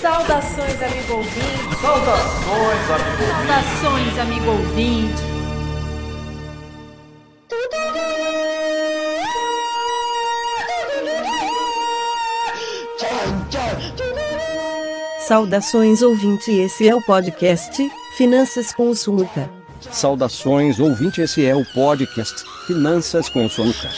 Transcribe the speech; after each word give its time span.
Saudações, 0.00 0.82
amigo 0.82 1.12
ouvinte. 1.12 1.76
Saudações, 1.82 2.88
amigo 2.88 3.20
ouvinte. 3.20 3.28
Saudações, 3.36 4.18
amigo 4.18 4.50
ouvinte. 4.50 5.22
Saudações 15.28 16.02
ouvinte, 16.02 16.50
esse 16.52 16.88
é 16.88 16.94
o 16.94 17.02
podcast 17.02 17.92
Finanças 18.16 18.72
com 18.72 18.94
o. 18.94 19.50
Saudações 19.90 20.80
ouvinte, 20.80 21.20
esse 21.20 21.44
é 21.44 21.54
o 21.54 21.62
podcast 21.74 22.42
Finanças 22.66 23.28
com 23.28 23.46
Sulca. 23.50 23.90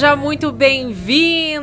Seja 0.00 0.16
muito 0.16 0.50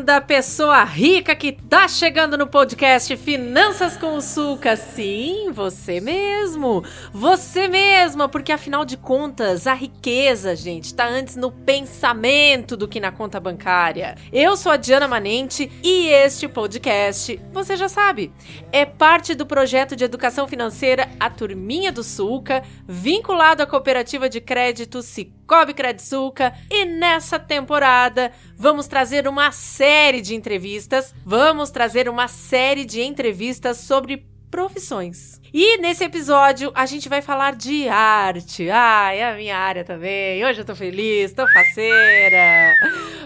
bem-vinda, 0.08 0.22
pessoa 0.22 0.86
rica 0.86 1.36
que 1.36 1.52
tá 1.52 1.86
chegando 1.86 2.38
no 2.38 2.48
podcast 2.48 3.16
Finanças 3.18 3.98
com 3.98 4.16
o 4.16 4.22
Suca. 4.22 4.78
Sim, 4.78 5.52
você 5.52 6.00
mesmo. 6.00 6.82
Você 7.12 7.68
mesma, 7.68 8.30
porque 8.30 8.54
afinal 8.54 8.86
de 8.86 8.96
contas, 8.96 9.68
a 9.68 9.74
riqueza, 9.74 10.56
gente, 10.56 10.94
tá 10.94 11.06
antes 11.06 11.36
no 11.36 11.52
pensamento 11.52 12.78
do 12.78 12.88
que 12.88 13.02
na 13.02 13.12
conta 13.12 13.38
bancária. 13.38 14.16
Eu 14.32 14.56
sou 14.56 14.72
a 14.72 14.78
Diana 14.78 15.10
Manente 15.10 15.70
e 15.84 16.08
este 16.08 16.48
podcast, 16.48 17.38
você 17.52 17.76
já 17.76 17.90
sabe, 17.90 18.32
é 18.72 18.86
parte 18.86 19.36
do 19.36 19.46
projeto 19.46 19.94
de 19.94 20.06
educação 20.06 20.48
financeira 20.48 21.10
A 21.20 21.30
Turminha 21.30 21.92
do 21.92 22.04
Sulca, 22.04 22.64
vinculado 22.88 23.62
à 23.62 23.68
cooperativa 23.68 24.30
de 24.30 24.40
crédito 24.40 25.02
Cicobi 25.02 25.74
Credsuca, 25.74 26.54
e 26.72 26.86
nessa 26.86 27.38
temporada 27.38 28.32
vamos 28.58 28.88
trazer 28.88 29.28
uma 29.28 29.52
série 29.52 30.22
de 30.22 30.36
entrevistas. 30.36 31.14
Vamos 31.24 31.70
trazer 31.70 32.10
uma 32.10 32.28
série 32.28 32.84
de 32.84 33.02
entrevistas 33.02 33.78
sobre 33.78 34.26
profissões. 34.50 35.40
E 35.54 35.78
nesse 35.78 36.04
episódio 36.04 36.72
a 36.74 36.86
gente 36.86 37.08
vai 37.08 37.22
falar 37.22 37.56
de 37.56 37.88
arte. 37.88 38.70
Ai, 38.70 39.20
é 39.20 39.32
a 39.32 39.36
minha 39.36 39.58
área 39.58 39.84
também. 39.84 40.44
Hoje 40.46 40.62
eu 40.62 40.66
tô 40.66 40.76
feliz, 40.76 41.34
tô 41.34 41.48
faceira. 41.48 42.74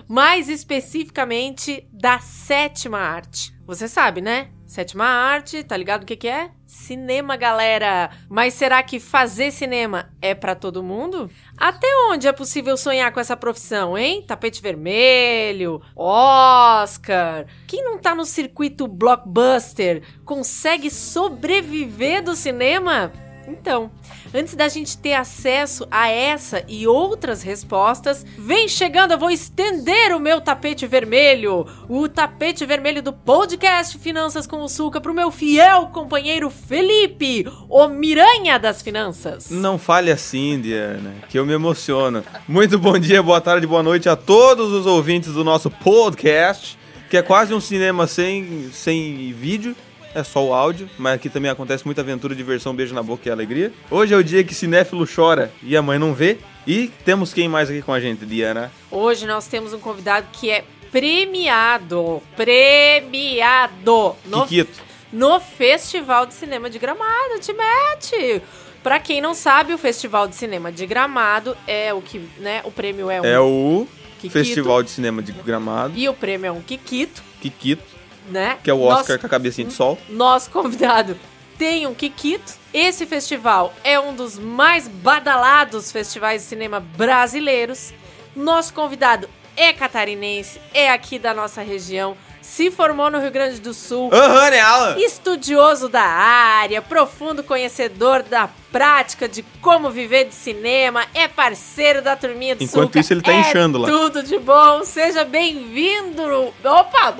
Mais 0.08 0.50
especificamente 0.50 1.88
da 1.92 2.20
sétima 2.20 3.00
arte. 3.00 3.54
Você 3.66 3.88
sabe, 3.88 4.22
né? 4.22 4.50
Sétima 4.72 5.04
arte, 5.04 5.66
tá 5.66 5.76
ligado 5.76 6.04
o 6.04 6.06
que 6.06 6.16
que 6.16 6.30
é? 6.30 6.50
Cinema, 6.66 7.36
galera. 7.36 8.10
Mas 8.30 8.54
será 8.54 8.82
que 8.82 9.02
fazer 9.02 9.52
cinema 9.52 10.10
é 10.22 10.34
para 10.34 10.56
todo 10.56 10.82
mundo? 10.82 11.30
Até 11.58 11.88
onde 12.10 12.26
é 12.26 12.32
possível 12.32 12.78
sonhar 12.78 13.12
com 13.12 13.20
essa 13.20 13.36
profissão, 13.36 13.98
hein? 13.98 14.24
Tapete 14.26 14.62
vermelho, 14.62 15.82
Oscar. 15.94 17.48
Quem 17.68 17.84
não 17.84 17.98
tá 17.98 18.16
no 18.16 18.24
circuito 18.24 18.88
blockbuster 18.88 20.04
consegue 20.24 20.90
sobreviver 20.90 22.24
do 22.24 22.34
cinema? 22.34 23.12
Então, 23.48 23.92
antes 24.34 24.56
da 24.56 24.68
gente 24.68 24.98
ter 24.98 25.14
acesso 25.14 25.88
a 25.90 26.10
essa 26.10 26.64
e 26.68 26.86
outras 26.88 27.42
respostas, 27.42 28.26
vem 28.38 28.68
chegando, 28.68 29.12
eu 29.12 29.18
vou 29.18 29.32
estender 29.32 30.16
o 30.16 30.20
meu 30.20 30.40
tapete 30.40 30.86
vermelho, 30.86 31.66
o 31.90 32.08
tapete 32.08 32.66
vermelho 32.66 33.02
do 33.02 33.12
podcast 33.12 33.98
Finanças 33.98 34.46
com 34.46 34.62
o 34.62 34.70
Suca 34.70 35.02
pro 35.02 35.14
meu 35.14 35.32
fiel 35.32 35.88
companheiro 35.88 36.50
Felipe, 36.50 37.48
o 37.68 37.88
Miranha 37.88 38.60
das 38.60 38.82
Finanças. 38.82 39.50
Não 39.50 39.78
fale 39.78 40.12
assim, 40.12 40.60
Diana, 40.60 41.14
que 41.30 41.38
eu 41.38 41.46
me 41.46 41.54
emociono. 41.54 42.24
Muito 42.48 42.78
bom 42.78 42.98
dia, 42.98 43.24
boa 43.24 43.42
tarde, 43.42 43.66
boa 43.66 43.84
noite 43.84 44.08
a 44.08 44.16
todos 44.16 44.72
os 44.72 44.86
ouvintes 44.86 45.34
do 45.34 45.44
nosso 45.44 45.70
podcast, 45.70 46.78
que 47.10 47.18
é 47.18 47.22
quase 47.22 47.54
um 47.54 47.60
cinema 47.60 48.08
sem, 48.08 48.70
sem 48.72 49.34
vídeo 49.34 49.76
é 50.14 50.24
só 50.24 50.46
o 50.46 50.54
áudio, 50.54 50.90
mas 50.98 51.16
aqui 51.16 51.30
também 51.30 51.50
acontece 51.50 51.86
muita 51.86 52.02
aventura, 52.02 52.36
diversão, 52.36 52.76
beijo 52.76 52.94
na 52.94 53.04
boca 53.04 53.28
e 53.28 53.32
alegria. 53.32 53.72
Hoje 53.90 54.14
é 54.14 54.18
o 54.18 54.24
dia 54.24 54.44
que 54.44 54.54
cinéfilo 54.54 55.08
chora 55.08 55.52
e 55.64 55.76
a 55.76 55.82
mãe 55.82 55.98
não 55.98 56.14
vê. 56.14 56.38
E 56.66 56.90
temos 57.04 57.34
quem 57.34 57.48
mais 57.48 57.70
aqui 57.70 57.82
com 57.82 57.92
a 57.92 58.00
gente, 58.00 58.26
Diana? 58.26 58.72
Hoje 58.92 59.26
nós 59.26 59.48
temos 59.48 59.74
um 59.74 59.80
convidado 59.80 60.28
que 60.32 60.52
é 60.52 60.64
premiado, 60.92 62.22
premiado 62.36 64.16
no, 64.26 64.46
Kikito. 64.46 64.80
no 65.12 65.40
Festival 65.40 66.26
de 66.26 66.34
Cinema 66.34 66.70
de 66.70 66.78
Gramado, 66.78 67.40
te 67.40 67.54
mete! 67.54 68.42
Pra 68.84 69.00
quem 69.00 69.22
não 69.22 69.34
sabe, 69.34 69.74
o 69.74 69.78
Festival 69.78 70.28
de 70.28 70.36
Cinema 70.36 70.72
de 70.72 70.86
Gramado 70.86 71.56
é 71.68 71.94
o 71.94 72.02
que, 72.02 72.20
né, 72.40 72.62
o 72.64 72.72
prêmio 72.72 73.10
é 73.10 73.22
um 73.22 73.26
É 73.26 73.40
o 73.40 73.88
Kikito, 74.16 74.34
Festival 74.34 74.84
de 74.84 74.90
Cinema 74.90 75.22
de 75.22 75.32
Gramado, 75.32 75.94
e 75.98 76.10
o 76.10 76.14
prêmio 76.14 76.48
é 76.48 76.52
um 76.52 76.62
Kikito, 76.62 77.24
Kikito, 77.42 77.84
né? 78.30 78.58
que 78.64 78.70
é 78.70 78.74
o 78.74 78.82
Oscar 78.82 79.00
Nosso- 79.08 79.20
com 79.20 79.26
a 79.26 79.30
cabecinha 79.30 79.68
de 79.68 79.74
sol. 79.74 79.98
nosso 80.10 80.50
convidado 80.52 81.18
tem 81.58 81.86
um 81.86 81.94
Kikito. 81.94 82.54
Esse 82.74 83.06
festival 83.06 83.72
é 83.84 84.00
um 84.00 84.16
dos 84.16 84.40
mais 84.40 84.88
badalados 84.88 85.92
festivais 85.92 86.42
de 86.42 86.48
cinema 86.48 86.80
brasileiros. 86.80 87.94
Nosso 88.36 88.74
convidado 88.74 89.30
é 89.56 89.72
catarinense, 89.72 90.60
é 90.74 90.90
aqui 90.90 91.20
da 91.20 91.34
nossa 91.34 91.62
região, 91.62 92.18
se 92.42 92.72
formou 92.72 93.10
no 93.12 93.20
Rio 93.20 93.32
Grande 93.32 93.60
do 93.62 93.74
Sul, 93.74 94.10
Aham, 94.14 94.50
né, 94.50 94.60
Alan? 94.60 94.96
estudioso 94.98 95.88
da 95.88 96.02
área, 96.04 96.82
profundo 96.82 97.44
conhecedor 97.44 98.24
da 98.24 98.50
prática 98.72 99.28
de 99.28 99.44
como 99.62 99.90
viver 99.90 100.26
de 100.26 100.34
cinema, 100.36 101.06
é 101.14 101.28
parceiro 101.28 102.02
da 102.02 102.16
turminha 102.16 102.56
do 102.56 102.64
Enquanto 102.64 102.84
Sulca, 102.86 103.00
isso, 103.00 103.14
ele 103.14 103.22
tá 103.22 103.34
é 103.34 103.40
inchando 103.42 103.78
lá. 103.78 103.88
Tudo 103.88 104.24
de 104.24 104.38
bom, 104.40 104.84
seja 104.84 105.24
bem-vindo. 105.26 106.24
Opa! 106.64 107.14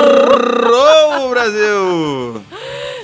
Errou, 0.00 1.30
Brasil! 1.30 2.42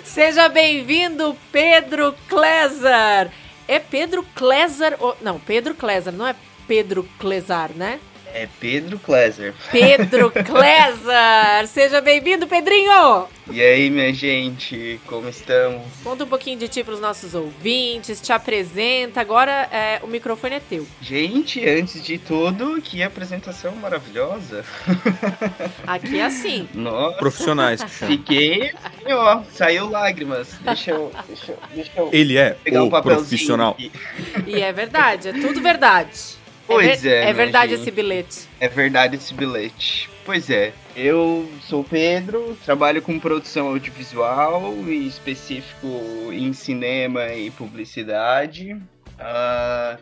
Seja 0.05 0.49
bem-vindo, 0.49 1.37
Pedro 1.53 2.15
Klesar. 2.29 3.29
É 3.69 3.79
Pedro 3.79 4.25
Klesar. 4.35 4.95
ou- 4.99 5.17
Não, 5.21 5.39
Pedro 5.39 5.75
Klesar, 5.75 6.13
não 6.15 6.27
é 6.27 6.35
Pedro 6.67 7.07
Klesar, 7.19 7.71
né? 7.75 7.99
É 8.35 8.47
Pedro 8.61 8.99
Kleser. 8.99 9.55
Pedro 9.73 10.31
Klesar. 10.45 11.67
Seja 11.67 12.01
bem-vindo, 12.03 12.47
Pedrinho. 12.47 13.27
E 13.51 13.63
aí, 13.63 13.89
minha 13.89 14.13
gente, 14.13 15.01
como 15.07 15.29
estamos? 15.29 15.83
Conta 16.05 16.25
um 16.25 16.27
pouquinho 16.27 16.59
de 16.59 16.69
ti 16.69 16.85
para 16.85 16.93
os 16.95 17.01
nossos 17.01 17.35
ouvintes, 17.35 18.21
te 18.21 18.33
apresenta. 18.33 19.21
Agora 19.21 19.51
é, 19.73 20.01
o 20.03 20.07
microfone 20.07 20.57
é 20.57 20.61
teu. 20.61 20.87
Gente, 21.01 21.67
antes 21.67 22.03
de 22.05 22.19
tudo, 22.19 22.81
que 22.83 23.03
apresentação 23.03 23.75
maravilhosa. 23.77 24.65
Aqui 25.87 26.19
é 26.19 26.25
assim. 26.25 26.69
Nossa, 26.75 27.17
Profissionais 27.17 27.83
fiquei, 27.89 28.73
assim, 28.85 29.13
ó, 29.13 29.43
saiu 29.53 29.89
lágrimas. 29.89 30.55
Deixa 30.61 30.91
eu, 30.91 31.11
deixa 31.27 31.53
eu, 31.53 31.59
deixa 31.75 31.93
eu 31.97 32.11
Ele 32.13 32.37
é 32.37 32.51
pegar 32.51 32.83
um 32.83 32.89
o 32.89 32.91
papelzinho. 32.91 33.27
profissional. 33.29 33.71
aqui. 33.73 33.93
E 34.47 34.61
é 34.61 34.73
verdade, 34.73 35.29
é 35.29 35.33
tudo 35.33 35.63
verdade. 35.63 36.36
Pois 36.67 37.05
é, 37.05 37.23
É 37.23 37.25
né, 37.27 37.33
verdade 37.33 37.73
gente? 37.73 37.83
esse 37.83 37.91
bilhete. 37.91 38.49
É 38.61 38.69
verdade 38.69 39.17
esse 39.17 39.33
bilhete. 39.35 40.11
Pois 40.25 40.51
é, 40.51 40.73
eu 40.97 41.49
sou 41.69 41.83
o 41.83 41.85
Pedro, 41.85 42.57
trabalho 42.65 43.01
com 43.01 43.19
produção 43.19 43.69
audiovisual, 43.69 44.75
em 44.89 45.07
específico 45.07 45.87
em 46.33 46.53
cinema 46.53 47.33
e 47.33 47.51
publicidade. 47.53 48.77
Ah, 49.19 49.97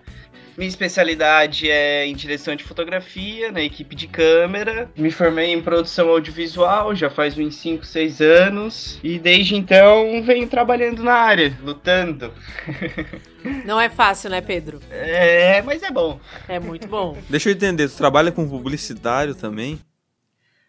minha 0.56 0.68
especialidade 0.68 1.70
é 1.70 2.06
em 2.06 2.14
direção 2.14 2.54
de 2.54 2.62
fotografia, 2.64 3.50
na 3.50 3.60
equipe 3.62 3.94
de 3.94 4.06
câmera. 4.06 4.90
Me 4.96 5.10
formei 5.10 5.52
em 5.52 5.60
produção 5.60 6.08
audiovisual 6.08 6.94
já 6.94 7.10
faz 7.10 7.36
uns 7.38 7.56
5, 7.56 7.84
6 7.84 8.20
anos. 8.20 8.98
E 9.02 9.18
desde 9.18 9.56
então 9.56 10.22
venho 10.22 10.48
trabalhando 10.48 11.02
na 11.02 11.14
área, 11.14 11.56
lutando. 11.62 12.32
Não 13.64 13.78
é 13.80 13.88
fácil, 13.90 14.30
né, 14.30 14.40
Pedro? 14.40 14.80
É, 14.90 15.60
mas 15.62 15.82
é 15.82 15.90
bom. 15.90 16.18
É 16.48 16.58
muito 16.58 16.88
bom. 16.88 17.16
Deixa 17.28 17.50
eu 17.50 17.52
entender, 17.52 17.88
tu 17.88 17.96
trabalha 17.96 18.32
com 18.32 18.48
publicitário 18.48 19.34
também? 19.34 19.78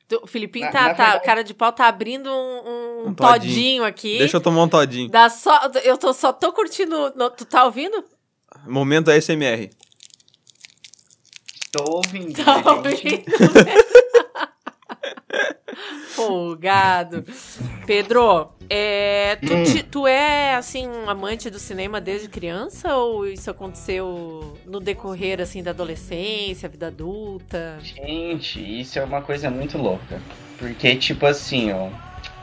Tu- 0.08 0.20
O 0.24 0.28
Filipinho 0.28 0.66
Na- 0.66 0.72
tá, 0.72 0.82
na 0.82 0.94
tá- 0.94 1.04
verdade- 1.04 1.26
cara 1.26 1.44
de 1.44 1.54
pau 1.54 1.72
tá 1.72 1.88
abrindo 1.88 2.30
um, 2.30 2.34
um 3.06 3.08
Um 3.10 3.14
todinho. 3.14 3.32
todinho. 3.40 3.84
aqui. 3.86 4.18
Deixa 4.18 4.38
eu 4.38 4.42
tomar 4.42 4.64
um 4.64 4.68
todinho. 4.68 5.10
Dá 5.10 5.30
só, 5.30 5.70
eu 5.84 5.98
tô, 5.98 6.14
só 6.14 6.32
tô 6.34 6.52
curtindo. 6.52 7.14
no- 7.16 7.30
tu 7.30 7.46
tá 7.46 7.64
ouvindo? 7.66 8.04
Momento 8.66 9.12
ASMR. 9.12 9.70
Tô 11.72 11.84
ouvindo. 11.98 12.44
Tá 12.44 12.82
né, 12.82 12.96
gente? 12.96 13.06
ouvindo? 13.06 13.26
Folgado. 16.16 17.26
Pedro, 17.86 18.50
é, 18.70 19.36
tu, 19.46 19.54
Hum. 19.54 19.64
te- 19.64 19.84
tu 19.84 20.08
é, 20.08 20.56
assim, 20.56 20.88
um 20.88 21.10
amante 21.10 21.50
do 21.50 21.60
cinema 21.60 22.00
desde 22.00 22.30
criança? 22.30 22.96
Ou 22.96 23.28
isso 23.28 23.52
aconteceu 23.52 24.58
no 24.66 24.80
decorrer, 24.80 25.42
assim, 25.42 25.62
da 25.62 25.72
adolescência, 25.72 26.70
vida 26.70 26.88
adulta? 26.88 27.78
Gente, 27.84 28.80
isso 28.82 28.98
é 28.98 29.04
uma 29.04 29.22
coisa 29.22 29.50
muito 29.50 29.78
louca. 29.78 30.22
Porque, 30.58 30.96
tipo 30.96 31.26
assim, 31.26 31.72
ó, 31.74 31.90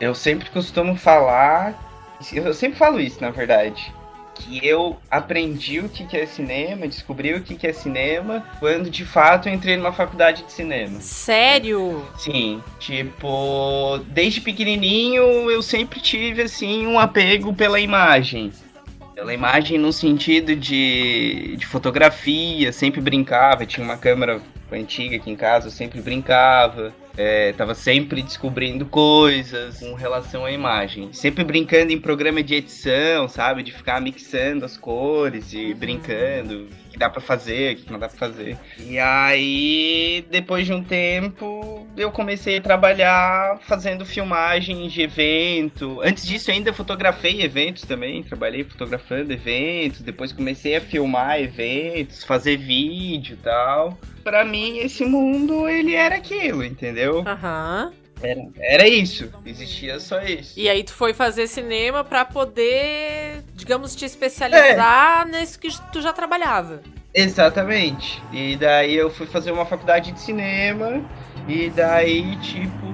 eu 0.00 0.14
sempre 0.14 0.50
costumo 0.50 0.94
falar. 0.96 1.90
Eu 2.32 2.54
sempre 2.54 2.78
falo 2.78 3.00
isso, 3.00 3.20
na 3.20 3.30
verdade. 3.30 3.92
Que 4.34 4.66
eu 4.66 4.98
aprendi 5.10 5.78
o 5.80 5.88
que 5.88 6.04
que 6.04 6.16
é 6.16 6.26
cinema, 6.26 6.88
descobri 6.88 7.34
o 7.34 7.42
que 7.42 7.54
que 7.54 7.66
é 7.66 7.72
cinema, 7.72 8.44
quando 8.58 8.90
de 8.90 9.04
fato 9.04 9.48
eu 9.48 9.54
entrei 9.54 9.76
numa 9.76 9.92
faculdade 9.92 10.42
de 10.44 10.52
cinema. 10.52 11.00
Sério? 11.00 12.04
Sim, 12.18 12.62
tipo, 12.78 13.98
desde 14.08 14.40
pequenininho 14.40 15.50
eu 15.50 15.62
sempre 15.62 16.00
tive, 16.00 16.42
assim, 16.42 16.86
um 16.86 16.98
apego 16.98 17.54
pela 17.54 17.78
imagem. 17.78 18.52
Pela 19.14 19.34
imagem 19.34 19.78
no 19.78 19.92
sentido 19.92 20.56
de, 20.56 21.54
de 21.56 21.66
fotografia, 21.66 22.72
sempre 22.72 23.00
brincava, 23.00 23.66
tinha 23.66 23.84
uma 23.84 23.96
câmera 23.96 24.40
antiga 24.72 25.16
aqui 25.16 25.30
em 25.30 25.36
casa, 25.36 25.66
eu 25.66 25.70
sempre 25.70 26.00
brincava. 26.00 26.92
É, 27.16 27.52
tava 27.52 27.74
sempre 27.74 28.22
descobrindo 28.22 28.86
coisas 28.86 29.78
com 29.78 29.94
relação 29.94 30.44
à 30.44 30.50
imagem. 30.50 31.12
Sempre 31.12 31.44
brincando 31.44 31.92
em 31.92 32.00
programa 32.00 32.42
de 32.42 32.54
edição, 32.54 33.28
sabe? 33.28 33.62
De 33.62 33.72
ficar 33.72 34.00
mixando 34.00 34.64
as 34.64 34.76
cores 34.76 35.52
e 35.52 35.74
brincando. 35.74 36.68
Dá 37.02 37.10
pra 37.10 37.20
fazer, 37.20 37.72
o 37.72 37.76
que 37.78 37.90
não 37.90 37.98
dá 37.98 38.08
pra 38.08 38.16
fazer. 38.16 38.56
E 38.78 38.96
aí, 38.96 40.24
depois 40.30 40.64
de 40.64 40.72
um 40.72 40.84
tempo, 40.84 41.84
eu 41.96 42.12
comecei 42.12 42.58
a 42.58 42.60
trabalhar 42.60 43.58
fazendo 43.62 44.06
filmagem 44.06 44.86
de 44.86 45.02
evento. 45.02 46.00
Antes 46.00 46.24
disso, 46.24 46.52
ainda 46.52 46.72
fotografei 46.72 47.42
eventos 47.42 47.82
também. 47.82 48.22
Trabalhei 48.22 48.62
fotografando 48.62 49.32
eventos. 49.32 50.00
Depois 50.00 50.32
comecei 50.32 50.76
a 50.76 50.80
filmar 50.80 51.40
eventos, 51.40 52.22
fazer 52.22 52.56
vídeo 52.56 53.34
e 53.34 53.42
tal. 53.42 53.98
Pra 54.22 54.44
mim, 54.44 54.78
esse 54.78 55.04
mundo, 55.04 55.68
ele 55.68 55.96
era 55.96 56.14
aquilo, 56.14 56.62
entendeu? 56.62 57.24
Aham. 57.26 57.92
Era, 58.22 58.48
era 58.58 58.88
isso. 58.88 59.30
Existia 59.44 59.98
só 60.00 60.22
isso. 60.22 60.58
E 60.58 60.68
aí 60.68 60.84
tu 60.84 60.92
foi 60.92 61.12
fazer 61.12 61.46
cinema 61.46 62.04
pra 62.04 62.24
poder, 62.24 63.42
digamos, 63.54 63.94
te 63.94 64.04
especializar 64.04 65.26
nisso 65.28 65.58
que 65.58 65.68
tu 65.92 66.00
já 66.00 66.12
trabalhava. 66.12 66.80
Exatamente. 67.14 68.22
E 68.32 68.56
daí 68.56 68.94
eu 68.94 69.10
fui 69.10 69.26
fazer 69.26 69.52
uma 69.52 69.66
faculdade 69.66 70.12
de 70.12 70.20
cinema. 70.20 71.04
E 71.48 71.70
daí, 71.70 72.36
tipo, 72.36 72.86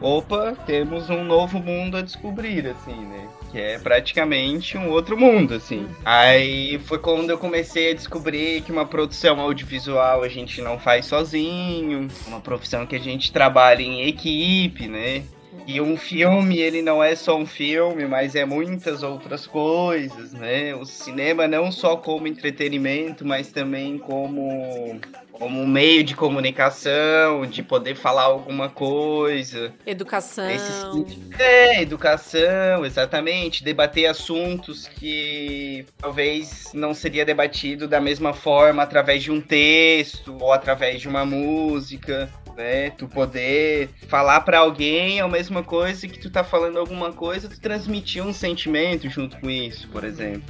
opa, 0.00 0.56
temos 0.66 1.10
um 1.10 1.24
novo 1.24 1.58
mundo 1.58 1.96
a 1.96 2.02
descobrir, 2.02 2.66
assim, 2.68 2.94
né? 2.94 3.28
Que 3.56 3.62
é 3.62 3.78
praticamente 3.78 4.76
um 4.76 4.90
outro 4.90 5.16
mundo, 5.16 5.54
assim. 5.54 5.88
Aí 6.04 6.78
foi 6.80 6.98
quando 6.98 7.30
eu 7.30 7.38
comecei 7.38 7.92
a 7.92 7.94
descobrir 7.94 8.60
que 8.60 8.70
uma 8.70 8.84
produção 8.84 9.40
audiovisual 9.40 10.22
a 10.22 10.28
gente 10.28 10.60
não 10.60 10.78
faz 10.78 11.06
sozinho, 11.06 12.06
uma 12.26 12.38
profissão 12.38 12.84
que 12.84 12.94
a 12.94 13.00
gente 13.00 13.32
trabalha 13.32 13.80
em 13.80 14.06
equipe, 14.06 14.86
né? 14.86 15.22
E 15.66 15.80
um 15.80 15.96
filme, 15.96 16.58
ele 16.58 16.82
não 16.82 17.02
é 17.02 17.16
só 17.16 17.34
um 17.34 17.46
filme, 17.46 18.06
mas 18.06 18.34
é 18.36 18.44
muitas 18.44 19.02
outras 19.02 19.46
coisas, 19.46 20.34
né? 20.34 20.74
O 20.74 20.84
cinema 20.84 21.48
não 21.48 21.72
só 21.72 21.96
como 21.96 22.28
entretenimento, 22.28 23.26
mas 23.26 23.50
também 23.50 23.96
como, 23.96 25.00
como 25.38 25.60
um 25.60 25.66
meio 25.66 26.02
de 26.02 26.14
comunicação, 26.14 27.46
de 27.46 27.62
poder 27.62 27.94
falar 27.94 28.22
alguma 28.22 28.68
coisa. 28.68 29.72
Educação. 29.86 30.48
Esse- 30.50 31.18
É, 31.38 31.82
educação, 31.82 32.84
exatamente. 32.84 33.62
Debater 33.62 34.06
assuntos 34.06 34.88
que 34.88 35.84
talvez 35.98 36.70
não 36.74 36.94
seria 36.94 37.24
debatido 37.24 37.86
da 37.86 38.00
mesma 38.00 38.32
forma 38.32 38.82
através 38.82 39.22
de 39.22 39.30
um 39.30 39.40
texto 39.40 40.36
ou 40.40 40.52
através 40.52 41.00
de 41.00 41.08
uma 41.08 41.24
música, 41.24 42.28
né? 42.56 42.90
Tu 42.90 43.06
poder 43.06 43.90
falar 44.08 44.40
pra 44.40 44.58
alguém 44.60 45.20
a 45.20 45.28
mesma 45.28 45.62
coisa 45.62 46.08
que 46.08 46.18
tu 46.18 46.30
tá 46.30 46.42
falando 46.42 46.78
alguma 46.78 47.12
coisa, 47.12 47.48
tu 47.48 47.60
transmitir 47.60 48.24
um 48.24 48.32
sentimento 48.32 49.08
junto 49.08 49.38
com 49.38 49.50
isso, 49.50 49.88
por 49.88 50.04
exemplo. 50.04 50.42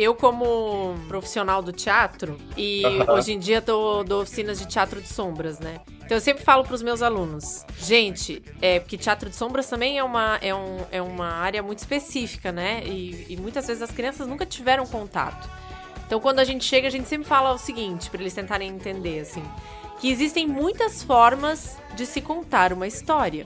Eu, 0.00 0.14
como 0.14 0.94
profissional 1.08 1.60
do 1.60 1.72
teatro, 1.72 2.38
e 2.56 2.84
Aham. 2.84 3.14
hoje 3.14 3.32
em 3.32 3.38
dia 3.38 3.60
dou, 3.60 4.04
dou 4.04 4.22
oficinas 4.22 4.56
de 4.56 4.64
teatro 4.64 5.02
de 5.02 5.08
sombras, 5.08 5.58
né? 5.58 5.80
Então 6.04 6.16
eu 6.16 6.20
sempre 6.20 6.44
falo 6.44 6.62
pros 6.62 6.82
meus 6.82 7.02
alunos, 7.02 7.66
gente, 7.76 8.40
é 8.62 8.78
porque 8.78 8.96
teatro 8.96 9.28
de 9.28 9.34
sombras 9.34 9.68
também 9.68 9.98
é 9.98 10.04
uma, 10.04 10.38
é 10.40 10.54
um, 10.54 10.86
é 10.92 11.02
uma 11.02 11.26
área 11.26 11.64
muito 11.64 11.80
específica, 11.80 12.52
né? 12.52 12.80
E, 12.86 13.26
e 13.28 13.36
muitas 13.36 13.66
vezes 13.66 13.82
as 13.82 13.90
crianças 13.90 14.28
nunca 14.28 14.46
tiveram 14.46 14.86
contato. 14.86 15.50
Então 16.06 16.20
quando 16.20 16.38
a 16.38 16.44
gente 16.44 16.64
chega, 16.64 16.86
a 16.86 16.90
gente 16.92 17.08
sempre 17.08 17.26
fala 17.26 17.52
o 17.52 17.58
seguinte, 17.58 18.08
pra 18.08 18.20
eles 18.20 18.32
tentarem 18.32 18.68
entender, 18.70 19.18
assim, 19.18 19.42
que 20.00 20.08
existem 20.08 20.46
muitas 20.46 21.02
formas 21.02 21.76
de 21.96 22.06
se 22.06 22.20
contar 22.20 22.72
uma 22.72 22.86
história. 22.86 23.44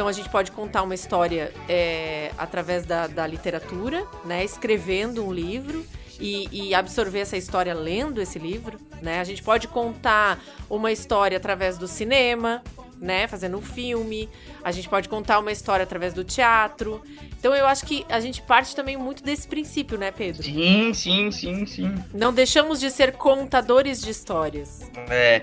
Então 0.00 0.08
a 0.08 0.12
gente 0.12 0.30
pode 0.30 0.50
contar 0.50 0.82
uma 0.82 0.94
história 0.94 1.52
é, 1.68 2.32
através 2.38 2.86
da, 2.86 3.06
da 3.06 3.26
literatura, 3.26 4.02
né? 4.24 4.42
Escrevendo 4.42 5.22
um 5.22 5.30
livro 5.30 5.84
e, 6.18 6.48
e 6.50 6.74
absorver 6.74 7.18
essa 7.18 7.36
história 7.36 7.74
lendo 7.74 8.18
esse 8.18 8.38
livro, 8.38 8.78
né? 9.02 9.20
A 9.20 9.24
gente 9.24 9.42
pode 9.42 9.68
contar 9.68 10.42
uma 10.70 10.90
história 10.90 11.36
através 11.36 11.76
do 11.76 11.86
cinema, 11.86 12.62
né? 13.00 13.26
Fazendo 13.26 13.56
um 13.56 13.62
filme. 13.62 14.28
A 14.62 14.70
gente 14.70 14.88
pode 14.88 15.08
contar 15.08 15.38
uma 15.38 15.50
história 15.50 15.82
através 15.82 16.12
do 16.12 16.22
teatro. 16.22 17.02
Então 17.38 17.54
eu 17.54 17.66
acho 17.66 17.86
que 17.86 18.04
a 18.08 18.20
gente 18.20 18.42
parte 18.42 18.76
também 18.76 18.96
muito 18.96 19.22
desse 19.22 19.48
princípio, 19.48 19.96
né, 19.96 20.10
Pedro? 20.10 20.42
Sim, 20.42 20.92
sim, 20.92 21.30
sim, 21.30 21.66
sim. 21.66 21.94
Não 22.12 22.32
deixamos 22.32 22.78
de 22.78 22.90
ser 22.90 23.12
contadores 23.12 24.02
de 24.02 24.10
histórias. 24.10 24.90
É, 25.08 25.42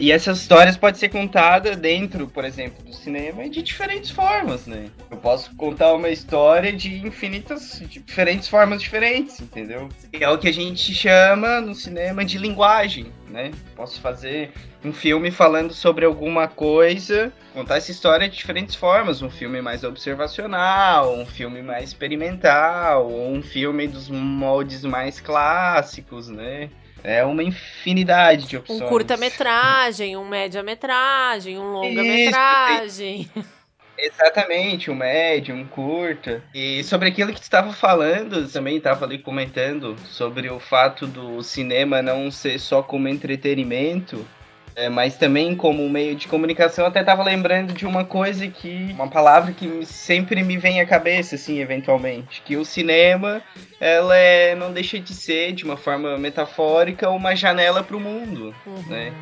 e 0.00 0.10
essas 0.10 0.40
histórias 0.40 0.76
podem 0.76 0.98
ser 0.98 1.08
contadas 1.10 1.76
dentro, 1.76 2.26
por 2.26 2.44
exemplo, 2.44 2.84
do 2.84 2.92
cinema 2.92 3.48
de 3.48 3.62
diferentes 3.62 4.10
formas, 4.10 4.66
né? 4.66 4.86
Eu 5.10 5.16
posso 5.18 5.54
contar 5.54 5.92
uma 5.92 6.08
história 6.08 6.72
de 6.72 7.06
infinitas, 7.06 7.80
de 7.80 8.00
diferentes 8.00 8.48
formas 8.48 8.82
diferentes, 8.82 9.40
entendeu? 9.40 9.88
E 10.12 10.24
é 10.24 10.28
o 10.28 10.38
que 10.38 10.48
a 10.48 10.52
gente 10.52 10.92
chama 10.94 11.60
no 11.60 11.74
cinema 11.74 12.24
de 12.24 12.38
linguagem, 12.38 13.12
né? 13.28 13.50
Posso 13.76 14.00
fazer 14.00 14.52
um 14.84 14.92
filme 14.92 15.30
falando 15.30 15.72
sobre 15.72 16.04
alguma 16.04 16.48
coisa, 16.48 17.32
contar 17.52 17.76
essa 17.76 17.90
história 17.90 18.28
de 18.28 18.36
diferentes 18.36 18.74
formas, 18.74 19.22
um 19.22 19.30
filme 19.30 19.60
mais 19.60 19.84
observacional, 19.84 21.14
um 21.14 21.26
filme 21.26 21.62
mais 21.62 21.84
experimental, 21.88 23.10
um 23.10 23.42
filme 23.42 23.86
dos 23.86 24.08
moldes 24.08 24.84
mais 24.84 25.20
clássicos, 25.20 26.28
né? 26.28 26.70
É 27.02 27.24
uma 27.24 27.42
infinidade 27.42 28.46
de 28.46 28.56
opções. 28.56 28.82
Um 28.82 28.86
curta-metragem, 28.86 30.16
um 30.16 30.26
média-metragem, 30.28 31.58
um 31.58 31.72
longa-metragem. 31.72 33.30
Exatamente, 33.98 34.90
um 34.90 34.94
médio, 34.94 35.54
um 35.54 35.66
curta. 35.66 36.42
E 36.54 36.84
sobre 36.84 37.08
aquilo 37.08 37.32
que 37.32 37.40
tu 37.40 37.42
estava 37.42 37.72
falando, 37.72 38.48
também 38.48 38.76
estava 38.76 39.04
ali 39.04 39.18
comentando 39.18 39.96
sobre 40.06 40.48
o 40.48 40.60
fato 40.60 41.06
do 41.06 41.42
cinema 41.42 42.00
não 42.00 42.30
ser 42.30 42.58
só 42.60 42.82
como 42.82 43.08
entretenimento, 43.08 44.24
é, 44.76 44.88
mas 44.88 45.16
também 45.16 45.56
como 45.56 45.88
meio 45.90 46.14
de 46.14 46.28
comunicação. 46.28 46.86
Até 46.86 47.00
estava 47.00 47.24
lembrando 47.24 47.72
de 47.72 47.84
uma 47.84 48.04
coisa 48.04 48.46
que, 48.46 48.92
uma 48.92 49.08
palavra 49.08 49.52
que 49.52 49.84
sempre 49.84 50.44
me 50.44 50.56
vem 50.56 50.80
à 50.80 50.86
cabeça, 50.86 51.34
assim, 51.34 51.58
eventualmente, 51.58 52.40
que 52.42 52.56
o 52.56 52.64
cinema, 52.64 53.42
ela 53.80 54.16
é, 54.16 54.54
não 54.54 54.72
deixa 54.72 55.00
de 55.00 55.12
ser, 55.12 55.52
de 55.52 55.64
uma 55.64 55.76
forma 55.76 56.16
metafórica, 56.16 57.10
uma 57.10 57.34
janela 57.34 57.82
para 57.82 57.96
o 57.96 58.00
mundo. 58.00 58.54
né? 58.86 59.12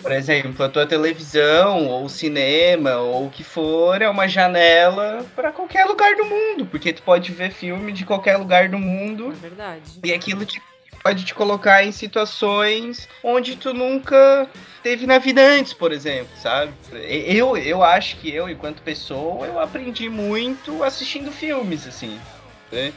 Por 0.00 0.12
exemplo, 0.12 0.64
a 0.64 0.68
tua 0.68 0.86
televisão, 0.86 1.86
ou 1.88 2.04
o 2.04 2.08
cinema, 2.08 2.96
ou 2.98 3.26
o 3.26 3.30
que 3.30 3.42
for, 3.42 4.00
é 4.00 4.08
uma 4.08 4.28
janela 4.28 5.26
para 5.34 5.50
qualquer 5.50 5.84
lugar 5.86 6.14
do 6.14 6.24
mundo, 6.24 6.66
porque 6.66 6.92
tu 6.92 7.02
pode 7.02 7.32
ver 7.32 7.50
filme 7.50 7.90
de 7.92 8.04
qualquer 8.04 8.36
lugar 8.36 8.68
do 8.68 8.78
mundo 8.78 9.32
É 9.32 9.34
verdade. 9.48 9.82
e 10.04 10.12
aquilo 10.12 10.44
te- 10.46 10.62
pode 11.02 11.24
te 11.24 11.34
colocar 11.34 11.82
em 11.84 11.90
situações 11.90 13.08
onde 13.24 13.56
tu 13.56 13.74
nunca 13.74 14.48
teve 14.84 15.04
na 15.04 15.18
vida 15.18 15.40
antes, 15.42 15.72
por 15.72 15.90
exemplo, 15.92 16.30
sabe? 16.36 16.72
Eu, 16.92 17.56
eu 17.56 17.82
acho 17.82 18.16
que 18.18 18.32
eu, 18.32 18.48
enquanto 18.48 18.80
pessoa, 18.82 19.46
eu 19.46 19.58
aprendi 19.58 20.08
muito 20.08 20.84
assistindo 20.84 21.32
filmes, 21.32 21.86
assim, 21.88 22.20
né? 22.70 22.92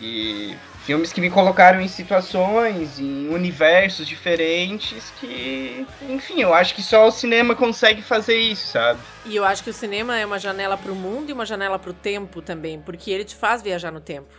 E 0.00 0.54
filmes 0.84 1.12
que 1.12 1.20
me 1.20 1.30
colocaram 1.30 1.80
em 1.80 1.88
situações, 1.88 2.98
em 3.00 3.28
universos 3.28 4.06
diferentes 4.06 5.12
que, 5.18 5.86
enfim, 6.08 6.42
eu 6.42 6.52
acho 6.52 6.74
que 6.74 6.82
só 6.82 7.08
o 7.08 7.10
cinema 7.10 7.54
consegue 7.54 8.02
fazer 8.02 8.36
isso, 8.38 8.68
sabe? 8.68 9.00
E 9.24 9.34
eu 9.34 9.44
acho 9.44 9.64
que 9.64 9.70
o 9.70 9.72
cinema 9.74 10.18
é 10.18 10.26
uma 10.26 10.38
janela 10.38 10.76
pro 10.76 10.94
mundo 10.94 11.30
e 11.30 11.32
uma 11.32 11.46
janela 11.46 11.78
pro 11.78 11.92
tempo 11.94 12.42
também, 12.42 12.80
porque 12.80 13.10
ele 13.10 13.24
te 13.24 13.34
faz 13.34 13.62
viajar 13.62 13.90
no 13.90 14.00
tempo. 14.00 14.32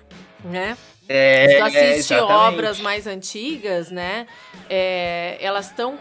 né? 0.43 0.77
É, 1.07 1.47
Se 1.49 1.57
tu 1.57 1.63
assiste 1.63 2.13
exatamente. 2.13 2.33
obras 2.33 2.79
mais 2.79 3.05
antigas, 3.07 3.91
né? 3.91 4.25
é, 4.69 5.37
elas 5.39 5.67
estão 5.67 5.97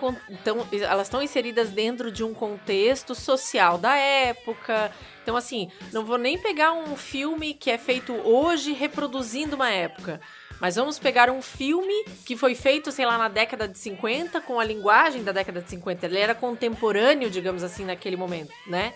elas 0.72 1.06
estão 1.06 1.22
inseridas 1.22 1.70
dentro 1.70 2.10
de 2.10 2.24
um 2.24 2.32
contexto 2.32 3.14
social 3.14 3.76
da 3.78 3.94
época. 3.96 4.90
Então, 5.24 5.36
assim, 5.36 5.70
não 5.90 6.04
vou 6.04 6.18
nem 6.18 6.36
pegar 6.36 6.74
um 6.74 6.94
filme 6.96 7.54
que 7.54 7.70
é 7.70 7.78
feito 7.78 8.12
hoje 8.12 8.74
reproduzindo 8.74 9.56
uma 9.56 9.70
época. 9.70 10.20
Mas 10.60 10.76
vamos 10.76 10.98
pegar 10.98 11.30
um 11.30 11.40
filme 11.40 12.04
que 12.26 12.36
foi 12.36 12.54
feito, 12.54 12.92
sei 12.92 13.06
lá, 13.06 13.16
na 13.16 13.28
década 13.28 13.66
de 13.66 13.78
50, 13.78 14.42
com 14.42 14.60
a 14.60 14.64
linguagem 14.64 15.24
da 15.24 15.32
década 15.32 15.62
de 15.62 15.70
50. 15.70 16.04
Ele 16.04 16.18
era 16.18 16.34
contemporâneo, 16.34 17.30
digamos 17.30 17.62
assim, 17.62 17.86
naquele 17.86 18.16
momento, 18.16 18.52
né? 18.66 18.92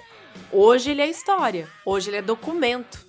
Hoje 0.52 0.90
ele 0.90 1.00
é 1.00 1.08
história. 1.08 1.66
Hoje 1.84 2.10
ele 2.10 2.18
é 2.18 2.22
documento. 2.22 3.06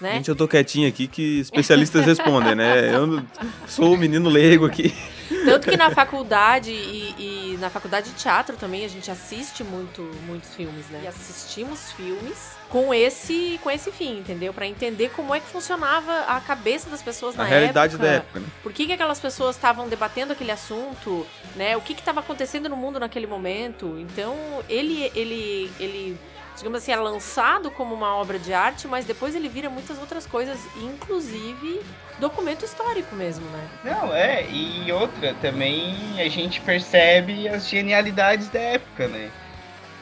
Né? 0.00 0.14
Gente, 0.14 0.28
eu 0.28 0.36
tô 0.36 0.46
quietinho 0.46 0.88
aqui 0.88 1.08
que 1.08 1.40
especialistas 1.40 2.06
respondem, 2.06 2.54
né? 2.54 2.94
Eu 2.94 3.24
sou 3.66 3.94
o 3.94 3.96
menino 3.98 4.30
leigo 4.30 4.66
aqui. 4.66 4.94
Tanto 5.44 5.68
que 5.70 5.76
na 5.76 5.90
faculdade 5.90 6.70
e, 6.70 7.54
e 7.54 7.58
na 7.58 7.70
faculdade 7.70 8.10
de 8.10 8.16
teatro 8.16 8.56
também 8.56 8.84
a 8.84 8.88
gente 8.88 9.10
assiste 9.10 9.62
muito, 9.64 10.02
muitos 10.26 10.54
filmes, 10.54 10.86
né? 10.90 11.00
E 11.04 11.06
assistimos 11.06 11.92
filmes 11.92 12.52
com 12.68 12.92
esse, 12.94 13.60
com 13.62 13.70
esse 13.70 13.92
fim, 13.92 14.18
entendeu? 14.18 14.52
Pra 14.52 14.66
entender 14.66 15.10
como 15.10 15.34
é 15.34 15.40
que 15.40 15.46
funcionava 15.46 16.20
a 16.20 16.40
cabeça 16.40 16.88
das 16.88 17.02
pessoas 17.02 17.34
A 17.34 17.38
na 17.38 17.44
realidade 17.44 17.94
época. 17.94 18.08
da 18.08 18.14
época, 18.16 18.40
né? 18.40 18.46
Por 18.62 18.72
que, 18.72 18.86
que 18.86 18.92
aquelas 18.92 19.20
pessoas 19.20 19.56
estavam 19.56 19.88
debatendo 19.88 20.32
aquele 20.32 20.50
assunto, 20.50 21.26
né? 21.54 21.76
O 21.76 21.80
que 21.80 21.92
estava 21.92 22.20
acontecendo 22.20 22.68
no 22.68 22.76
mundo 22.76 22.98
naquele 22.98 23.26
momento? 23.26 23.98
Então, 23.98 24.34
ele, 24.68 25.10
ele, 25.14 25.70
ele, 25.78 26.18
digamos 26.62 26.78
assim, 26.78 26.92
é 26.92 26.96
lançado 26.96 27.72
como 27.72 27.92
uma 27.92 28.14
obra 28.14 28.38
de 28.38 28.54
arte, 28.54 28.86
mas 28.86 29.04
depois 29.04 29.34
ele 29.34 29.48
vira 29.48 29.68
muitas 29.68 29.98
outras 29.98 30.24
coisas, 30.24 30.60
inclusive 30.80 31.80
documento 32.20 32.64
histórico 32.64 33.16
mesmo, 33.16 33.44
né? 33.50 33.68
Não, 33.82 34.14
é, 34.14 34.46
e 34.48 34.92
outra, 34.92 35.34
também 35.42 35.96
a 36.20 36.28
gente 36.28 36.60
percebe 36.60 37.48
as 37.48 37.68
genialidades 37.68 38.48
da 38.48 38.60
época, 38.60 39.08
né? 39.08 39.28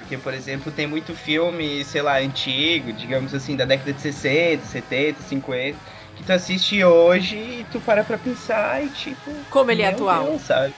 Porque, 0.01 0.19
por 0.19 0.35
exemplo, 0.35 0.71
tem 0.71 0.87
muito 0.87 1.15
filme, 1.15 1.83
sei 1.83 2.03
lá, 2.03 2.19
antigo, 2.19 2.93
digamos 2.93 3.33
assim, 3.35 3.57
da 3.57 3.65
década 3.65 3.95
de 3.95 4.01
60, 4.03 4.63
70, 4.67 5.23
50, 5.23 5.79
que 6.15 6.23
tu 6.23 6.31
assiste 6.31 6.85
hoje 6.85 7.37
e 7.37 7.67
tu 7.73 7.81
para 7.81 8.05
pra 8.05 8.19
pensar 8.19 8.85
e 8.85 8.91
tipo. 8.91 9.31
Como 9.49 9.71
ele 9.71 9.81
é 9.81 9.89
atual. 9.89 10.25
Deus, 10.25 10.43
sabe? 10.43 10.75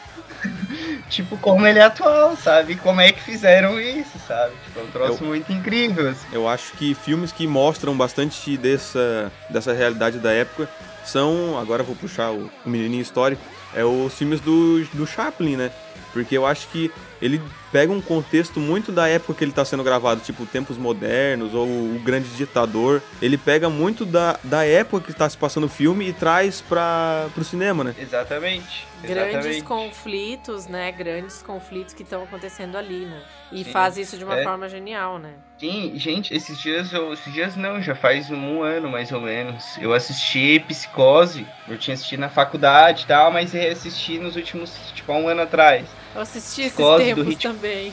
tipo, 1.09 1.37
como 1.39 1.67
ele 1.67 1.79
é 1.79 1.83
atual, 1.83 2.37
sabe? 2.37 2.77
Como 2.77 3.01
é 3.01 3.13
que 3.13 3.23
fizeram 3.23 3.81
isso, 3.81 4.19
sabe? 4.27 4.53
Tipo, 4.65 4.81
é 4.81 4.83
um 4.83 4.91
troço 4.91 5.25
muito 5.25 5.53
incrível, 5.53 6.11
assim. 6.11 6.27
Eu 6.33 6.49
acho 6.49 6.73
que 6.73 6.95
filmes 6.95 7.33
que 7.33 7.47
mostram 7.47 7.97
bastante 7.97 8.57
dessa, 8.57 9.31
dessa 9.51 9.73
realidade 9.73 10.19
da 10.19 10.33
época 10.33 10.69
são, 11.05 11.59
agora 11.59 11.83
eu 11.83 11.87
vou 11.87 11.97
puxar 11.97 12.31
o, 12.31 12.51
o 12.65 12.71
menininho 12.71 13.03
histórico, 13.03 13.43
é 13.75 13.85
os 13.85 14.15
filmes 14.15 14.41
do, 14.41 14.85
do 14.93 15.07
Chaplin, 15.07 15.57
né? 15.57 15.71
Porque 16.13 16.37
eu 16.37 16.47
acho 16.47 16.69
que 16.69 16.91
ele 17.21 17.41
pega 17.73 17.91
um 17.91 18.01
contexto 18.01 18.61
muito 18.61 18.93
da 18.93 19.09
época 19.09 19.35
que 19.35 19.43
ele 19.43 19.51
está 19.51 19.65
sendo 19.65 19.83
gravado, 19.83 20.21
tipo 20.21 20.45
Tempos 20.45 20.77
Modernos 20.77 21.55
ou 21.55 21.67
O 21.67 21.99
Grande 22.05 22.29
Ditador. 22.37 23.03
Ele 23.21 23.39
pega 23.39 23.71
muito 23.71 24.05
da, 24.05 24.39
da 24.45 24.65
época 24.65 25.07
que 25.07 25.11
está 25.11 25.29
se 25.29 25.37
passando 25.37 25.65
o 25.65 25.69
filme 25.69 26.09
e 26.09 26.13
traz 26.13 26.61
para 26.61 27.31
o 27.37 27.43
cinema, 27.43 27.83
né? 27.83 27.95
Exatamente. 27.99 28.87
Grandes 29.03 29.31
exatamente. 29.31 29.63
conflitos, 29.65 30.67
né? 30.67 30.93
Grandes 30.93 31.43
conflitos 31.43 31.93
que 31.93 32.03
estão 32.03 32.23
acontecendo 32.23 32.77
ali, 32.77 33.05
né? 33.07 33.21
E 33.51 33.65
Sim, 33.65 33.71
faz 33.73 33.97
isso 33.97 34.17
de 34.17 34.25
uma 34.25 34.39
é. 34.39 34.45
forma 34.45 34.69
genial, 34.69 35.19
né? 35.19 35.33
Sim, 35.59 35.93
gente, 35.97 36.35
esses 36.35 36.61
dias 36.61 36.93
eu. 36.93 37.13
Esses 37.13 37.33
dias 37.33 37.57
não, 37.57 37.83
já 37.83 37.95
faz 37.95 38.31
um 38.31 38.63
ano 38.63 38.89
mais 38.89 39.11
ou 39.11 39.21
menos. 39.21 39.77
Eu 39.79 39.93
assisti 39.93 40.63
Psicose. 40.69 41.47
Eu 41.67 41.77
tinha 41.79 41.95
assistido 41.95 42.21
na 42.21 42.29
faculdade 42.29 43.03
e 43.03 43.07
tal, 43.07 43.33
mas 43.33 43.53
reassisti 43.53 44.19
nos 44.19 44.37
últimos, 44.37 44.93
tipo, 44.95 45.11
há 45.11 45.17
um 45.17 45.29
ano 45.29 45.43
atrás. 45.43 45.87
Eu 46.15 46.21
assisti 46.21 46.63
esses 46.63 46.73
Psicose 46.75 47.15
do 47.15 47.25
tempos 47.25 47.37
também. 47.37 47.93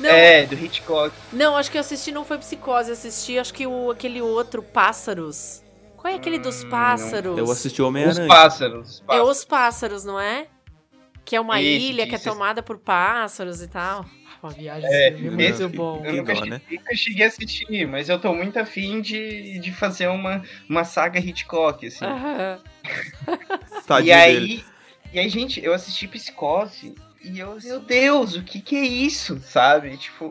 Não, 0.00 0.10
É, 0.10 0.46
do 0.46 0.54
Hitchcock. 0.54 1.14
não, 1.32 1.56
acho 1.56 1.70
que 1.70 1.76
eu 1.76 1.80
assisti 1.80 2.12
não 2.12 2.24
foi 2.24 2.38
Psicose, 2.38 2.88
eu 2.90 2.92
assisti 2.94 3.38
acho 3.38 3.52
que 3.54 3.66
o, 3.66 3.90
aquele 3.90 4.20
outro, 4.20 4.62
Pássaros. 4.62 5.62
Qual 5.96 6.12
é 6.12 6.16
aquele 6.16 6.38
dos 6.38 6.62
Hum, 6.62 6.68
pássaros? 6.70 7.36
Eu 7.38 7.50
assisti 7.50 7.80
o 7.82 7.84
Os 7.84 7.88
Homem-Aranha. 7.88 8.28
pássaros. 8.28 8.88
os 8.90 9.00
É 9.00 9.04
pássaros. 9.06 9.28
Os 9.38 9.44
Pássaros, 9.44 10.04
não 10.04 10.20
é? 10.20 10.46
Que 11.24 11.36
é 11.36 11.40
uma 11.40 11.60
Isso, 11.60 11.86
ilha 11.86 12.06
que 12.06 12.14
é 12.14 12.18
isso. 12.18 12.28
tomada 12.28 12.62
por 12.62 12.78
pássaros 12.78 13.60
e 13.62 13.68
tal. 13.68 14.04
Uma 14.42 14.52
viagem 14.52 14.88
É, 14.88 15.08
assim, 15.08 15.30
muito 15.30 15.62
esse- 15.64 15.68
bom. 15.68 16.02
Eu 16.04 16.14
nunca, 16.16 16.34
dó, 16.34 16.40
che- 16.44 16.50
né? 16.50 16.62
nunca 16.70 16.94
cheguei 16.94 17.24
a 17.24 17.28
assistir, 17.28 17.86
mas 17.88 18.08
eu 18.08 18.20
tô 18.20 18.32
muito 18.32 18.56
afim 18.58 19.00
de, 19.00 19.58
de 19.58 19.72
fazer 19.72 20.06
uma, 20.08 20.42
uma 20.68 20.84
saga 20.84 21.18
Hitchcock, 21.18 21.84
assim. 21.86 22.04
Aham. 22.04 22.60
Tadinho 23.86 24.08
e 24.08 24.12
aí, 24.12 24.40
dele. 24.40 24.64
e 25.12 25.18
aí, 25.18 25.28
gente, 25.28 25.62
eu 25.64 25.74
assisti 25.74 26.06
Psicose 26.06 26.94
e 27.22 27.38
eu, 27.38 27.56
meu 27.62 27.80
Deus, 27.80 28.36
o 28.36 28.42
que 28.42 28.60
que 28.60 28.76
é 28.76 28.84
isso, 28.84 29.40
sabe? 29.42 29.96
Tipo, 29.96 30.30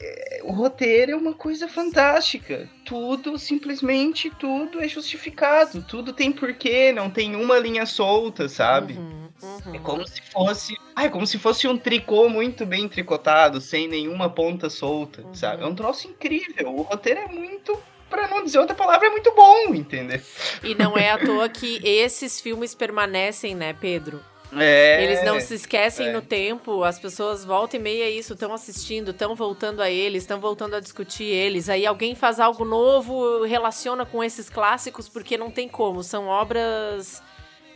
é, 0.00 0.40
o 0.44 0.52
roteiro 0.52 1.12
é 1.12 1.16
uma 1.16 1.34
coisa 1.34 1.66
fantástica. 1.68 2.68
Tudo, 2.84 3.38
simplesmente 3.38 4.30
tudo 4.30 4.80
é 4.80 4.86
justificado. 4.88 5.82
Tudo 5.82 6.12
tem 6.12 6.30
porquê, 6.32 6.92
não 6.92 7.10
tem 7.10 7.34
uma 7.36 7.58
linha 7.58 7.84
solta, 7.84 8.48
sabe? 8.48 8.94
Uhum, 8.94 9.28
uhum. 9.42 9.74
É 9.74 9.78
como 9.80 10.06
se 10.06 10.22
fosse. 10.32 10.76
Ah, 10.94 11.04
é 11.04 11.08
como 11.08 11.26
se 11.26 11.38
fosse 11.38 11.66
um 11.66 11.76
tricô 11.76 12.28
muito 12.28 12.64
bem 12.64 12.88
tricotado, 12.88 13.60
sem 13.60 13.88
nenhuma 13.88 14.30
ponta 14.30 14.70
solta, 14.70 15.22
Uhum. 15.22 15.34
sabe? 15.34 15.62
É 15.62 15.66
um 15.66 15.74
troço 15.74 16.06
incrível. 16.08 16.74
O 16.74 16.82
roteiro 16.82 17.20
é 17.20 17.26
muito. 17.26 17.78
Pra 18.08 18.26
não 18.26 18.42
dizer 18.42 18.58
outra 18.58 18.74
palavra, 18.74 19.08
é 19.08 19.10
muito 19.10 19.34
bom, 19.34 19.74
entendeu? 19.74 20.18
E 20.62 20.74
não 20.74 20.96
é 20.96 21.10
à 21.10 21.18
toa 21.18 21.46
que 21.46 21.78
esses 21.86 22.40
filmes 22.40 22.74
permanecem, 22.74 23.54
né, 23.54 23.74
Pedro? 23.74 24.24
É. 24.56 25.04
Eles 25.04 25.24
não 25.24 25.40
se 25.40 25.54
esquecem 25.54 26.08
é. 26.08 26.12
no 26.12 26.22
tempo, 26.22 26.82
as 26.82 26.98
pessoas 26.98 27.44
voltam 27.44 27.78
e 27.78 27.82
meia 27.82 28.10
isso, 28.10 28.32
estão 28.32 28.52
assistindo, 28.52 29.10
estão 29.10 29.34
voltando 29.34 29.82
a 29.82 29.90
eles, 29.90 30.22
estão 30.22 30.40
voltando 30.40 30.74
a 30.76 30.80
discutir 30.80 31.24
eles. 31.24 31.68
Aí 31.68 31.84
alguém 31.86 32.14
faz 32.14 32.40
algo 32.40 32.64
novo, 32.64 33.44
relaciona 33.44 34.06
com 34.06 34.24
esses 34.24 34.48
clássicos, 34.48 35.08
porque 35.08 35.36
não 35.36 35.50
tem 35.50 35.68
como, 35.68 36.02
são 36.02 36.26
obras 36.26 37.22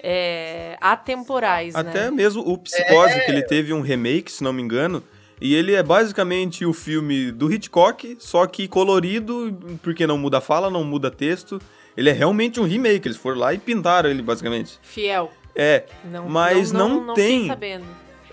é, 0.03 0.77
atemporais, 0.81 1.75
Até 1.75 2.05
né? 2.05 2.11
mesmo 2.11 2.43
o 2.43 2.59
Psicose, 2.59 3.21
que 3.25 3.31
ele 3.31 3.43
teve 3.43 3.73
um 3.73 3.81
remake, 3.81 4.33
se 4.33 4.43
não 4.43 4.53
me 4.53 4.63
engano. 4.63 5.03
E 5.41 5.55
ele 5.57 5.75
é 5.75 5.83
basicamente 5.83 6.65
o 6.65 6.73
filme 6.73 7.33
do 7.33 7.53
Hitchcock, 7.53 8.17
só 8.21 8.47
que 8.47 8.69
colorido, 8.69 9.59
porque 9.83 10.07
não 10.07 10.17
muda 10.17 10.41
fala, 10.41 10.71
não 10.71 10.85
muda 10.85 11.11
texto. 11.11 11.61
Ele 11.97 12.09
é 12.09 12.13
realmente 12.13 12.61
um 12.61 12.65
remake, 12.65 13.09
eles 13.09 13.17
foram 13.17 13.39
lá 13.39 13.53
e 13.53 13.59
pintaram 13.59 14.09
ele, 14.09 14.23
basicamente. 14.23 14.79
Fiel. 14.83 15.33
É, 15.55 15.85
Não, 16.05 16.29
Mas 16.29 16.73
não 16.73 17.05
não 17.07 17.15
tem. 17.15 17.41
fiquei 17.41 17.49
sabendo. 17.49 17.85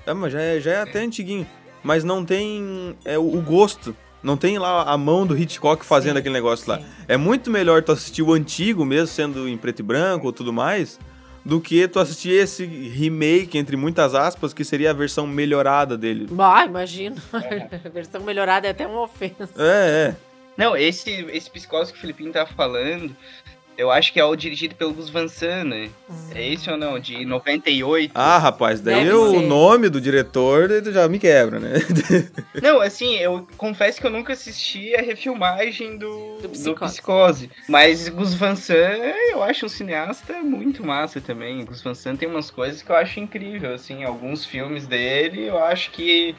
é 0.06 0.14
mas 0.14 0.32
já 0.34 0.42
é, 0.42 0.60
já 0.60 0.72
é 0.72 0.82
até 0.82 1.00
antiguinho. 1.00 1.46
Mas 1.84 2.04
não 2.04 2.24
tem 2.26 2.96
é, 3.06 3.18
o, 3.18 3.24
o 3.38 3.42
gosto. 3.42 3.96
Não 4.22 4.36
tem 4.36 4.58
lá 4.58 4.84
a 4.84 4.98
mão 4.98 5.26
do 5.26 5.38
Hitchcock 5.38 5.86
fazendo 5.86 6.14
Sim, 6.16 6.20
aquele 6.20 6.34
negócio 6.34 6.70
lá. 6.70 6.78
sim. 6.80 6.86
É 7.08 7.16
muito 7.16 7.50
melhor 7.50 7.82
tu 7.84 7.92
assistir 7.94 8.22
o 8.22 8.34
antigo, 8.34 8.84
mesmo 8.86 9.08
sendo 9.08 9.48
em 9.48 9.56
preto 9.58 9.80
e 9.80 9.84
branco 9.84 10.26
ou 10.28 10.34
tudo 10.34 10.52
mais, 10.52 11.00
do 11.46 11.62
que 11.62 11.88
tu 11.88 12.00
assistir 12.02 12.32
esse 12.32 12.66
remake, 12.66 13.58
entre 13.58 13.78
muitas 13.78 14.14
aspas, 14.14 14.54
que 14.54 14.66
seria 14.66 14.90
a 14.90 14.94
versão 14.94 15.26
melhorada 15.26 15.98
dele. 15.98 16.28
Ah, 16.38 16.66
imagino. 16.66 17.16
A 17.86 17.90
versão 17.90 18.22
melhorada 18.22 18.68
é 18.68 18.72
até 18.72 18.86
uma 18.86 19.04
ofensa. 19.04 19.50
É, 19.58 20.10
é. 20.12 20.16
Não, 20.58 20.76
esse, 20.76 21.10
esse 21.32 21.50
psicose 21.50 21.94
que 21.94 21.98
o 21.98 22.02
Filipinho 22.02 22.34
tá 22.34 22.46
falando, 22.46 23.16
eu 23.80 23.90
acho 23.90 24.12
que 24.12 24.20
é 24.20 24.26
o 24.26 24.36
dirigido 24.36 24.76
pelo 24.76 24.94
Gus 24.94 25.10
Van 25.10 25.28
Sant, 25.28 25.64
né? 25.66 25.90
É 26.36 26.54
esse 26.54 26.70
ou 26.70 26.76
não? 26.78 27.00
De 27.00 27.24
98? 27.26 28.12
Ah, 28.14 28.38
rapaz, 28.38 28.82
daí 28.82 29.06
Deve 29.06 29.14
o 29.14 29.32
ser. 29.32 29.48
nome 29.48 29.90
do 29.90 30.02
diretor 30.02 30.70
já 30.92 31.08
me 31.08 31.18
quebra, 31.18 31.60
né? 31.60 31.74
Não, 32.62 32.82
assim, 32.82 33.16
eu 33.16 33.48
confesso 33.58 34.02
que 34.02 34.06
eu 34.06 34.12
nunca 34.12 34.34
assisti 34.34 34.94
a 34.96 35.02
refilmagem 35.02 35.98
do, 35.98 36.38
Do 36.42 36.42
do 36.42 36.50
Psicose. 36.50 36.94
Psicose. 36.94 37.50
Mas 37.68 38.10
Gus 38.10 38.34
Van 38.34 38.56
Sant, 38.56 38.78
eu 39.32 39.42
acho 39.42 39.66
um 39.66 39.70
cineasta 39.70 40.34
muito 40.44 40.86
massa 40.86 41.22
também. 41.22 41.64
Gus 41.64 41.82
Van 41.82 41.94
Sant 41.96 42.20
tem 42.20 42.28
umas 42.28 42.52
coisas 42.52 42.82
que 42.82 42.92
eu 42.92 42.96
acho 42.96 43.20
incrível, 43.20 43.74
assim, 43.74 44.04
alguns 44.04 44.46
filmes 44.46 44.86
dele, 44.88 45.46
eu 45.48 45.58
acho 45.64 45.92
que 45.92 46.36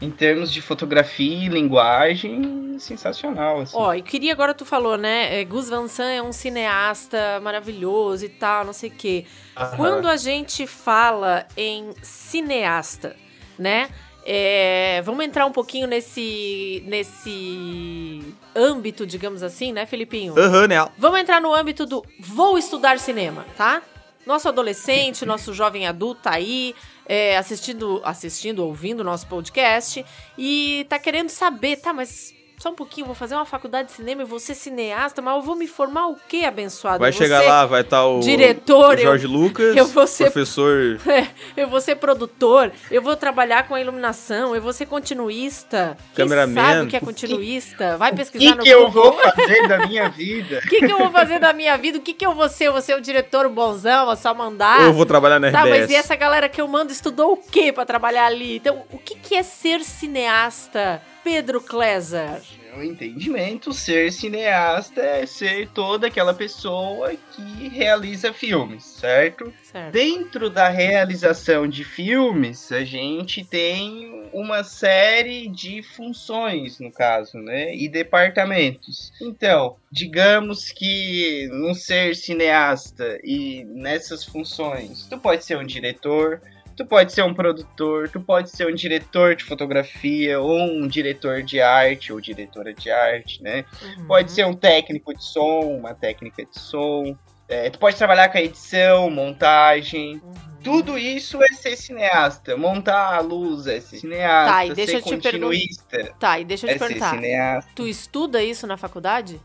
em 0.00 0.10
termos 0.10 0.52
de 0.52 0.60
fotografia 0.60 1.46
e 1.46 1.48
linguagem, 1.48 2.78
sensacional, 2.78 3.60
assim. 3.60 3.76
Ó, 3.76 3.94
e 3.94 4.02
queria 4.02 4.32
agora 4.32 4.52
tu 4.52 4.64
falou, 4.64 4.96
né? 4.96 5.40
é, 5.40 5.44
Gus 5.44 5.68
Van 5.68 5.88
Sant 5.88 6.14
é 6.14 6.22
um 6.22 6.32
cineasta 6.32 7.40
maravilhoso 7.40 8.24
e 8.24 8.28
tal, 8.28 8.64
não 8.64 8.72
sei 8.72 8.90
o 8.90 8.92
quê. 8.92 9.24
Aham. 9.56 9.76
Quando 9.76 10.08
a 10.08 10.16
gente 10.16 10.66
fala 10.66 11.46
em 11.56 11.90
cineasta, 12.02 13.16
né? 13.58 13.88
é, 14.28 15.00
vamos 15.02 15.24
entrar 15.24 15.46
um 15.46 15.52
pouquinho 15.52 15.86
nesse, 15.86 16.82
nesse 16.84 18.34
âmbito, 18.56 19.06
digamos 19.06 19.40
assim, 19.40 19.72
né, 19.72 19.86
Felipinho? 19.86 20.36
Aham, 20.36 20.66
né? 20.66 20.88
Vamos 20.98 21.20
entrar 21.20 21.40
no 21.40 21.54
âmbito 21.54 21.86
do 21.86 22.04
vou 22.18 22.58
estudar 22.58 22.98
cinema, 22.98 23.46
tá? 23.56 23.80
Nosso 24.26 24.48
adolescente, 24.48 25.24
nosso 25.24 25.54
jovem 25.54 25.86
adulto 25.86 26.22
tá 26.22 26.32
aí 26.32 26.74
é, 27.06 27.36
assistindo, 27.36 28.00
assistindo, 28.04 28.64
ouvindo 28.64 29.00
o 29.00 29.04
nosso 29.04 29.26
podcast 29.26 30.04
e 30.36 30.86
tá 30.88 30.98
querendo 30.98 31.30
saber, 31.30 31.76
tá, 31.76 31.92
mas 31.92 32.34
só 32.58 32.70
um 32.70 32.74
pouquinho, 32.74 33.06
vou 33.06 33.14
fazer 33.14 33.34
uma 33.34 33.44
faculdade 33.44 33.88
de 33.88 33.94
cinema 33.94 34.22
e 34.22 34.24
vou 34.24 34.38
ser 34.40 34.54
cineasta, 34.54 35.20
mas 35.20 35.34
eu 35.36 35.42
vou 35.42 35.56
me 35.56 35.66
formar 35.66 36.08
o 36.08 36.16
quê, 36.28 36.44
abençoado? 36.46 36.98
Vai 36.98 37.12
vou 37.12 37.18
chegar 37.20 37.42
lá, 37.42 37.66
vai 37.66 37.82
estar 37.82 38.06
o, 38.06 38.20
diretor, 38.20 38.94
o 38.94 38.98
Jorge 38.98 39.26
Lucas, 39.26 39.76
eu 39.76 39.86
vou 39.86 40.06
ser- 40.06 40.24
professor. 40.24 40.98
É, 41.06 41.28
eu 41.56 41.68
vou 41.68 41.80
ser 41.80 41.96
produtor, 41.96 42.72
eu 42.90 43.00
vou 43.02 43.16
trabalhar 43.16 43.66
com 43.68 43.74
a 43.74 43.80
iluminação, 43.80 44.54
eu 44.54 44.60
vou 44.62 44.72
ser 44.72 44.86
continuista. 44.86 45.96
Quem 46.14 46.24
Cameraman. 46.26 46.54
sabe 46.54 46.80
o 46.80 46.86
que 46.88 46.96
é 46.96 47.00
continuista? 47.00 47.96
Vai 47.96 48.12
O 48.12 48.16
pesquisar 48.16 48.52
que, 48.52 48.56
no 48.58 48.62
que 48.64 48.68
eu 48.70 48.86
Google. 48.90 49.12
vou 49.12 49.20
fazer 49.32 49.68
da 49.68 49.86
minha 49.86 50.08
vida? 50.08 50.60
O 50.64 50.68
que, 50.68 50.78
que 50.80 50.92
eu 50.92 50.98
vou 50.98 51.10
fazer 51.10 51.38
da 51.38 51.52
minha 51.52 51.76
vida? 51.76 51.98
O 51.98 52.00
que, 52.00 52.12
que 52.14 52.26
eu 52.26 52.34
vou 52.34 52.48
ser? 52.48 52.66
Eu 52.68 52.72
vou 52.72 52.82
ser 52.82 52.94
o 52.96 53.00
diretor 53.00 53.48
bonzão, 53.48 54.10
é 54.10 54.16
só 54.16 54.32
mandar? 54.34 54.80
Ou 54.80 54.86
eu 54.86 54.92
vou 54.92 55.06
trabalhar 55.06 55.38
na 55.38 55.50
Tá, 55.52 55.60
RBS. 55.62 55.80
mas 55.80 55.90
e 55.90 55.94
essa 55.94 56.16
galera 56.16 56.48
que 56.48 56.60
eu 56.60 56.66
mando 56.68 56.90
estudou 56.92 57.32
o 57.32 57.36
que 57.36 57.72
pra 57.72 57.84
trabalhar 57.86 58.26
ali? 58.26 58.56
Então, 58.56 58.82
o 58.90 58.98
que, 58.98 59.14
que 59.14 59.34
é 59.34 59.42
ser 59.42 59.80
cineasta, 59.84 61.00
Pedro 61.26 61.60
Kleser? 61.60 62.40
Meu 62.70 62.84
entendimento, 62.84 63.72
ser 63.72 64.12
cineasta 64.12 65.00
é 65.00 65.26
ser 65.26 65.68
toda 65.70 66.06
aquela 66.06 66.32
pessoa 66.32 67.16
que 67.32 67.66
realiza 67.66 68.32
filmes, 68.32 68.84
certo? 68.84 69.52
Certo. 69.64 69.92
Dentro 69.92 70.48
da 70.48 70.68
realização 70.68 71.66
de 71.66 71.82
filmes, 71.82 72.70
a 72.70 72.84
gente 72.84 73.44
tem 73.44 74.28
uma 74.32 74.62
série 74.62 75.48
de 75.48 75.82
funções, 75.82 76.78
no 76.78 76.92
caso, 76.92 77.38
né? 77.38 77.74
E 77.74 77.88
departamentos. 77.88 79.12
Então, 79.20 79.74
digamos 79.90 80.70
que 80.70 81.48
no 81.50 81.74
ser 81.74 82.14
cineasta 82.14 83.18
e 83.24 83.64
nessas 83.64 84.24
funções, 84.24 85.08
tu 85.08 85.18
pode 85.18 85.44
ser 85.44 85.58
um 85.58 85.66
diretor, 85.66 86.40
tu 86.76 86.84
pode 86.84 87.12
ser 87.12 87.22
um 87.22 87.32
produtor, 87.32 88.08
tu 88.08 88.20
pode 88.20 88.50
ser 88.50 88.66
um 88.66 88.74
diretor 88.74 89.34
de 89.34 89.44
fotografia 89.44 90.38
ou 90.38 90.58
um 90.60 90.86
diretor 90.86 91.42
de 91.42 91.60
arte 91.60 92.12
ou 92.12 92.20
diretora 92.20 92.74
de 92.74 92.90
arte, 92.90 93.42
né? 93.42 93.64
Uhum. 93.82 94.06
Pode 94.06 94.30
ser 94.30 94.44
um 94.46 94.54
técnico 94.54 95.14
de 95.14 95.24
som, 95.24 95.60
uma 95.78 95.94
técnica 95.94 96.44
de 96.44 96.58
som. 96.60 97.16
É, 97.48 97.70
tu 97.70 97.78
pode 97.78 97.96
trabalhar 97.96 98.28
com 98.28 98.38
a 98.38 98.42
edição, 98.42 99.08
montagem. 99.08 100.20
Uhum. 100.22 100.34
Tudo 100.62 100.98
isso 100.98 101.40
é 101.42 101.48
ser 101.54 101.76
cineasta. 101.76 102.56
Montar 102.56 103.14
a 103.14 103.20
luz 103.20 103.68
é 103.68 103.78
ser 103.80 103.98
cineasta. 103.98 104.52
Tá, 104.52 104.66
e 104.66 104.74
deixa 104.74 104.92
ser 104.92 104.98
eu 104.98 105.02
te 105.02 105.08
perguntar- 105.08 105.30
continuista 105.30 106.14
Tá, 106.18 106.40
e 106.40 106.44
deixa 106.44 106.66
eu 106.66 106.70
é 106.70 106.72
te 106.74 106.78
ser 106.78 106.86
perguntar. 106.86 107.64
Tu 107.74 107.86
estuda 107.86 108.42
isso 108.42 108.66
na 108.66 108.76
faculdade? 108.76 109.40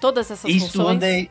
Todas 0.00 0.30
essas 0.30 0.50
funções? 0.50 1.28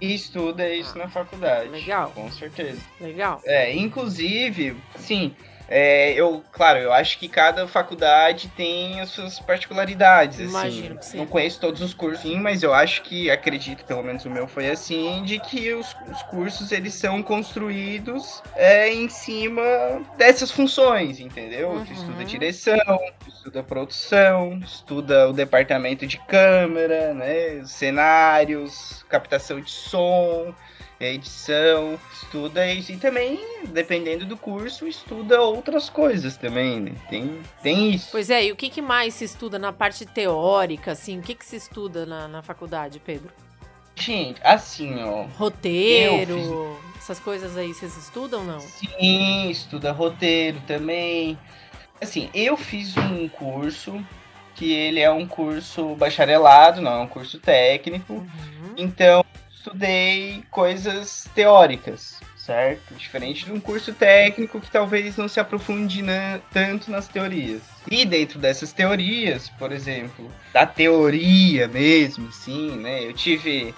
Estuda, 0.00 0.68
estuda 0.68 0.74
isso 0.74 0.92
Ah, 0.96 0.98
na 1.04 1.08
faculdade. 1.08 1.68
legal. 1.68 2.10
Com 2.14 2.30
certeza. 2.30 2.80
Legal. 3.00 3.40
É, 3.44 3.74
inclusive, 3.74 4.76
sim, 4.96 5.34
é, 5.70 6.12
eu, 6.14 6.42
claro, 6.52 6.80
eu 6.80 6.92
acho 6.92 7.16
que 7.18 7.28
cada 7.28 7.66
faculdade 7.68 8.48
tem 8.56 9.00
as 9.00 9.10
suas 9.10 9.38
particularidades, 9.38 10.40
assim. 10.40 10.48
Imagino 10.50 10.98
que 10.98 11.06
sim. 11.06 11.18
Não 11.18 11.26
conheço 11.26 11.60
todos 11.60 11.80
os 11.80 11.94
cursos, 11.94 12.22
sim, 12.22 12.40
mas 12.40 12.62
eu 12.64 12.74
acho 12.74 13.02
que, 13.02 13.30
acredito, 13.30 13.84
pelo 13.84 14.02
menos 14.02 14.24
o 14.24 14.30
meu 14.30 14.48
foi 14.48 14.68
assim, 14.68 15.22
de 15.22 15.38
que 15.38 15.72
os, 15.72 15.96
os 16.10 16.22
cursos, 16.24 16.72
eles 16.72 16.92
são 16.94 17.22
construídos 17.22 18.42
é, 18.56 18.92
em 18.92 19.08
cima 19.08 19.62
dessas 20.18 20.50
funções, 20.50 21.20
entendeu? 21.20 21.70
Tu 21.86 21.90
Uhum. 21.90 21.92
estuda 21.92 22.24
direção, 22.24 22.76
tu 23.24 23.28
estuda 23.28 23.62
produção, 23.62 24.58
estuda 24.64 25.28
o 25.28 25.32
departamento 25.32 26.06
de 26.06 26.18
câmera, 26.26 27.14
né, 27.14 27.62
cenários, 27.64 29.04
captação 29.08 29.60
de 29.60 29.70
som, 29.70 30.54
edição, 31.08 31.98
estuda 32.12 32.66
isso 32.70 32.92
e 32.92 32.96
também, 32.96 33.40
dependendo 33.68 34.26
do 34.26 34.36
curso, 34.36 34.86
estuda 34.86 35.40
outras 35.40 35.88
coisas 35.88 36.36
também, 36.36 36.80
né? 36.80 36.92
Tem, 37.08 37.40
tem 37.62 37.90
isso. 37.92 38.08
Pois 38.12 38.28
é, 38.28 38.44
e 38.44 38.52
o 38.52 38.56
que, 38.56 38.68
que 38.68 38.82
mais 38.82 39.14
se 39.14 39.24
estuda 39.24 39.58
na 39.58 39.72
parte 39.72 40.04
teórica, 40.04 40.92
assim? 40.92 41.18
O 41.18 41.22
que, 41.22 41.34
que 41.34 41.44
se 41.44 41.56
estuda 41.56 42.04
na, 42.04 42.28
na 42.28 42.42
faculdade, 42.42 43.00
Pedro? 43.00 43.32
Gente, 43.96 44.40
assim, 44.42 45.02
ó. 45.02 45.24
Roteiro, 45.36 46.78
essas 46.96 47.18
coisas 47.20 47.56
aí, 47.56 47.72
vocês 47.72 47.96
estudam 47.96 48.40
ou 48.40 48.46
não? 48.46 48.60
Sim, 48.60 49.50
estuda 49.50 49.92
roteiro 49.92 50.60
também. 50.66 51.38
Assim, 52.00 52.30
eu 52.34 52.56
fiz 52.56 52.96
um 52.96 53.28
curso 53.28 54.04
que 54.54 54.72
ele 54.72 55.00
é 55.00 55.10
um 55.10 55.26
curso 55.26 55.94
bacharelado, 55.94 56.80
não 56.80 56.92
é 56.92 56.98
um 56.98 57.06
curso 57.06 57.38
técnico. 57.38 58.14
Uhum. 58.14 58.74
Então, 58.76 59.24
estudei 59.64 60.42
coisas 60.50 61.28
teóricas, 61.34 62.18
certo? 62.34 62.94
Diferente 62.94 63.44
de 63.44 63.52
um 63.52 63.60
curso 63.60 63.92
técnico 63.92 64.58
que 64.58 64.70
talvez 64.70 65.16
não 65.18 65.28
se 65.28 65.38
aprofunde 65.38 66.00
na- 66.02 66.40
tanto 66.50 66.90
nas 66.90 67.06
teorias. 67.06 67.60
E 67.90 68.06
dentro 68.06 68.38
dessas 68.38 68.72
teorias, 68.72 69.50
por 69.50 69.70
exemplo, 69.70 70.30
da 70.52 70.64
teoria 70.64 71.68
mesmo, 71.68 72.32
sim, 72.32 72.70
né? 72.76 73.04
Eu 73.04 73.12
tive 73.12 73.74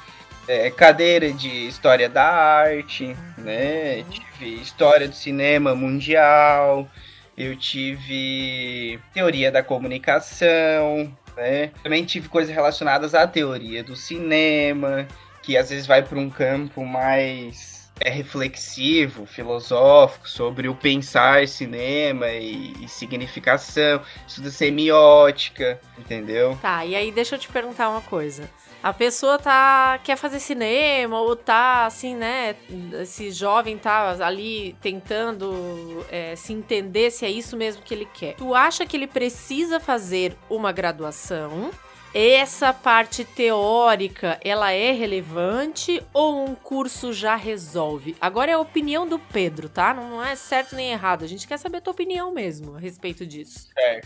é, 0.48 0.70
cadeira 0.70 1.32
de 1.32 1.68
história 1.68 2.08
da 2.08 2.24
arte, 2.24 3.16
né? 3.38 4.04
Tive 4.10 4.60
história 4.60 5.08
do 5.08 5.14
cinema 5.14 5.74
mundial. 5.74 6.88
Eu 7.36 7.56
tive 7.56 8.98
teoria 9.14 9.50
da 9.52 9.62
comunicação, 9.62 11.16
né? 11.36 11.70
Também 11.82 12.04
tive 12.04 12.28
coisas 12.28 12.52
relacionadas 12.54 13.14
à 13.14 13.26
teoria 13.26 13.82
do 13.84 13.94
cinema, 13.96 15.06
que 15.42 15.56
às 15.56 15.70
vezes 15.70 15.86
vai 15.86 16.02
para 16.02 16.18
um 16.18 16.30
campo 16.30 16.84
mais 16.84 17.90
é, 18.00 18.10
reflexivo, 18.10 19.26
filosófico, 19.26 20.28
sobre 20.28 20.68
o 20.68 20.74
pensar 20.74 21.46
cinema 21.46 22.28
e, 22.30 22.72
e 22.80 22.88
significação, 22.88 24.00
estuda 24.26 24.50
semiótica, 24.50 25.80
entendeu? 25.98 26.58
Tá, 26.62 26.84
e 26.84 26.94
aí 26.94 27.12
deixa 27.12 27.34
eu 27.34 27.38
te 27.38 27.48
perguntar 27.48 27.88
uma 27.90 28.00
coisa. 28.00 28.48
A 28.82 28.92
pessoa 28.92 29.38
tá 29.38 30.00
quer 30.02 30.16
fazer 30.16 30.40
cinema 30.40 31.20
ou 31.20 31.36
tá 31.36 31.86
assim, 31.86 32.16
né? 32.16 32.56
Esse 33.00 33.30
jovem 33.30 33.78
tá 33.78 34.10
ali 34.26 34.76
tentando 34.80 36.04
é, 36.10 36.34
se 36.34 36.52
entender 36.52 37.12
se 37.12 37.24
é 37.24 37.30
isso 37.30 37.56
mesmo 37.56 37.80
que 37.82 37.94
ele 37.94 38.08
quer. 38.12 38.34
Tu 38.34 38.52
acha 38.52 38.84
que 38.84 38.96
ele 38.96 39.06
precisa 39.06 39.78
fazer 39.78 40.36
uma 40.50 40.72
graduação? 40.72 41.70
Essa 42.14 42.74
parte 42.74 43.24
teórica, 43.24 44.38
ela 44.44 44.70
é 44.70 44.92
relevante 44.92 46.02
ou 46.12 46.44
um 46.44 46.54
curso 46.54 47.10
já 47.10 47.36
resolve? 47.36 48.14
Agora 48.20 48.50
é 48.50 48.54
a 48.54 48.60
opinião 48.60 49.08
do 49.08 49.18
Pedro, 49.18 49.70
tá? 49.70 49.94
Não 49.94 50.22
é 50.22 50.36
certo 50.36 50.76
nem 50.76 50.92
errado. 50.92 51.24
A 51.24 51.26
gente 51.26 51.48
quer 51.48 51.58
saber 51.58 51.78
a 51.78 51.80
tua 51.80 51.92
opinião 51.92 52.30
mesmo 52.30 52.76
a 52.76 52.78
respeito 52.78 53.24
disso. 53.24 53.70
É 53.78 54.02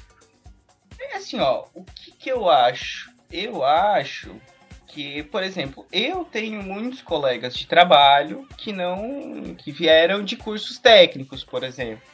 assim, 1.17 1.41
ó, 1.41 1.65
o 1.75 1.83
que, 1.83 2.13
que 2.13 2.31
eu 2.31 2.49
acho? 2.49 3.11
Eu 3.31 3.65
acho 3.65 4.37
que, 4.87 5.25
por 5.25 5.43
exemplo, 5.43 5.85
eu 5.91 6.25
tenho 6.25 6.63
muitos 6.63 7.03
colegas 7.03 7.57
de 7.57 7.67
trabalho 7.67 8.47
que 8.57 8.73
não. 8.73 9.55
que 9.57 9.73
vieram 9.73 10.23
de 10.25 10.37
cursos 10.37 10.79
técnicos, 10.79 11.43
por 11.43 11.65
exemplo. 11.65 12.07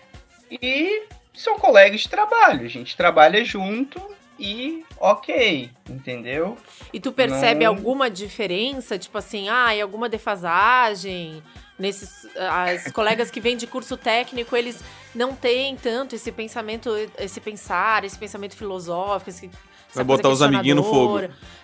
E 0.51 1.07
são 1.35 1.59
colegas 1.59 2.01
de 2.01 2.09
trabalho. 2.09 2.65
A 2.65 2.69
gente 2.69 2.97
trabalha 2.97 3.45
junto 3.45 4.01
e 4.43 4.85
ok, 4.99 5.71
entendeu? 5.89 6.59
E 6.93 6.99
tu 6.99 7.13
percebe 7.13 7.65
Não. 7.65 7.71
alguma 7.71 8.11
diferença, 8.11 8.99
tipo 8.99 9.17
assim, 9.17 9.49
ah, 9.49 9.73
e 9.73 9.81
alguma 9.81 10.09
defasagem 10.09 11.41
nesses 11.79 12.27
as 12.37 12.91
colegas 12.93 13.31
que 13.31 13.41
vêm 13.41 13.57
de 13.57 13.69
curso 13.69 13.97
técnico, 13.97 14.57
eles 14.57 14.83
não 15.15 15.33
têm 15.33 15.77
tanto 15.77 16.17
esse 16.17 16.33
pensamento, 16.33 16.91
esse 17.19 17.41
pensar, 17.41 18.05
esse 18.05 18.19
pensamento 18.19 18.57
filosófico, 18.57 19.31
esse, 19.31 19.49
Vai 19.95 20.05
botar 20.05 20.31
os 20.31 20.41
amiguinhos 20.43 20.77
no 20.79 20.83
fogo. 20.85 21.21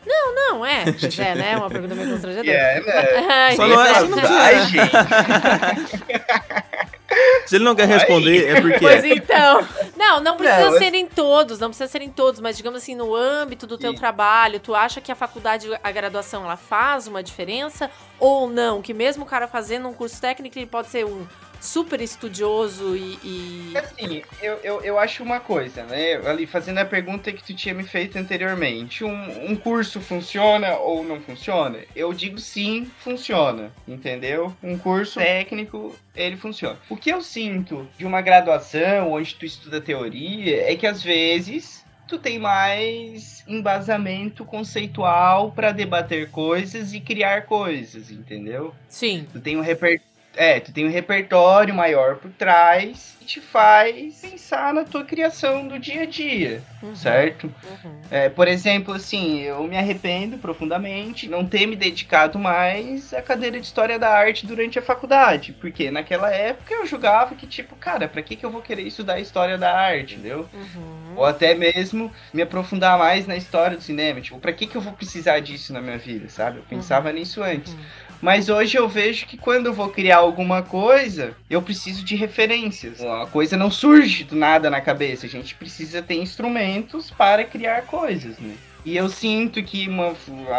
Não, 0.07 0.35
não, 0.35 0.67
é. 0.67 0.85
Pois 0.93 1.19
é, 1.19 1.35
né? 1.35 1.57
Uma 1.57 1.71
pergunta 1.71 1.95
meio 1.95 2.11
constrangedora. 2.13 2.57
É, 2.57 2.81
né? 2.81 3.57
Só 3.57 3.67
não 3.67 3.83
é- 3.83 3.95
só 3.95 4.07
não 4.07 4.19
Ai, 4.19 4.67
gente. 4.67 4.91
Se 7.47 7.57
ele 7.57 7.65
não 7.65 7.75
quer 7.75 7.89
responder, 7.89 8.49
é 8.49 8.61
porque. 8.61 8.81
Pois 8.81 9.05
então. 9.05 9.67
Não, 9.97 10.21
não 10.21 10.37
precisa 10.37 10.71
Não, 10.71 10.79
serem 10.79 11.07
todos, 11.07 11.59
não 11.59 11.69
precisa 11.69 11.91
serem 11.91 12.11
todos, 12.11 12.41
mas 12.41 12.57
digamos 12.57 12.83
assim, 12.83 12.95
no 12.95 13.15
âmbito 13.15 13.67
do 13.67 13.79
teu 13.79 13.93
Sim. 13.93 13.97
trabalho, 13.97 14.61
tu 14.61 14.75
acha 14.75 15.01
que 15.01 15.11
a 15.11 15.15
faculdade, 15.15 15.69
a 15.83 15.91
graduação, 15.91 16.45
ela 16.45 16.57
faz 16.57 17.07
uma 17.07 17.23
diferença 17.23 17.91
ou 18.19 18.49
não? 18.49 18.83
Que 18.83 18.93
mesmo 18.93 19.25
o 19.25 19.27
cara 19.27 19.49
fazendo 19.49 19.89
um 19.89 19.95
curso 19.95 20.21
técnico, 20.21 20.59
ele 20.59 20.67
pode 20.67 20.89
ser 20.89 21.07
um 21.07 21.27
super 21.61 22.01
estudioso 22.01 22.97
e. 22.97 23.19
e- 23.23 23.79
Assim, 23.79 24.23
eu, 24.41 24.59
eu, 24.63 24.81
eu 24.83 24.99
acho 24.99 25.23
uma 25.23 25.41
coisa, 25.41 25.85
né? 25.85 26.15
Ali, 26.29 26.47
fazendo 26.47 26.79
a 26.79 26.85
pergunta 26.85 27.33
que 27.33 27.43
tu 27.43 27.55
tinha 27.55 27.75
me 27.75 27.85
feito 27.85 28.19
anteriormente. 28.19 29.05
Um, 29.05 29.51
um 29.51 29.57
curso 29.57 30.01
funciona 30.01 30.77
ou 30.77 31.05
não 31.05 31.21
funciona? 31.21 31.81
Eu 31.95 32.13
digo 32.13 32.39
sim, 32.39 32.91
funciona, 33.01 33.73
entendeu? 33.87 34.55
Um 34.63 34.79
curso 34.79 35.19
técnico, 35.19 35.95
ele 36.15 36.37
funciona. 36.37 36.79
O 36.89 36.97
que 36.97 37.11
eu 37.11 37.21
sinto 37.23 37.89
de 37.99 38.05
uma 38.07 38.21
graduação 38.21 39.13
onde 39.13 39.35
tu 39.35 39.45
estuda 39.45 39.81
teoria 39.81 40.71
é 40.71 40.77
que 40.77 40.87
às 40.87 41.03
vezes 41.03 41.85
tu 42.07 42.19
tem 42.19 42.39
mais 42.39 43.45
embasamento 43.47 44.43
conceitual 44.45 45.53
para 45.53 45.73
debater 45.73 46.31
coisas 46.31 46.95
e 46.95 47.01
criar 47.01 47.43
coisas, 47.43 48.11
entendeu? 48.11 48.75
Sim. 48.89 49.27
Tu 49.31 49.39
tem 49.41 49.57
um 49.59 49.61
reper... 49.61 50.01
é, 50.37 50.61
tu 50.61 50.73
tem 50.73 50.87
um 50.87 50.91
repertório 50.91 51.75
maior 51.75 52.17
por 52.17 52.31
trás 52.31 53.17
que 53.19 53.25
te 53.27 53.41
faz 53.41 54.21
pensar 54.21 54.73
na 54.73 54.85
tua 54.85 55.05
criação 55.05 55.67
do 55.67 55.79
dia 55.79 56.03
a 56.03 56.07
dia, 56.07 56.63
Uhum. 56.83 56.95
certo? 56.95 57.45
Uhum. 57.85 58.01
É, 58.11 58.29
por 58.29 58.47
exemplo, 58.47 58.95
assim, 58.95 59.41
eu 59.41 59.63
me 59.65 59.77
arrependo 59.77 60.39
profundamente 60.39 61.27
de 61.27 61.31
não 61.33 61.45
ter 61.45 61.67
me 61.67 61.75
dedicado 61.77 62.39
mais 62.39 63.13
à 63.13 63.21
cadeira 63.21 63.59
de 63.59 63.67
História 63.67 63.99
da 63.99 64.09
Arte 64.11 64.47
durante 64.47 64.79
a 64.79 64.83
faculdade, 64.83 65.53
porque 65.61 65.91
naquela 65.91 66.31
época 66.33 66.73
eu 66.73 66.87
julgava 66.87 67.35
que, 67.35 67.47
tipo, 67.47 67.75
cara, 67.77 68.07
pra 68.09 68.23
que, 68.23 68.37
que 68.37 68.47
eu 68.47 68.51
vou 68.51 68.63
querer 68.63 68.83
estudar 68.83 69.19
História 69.21 69.59
da 69.59 69.77
Arte, 69.77 70.15
entendeu? 70.15 70.49
Uhum. 70.55 71.15
Ou 71.17 71.25
até 71.25 71.53
mesmo 71.55 72.13
me 72.33 72.41
aprofundar 72.43 72.97
mais 72.97 73.27
na 73.27 73.37
história 73.37 73.77
do 73.77 73.83
cinema, 73.83 74.21
tipo, 74.21 74.39
pra 74.39 74.53
que, 74.53 74.67
que 74.69 74.77
eu 74.77 74.81
vou 74.81 74.93
precisar 74.93 75.41
disso 75.41 75.73
na 75.73 75.81
minha 75.83 75.99
vida, 75.99 76.29
sabe? 76.29 76.59
Eu 76.59 76.63
pensava 76.63 77.13
nisso 77.13 77.43
antes. 77.43 77.77
Mas 78.21 78.49
hoje 78.49 78.77
eu 78.77 78.89
vejo 78.89 79.27
que 79.27 79.37
quando 79.37 79.67
eu 79.67 79.73
vou 79.73 79.89
criar 79.91 80.19
alguma 80.19 80.63
coisa, 80.63 81.37
eu 81.49 81.63
preciso 81.63 82.05
de 82.05 82.17
referências. 82.17 83.01
A 83.01 83.27
coisa 83.27 83.57
não 83.57 83.71
surge 83.71 84.25
do 84.25 84.35
nada 84.35 84.69
na 84.69 84.81
cabeça. 84.81 85.27
A 85.27 85.29
gente 85.29 85.55
precisa 85.55 86.03
ter 86.03 86.17
instrumentos 86.17 87.11
para 87.11 87.45
criar 87.45 87.83
coisas, 87.83 88.39
né? 88.39 88.55
E 88.85 88.97
eu 88.97 89.09
sinto 89.09 89.63
que 89.63 89.87
uma- 89.89 90.15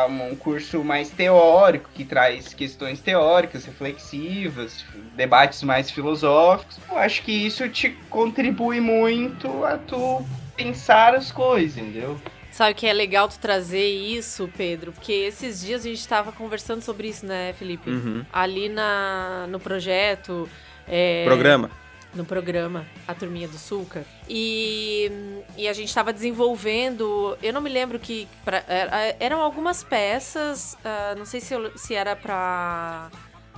um 0.08 0.36
curso 0.36 0.84
mais 0.84 1.10
teórico, 1.10 1.90
que 1.94 2.06
traz 2.06 2.54
questões 2.54 3.02
teóricas, 3.02 3.66
reflexivas, 3.66 4.86
debates 5.16 5.64
mais 5.64 5.90
filosóficos, 5.90 6.80
eu 6.90 6.98
acho 6.98 7.24
que 7.24 7.32
isso 7.32 7.68
te 7.70 7.90
contribui 8.10 8.80
muito 8.80 9.66
a 9.66 9.78
tu 9.78 10.26
pensar 10.56 11.16
as 11.16 11.32
coisas, 11.32 11.78
entendeu? 11.78 12.22
Sabe 12.60 12.74
que 12.74 12.86
é 12.86 12.92
legal 12.92 13.30
tu 13.30 13.40
trazer 13.40 13.88
isso, 13.88 14.50
Pedro? 14.58 14.92
Porque 14.92 15.14
esses 15.14 15.62
dias 15.62 15.86
a 15.86 15.88
gente 15.88 16.06
tava 16.06 16.34
conversando 16.34 16.82
sobre 16.82 17.08
isso, 17.08 17.26
né, 17.26 17.54
Felipe? 17.54 17.90
Uhum. 17.90 18.26
Ali 18.34 18.68
na, 18.68 19.48
no 19.50 19.62
projeto. 19.62 20.50
é, 20.86 21.24
Programa. 21.24 21.72
no 22.14 22.26
programa 22.26 22.86
A 23.08 23.14
Turminha 23.16 23.48
do 23.48 23.58
Sulca. 23.58 24.04
E, 24.28 25.10
e 25.56 25.70
a 25.70 25.72
gente 25.72 25.88
estava 25.88 26.12
desenvolvendo. 26.12 27.38
Eu 27.42 27.54
não 27.54 27.62
me 27.62 27.70
lembro 27.70 27.98
que. 27.98 28.28
pra- 28.44 28.66
era- 28.68 29.16
eram 29.22 29.40
algumas 29.40 29.82
peças. 29.82 30.78
ah, 30.84 31.16
não 31.18 31.24
sei 31.26 31.40
se, 31.40 31.54
eu- 31.54 31.78
se 31.78 31.96
era 31.96 32.14
pra 32.14 33.10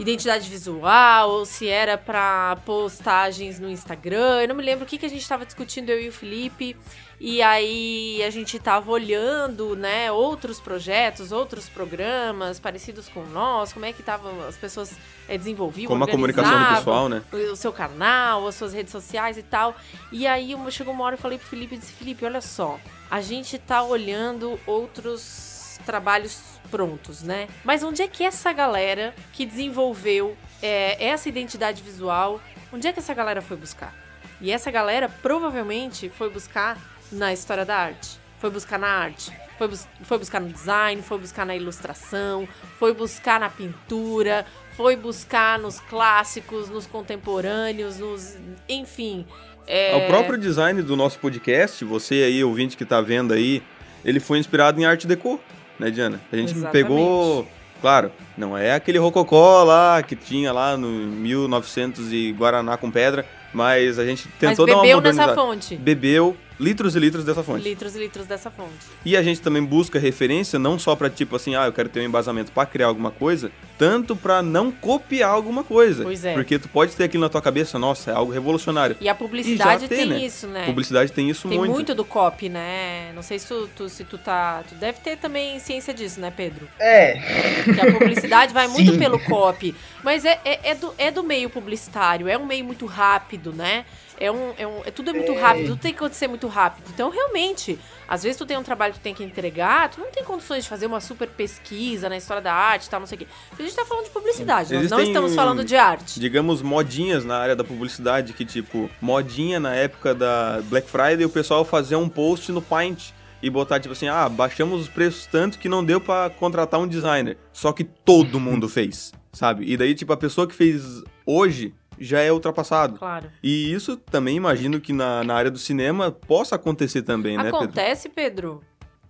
identidade 0.01 0.49
visual 0.49 1.29
ou 1.29 1.45
se 1.45 1.67
era 1.67 1.97
pra 1.97 2.57
postagens 2.65 3.59
no 3.59 3.69
Instagram. 3.69 4.41
Eu 4.41 4.47
não 4.47 4.55
me 4.55 4.63
lembro 4.63 4.85
o 4.85 4.87
que, 4.87 4.97
que 4.97 5.05
a 5.05 5.09
gente 5.09 5.21
estava 5.21 5.45
discutindo, 5.45 5.89
eu 5.89 6.01
e 6.01 6.09
o 6.09 6.11
Felipe. 6.11 6.75
E 7.19 7.39
aí 7.39 8.23
a 8.23 8.31
gente 8.31 8.57
tava 8.57 8.89
olhando, 8.89 9.75
né, 9.75 10.11
outros 10.11 10.59
projetos, 10.59 11.31
outros 11.31 11.69
programas 11.69 12.59
parecidos 12.59 13.07
com 13.07 13.23
nosso, 13.25 13.75
como 13.75 13.85
é 13.85 13.93
que 13.93 13.99
estavam 13.99 14.41
as 14.47 14.57
pessoas 14.57 14.97
eh, 15.29 15.37
desenvolviam, 15.37 15.87
Como 15.87 16.03
a 16.03 16.07
comunicação 16.07 16.59
do 16.59 16.75
pessoal, 16.77 17.07
né? 17.07 17.21
o 17.31 17.55
seu 17.55 17.71
canal, 17.71 18.47
as 18.47 18.55
suas 18.55 18.73
redes 18.73 18.91
sociais 18.91 19.37
e 19.37 19.43
tal. 19.43 19.75
E 20.11 20.25
aí 20.25 20.55
chegou 20.71 20.95
uma 20.95 21.03
hora 21.03 21.13
eu 21.13 21.19
falei 21.19 21.37
pro 21.37 21.47
Felipe 21.47 21.77
disse, 21.77 21.93
Felipe, 21.93 22.25
olha 22.25 22.41
só, 22.41 22.79
a 23.09 23.21
gente 23.21 23.55
tá 23.59 23.83
olhando 23.83 24.59
outros 24.65 25.60
trabalhos 25.81 26.39
prontos, 26.69 27.21
né? 27.23 27.47
Mas 27.63 27.83
onde 27.83 28.01
é 28.01 28.07
que 28.07 28.23
essa 28.23 28.51
galera 28.53 29.13
que 29.33 29.45
desenvolveu 29.45 30.37
é, 30.61 31.03
essa 31.05 31.27
identidade 31.27 31.81
visual, 31.83 32.39
onde 32.71 32.87
é 32.87 32.93
que 32.93 32.99
essa 32.99 33.13
galera 33.13 33.41
foi 33.41 33.57
buscar? 33.57 33.93
E 34.39 34.51
essa 34.51 34.71
galera 34.71 35.09
provavelmente 35.21 36.09
foi 36.09 36.29
buscar 36.29 36.77
na 37.11 37.33
história 37.33 37.65
da 37.65 37.75
arte. 37.75 38.19
Foi 38.39 38.49
buscar 38.49 38.79
na 38.79 38.87
arte. 38.87 39.31
Foi, 39.57 39.67
bus- 39.67 39.87
foi 40.01 40.17
buscar 40.17 40.39
no 40.39 40.49
design, 40.49 41.01
foi 41.03 41.19
buscar 41.19 41.45
na 41.45 41.55
ilustração, 41.55 42.47
foi 42.79 42.91
buscar 42.93 43.39
na 43.39 43.49
pintura, 43.49 44.43
foi 44.75 44.95
buscar 44.95 45.59
nos 45.59 45.79
clássicos, 45.79 46.67
nos 46.67 46.87
contemporâneos, 46.87 47.99
nos. 47.99 48.35
Enfim. 48.67 49.27
É... 49.67 49.95
O 49.95 50.07
próprio 50.07 50.39
design 50.39 50.81
do 50.81 50.95
nosso 50.95 51.19
podcast, 51.19 51.85
você 51.85 52.15
aí, 52.23 52.43
ouvinte 52.43 52.75
que 52.75 52.83
tá 52.83 52.99
vendo 52.99 53.31
aí, 53.33 53.61
ele 54.03 54.19
foi 54.19 54.39
inspirado 54.39 54.81
em 54.81 54.85
arte 54.85 55.05
deco, 55.05 55.39
né, 55.81 55.89
Diana? 55.89 56.21
A 56.31 56.35
gente 56.35 56.51
Exatamente. 56.51 56.71
pegou, 56.71 57.47
claro, 57.81 58.11
não 58.37 58.55
é 58.55 58.73
aquele 58.73 58.99
rococó 58.99 59.63
lá 59.63 60.01
que 60.03 60.15
tinha 60.15 60.53
lá 60.53 60.77
no 60.77 60.87
1900 60.87 62.13
e 62.13 62.31
Guaraná 62.31 62.77
com 62.77 62.91
pedra, 62.91 63.25
mas 63.51 63.97
a 63.97 64.05
gente 64.05 64.27
Mas 64.27 64.37
tentou 64.39 64.65
dar 64.67 64.75
uma 64.75 64.81
bebeu 64.83 65.01
nessa 65.01 65.33
fonte. 65.33 65.75
Bebeu 65.75 66.37
litros 66.61 66.95
e 66.95 66.99
litros 66.99 67.25
dessa 67.25 67.43
fonte. 67.43 67.63
Litros 67.63 67.95
e 67.95 67.99
litros 67.99 68.25
dessa 68.27 68.51
fonte. 68.51 68.69
E 69.03 69.17
a 69.17 69.23
gente 69.23 69.41
também 69.41 69.63
busca 69.63 69.97
referência 69.99 70.59
não 70.59 70.77
só 70.77 70.95
pra 70.95 71.09
tipo 71.09 71.35
assim, 71.35 71.55
ah, 71.55 71.65
eu 71.65 71.73
quero 71.73 71.89
ter 71.89 71.99
um 71.99 72.03
embasamento 72.05 72.51
pra 72.51 72.65
criar 72.65 72.87
alguma 72.87 73.09
coisa, 73.11 73.51
tanto 73.77 74.15
pra 74.15 74.41
não 74.43 74.71
copiar 74.71 75.31
alguma 75.31 75.63
coisa. 75.63 76.03
Pois 76.03 76.23
é. 76.23 76.33
Porque 76.33 76.59
tu 76.59 76.69
pode 76.69 76.95
ter 76.95 77.05
aquilo 77.05 77.23
na 77.23 77.29
tua 77.29 77.41
cabeça, 77.41 77.79
nossa, 77.79 78.11
é 78.11 78.13
algo 78.13 78.31
revolucionário. 78.31 78.95
E 79.01 79.09
a 79.09 79.15
publicidade 79.15 79.85
E 79.85 79.87
tem, 79.87 79.97
tem 79.97 80.07
né? 80.09 80.19
isso, 80.19 80.47
né? 80.47 80.65
Publicidade 80.65 81.11
tem 81.11 81.29
isso 81.29 81.49
Tem 81.49 81.57
muito. 81.57 81.71
muito. 81.73 81.95
do 81.95 82.05
copy, 82.05 82.47
né? 82.47 83.11
Não 83.15 83.23
sei 83.23 83.39
se 83.39 83.47
tu, 83.47 83.67
tu- 83.75 83.89
se 83.89 84.03
tu 84.03 84.17
tá. 84.17 84.63
Tu 84.69 84.75
deve 84.75 84.99
ter 84.99 85.17
também 85.17 85.57
ciência 85.59 85.93
disso, 85.93 86.19
né, 86.21 86.31
Pedro? 86.35 86.67
É, 86.79 87.63
Que 87.63 87.81
a 87.81 87.91
publicidade 87.91 88.53
vai 88.53 88.67
muito 88.69 88.97
pelo 88.97 89.19
copy. 89.19 89.73
Mas 90.03 90.25
é, 90.25 90.39
é, 90.45 90.71
é 90.71 90.75
do, 90.75 90.93
é 90.97 91.09
do 91.11 91.23
meio 91.23 91.49
publicitário, 91.49 92.27
é 92.27 92.37
um 92.37 92.45
meio 92.45 92.63
muito 92.63 92.85
rápido, 92.85 93.51
né? 93.51 93.85
É 94.21 94.31
um, 94.31 94.53
é 94.55 94.67
um, 94.67 94.81
é, 94.85 94.91
tudo 94.91 95.09
é 95.09 95.13
muito 95.13 95.33
rápido, 95.33 95.69
tudo 95.69 95.81
tem 95.81 95.91
que 95.91 95.97
acontecer 95.97 96.27
muito 96.27 96.47
rápido. 96.47 96.85
Então, 96.93 97.09
realmente, 97.09 97.79
às 98.07 98.21
vezes 98.21 98.37
tu 98.37 98.45
tem 98.45 98.55
um 98.55 98.61
trabalho 98.61 98.93
que 98.93 98.99
tu 98.99 99.01
tem 99.01 99.15
que 99.15 99.23
entregar, 99.23 99.89
tu 99.89 99.99
não 99.99 100.11
tem 100.11 100.23
condições 100.23 100.63
de 100.63 100.69
fazer 100.69 100.85
uma 100.85 101.01
super 101.01 101.27
pesquisa 101.27 102.07
na 102.07 102.15
história 102.15 102.39
da 102.39 102.53
arte 102.53 102.85
e 102.85 102.89
tal, 102.91 102.99
não 102.99 103.07
sei 103.07 103.15
o 103.15 103.19
quê. 103.19 103.27
Porque 103.49 103.63
a 103.63 103.65
gente 103.65 103.75
tá 103.75 103.83
falando 103.83 104.05
de 104.05 104.11
publicidade, 104.11 104.73
nós 104.75 104.91
não 104.91 104.99
Existem, 104.99 105.07
estamos 105.07 105.33
falando 105.33 105.65
de 105.65 105.75
arte. 105.75 106.19
digamos, 106.19 106.61
modinhas 106.61 107.25
na 107.25 107.35
área 107.35 107.55
da 107.55 107.63
publicidade, 107.63 108.33
que 108.33 108.45
tipo, 108.45 108.87
modinha 109.01 109.59
na 109.59 109.73
época 109.73 110.13
da 110.13 110.61
Black 110.65 110.87
Friday, 110.87 111.25
o 111.25 111.29
pessoal 111.29 111.65
fazia 111.65 111.97
um 111.97 112.07
post 112.07 112.51
no 112.51 112.61
Paint 112.61 113.13
e 113.41 113.49
botar 113.49 113.79
tipo 113.79 113.93
assim, 113.93 114.07
ah, 114.07 114.29
baixamos 114.29 114.81
os 114.81 114.87
preços 114.87 115.25
tanto 115.25 115.57
que 115.57 115.67
não 115.67 115.83
deu 115.83 115.99
pra 115.99 116.29
contratar 116.29 116.79
um 116.79 116.87
designer. 116.87 117.37
Só 117.51 117.73
que 117.73 117.83
todo 117.83 118.39
mundo 118.39 118.69
fez, 118.69 119.11
sabe? 119.33 119.65
E 119.65 119.75
daí, 119.75 119.95
tipo, 119.95 120.13
a 120.13 120.17
pessoa 120.17 120.45
que 120.45 120.53
fez 120.53 121.01
hoje 121.25 121.73
já 121.99 122.19
é 122.19 122.31
ultrapassado. 122.31 122.97
Claro. 122.97 123.29
E 123.43 123.71
isso 123.71 123.97
também 123.97 124.35
imagino 124.35 124.79
que 124.79 124.93
na, 124.93 125.23
na 125.23 125.35
área 125.35 125.51
do 125.51 125.59
cinema 125.59 126.11
possa 126.11 126.55
acontecer 126.55 127.03
também, 127.03 127.37
né, 127.37 127.43
Pedro? 127.43 127.57
Acontece, 127.57 128.09
Pedro? 128.09 128.61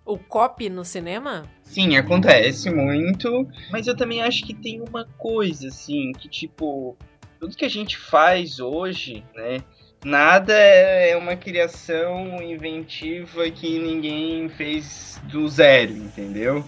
O 0.06 0.18
copy 0.18 0.70
no 0.70 0.84
cinema? 0.84 1.44
sim, 1.64 1.96
acontece 1.96 2.70
muito. 2.70 3.48
Mas 3.72 3.88
eu 3.88 3.96
também 3.96 4.22
acho 4.22 4.44
que 4.46 4.54
tem 4.54 4.82
uma 4.82 5.06
coisa, 5.18 5.70
assim, 5.70 6.12
que 6.12 6.28
tipo, 6.28 6.98
tudo 7.40 7.56
que 7.56 7.66
a 7.66 7.70
gente 7.70 7.98
faz 7.98 8.60
hoje, 8.60 9.24
né? 9.34 9.64
Nada 10.04 10.54
é 10.54 11.16
uma 11.16 11.36
criação 11.36 12.42
inventiva 12.42 13.50
que 13.52 13.78
ninguém 13.78 14.50
fez 14.50 15.22
do 15.26 15.48
zero, 15.48 15.94
entendeu? 15.94 16.66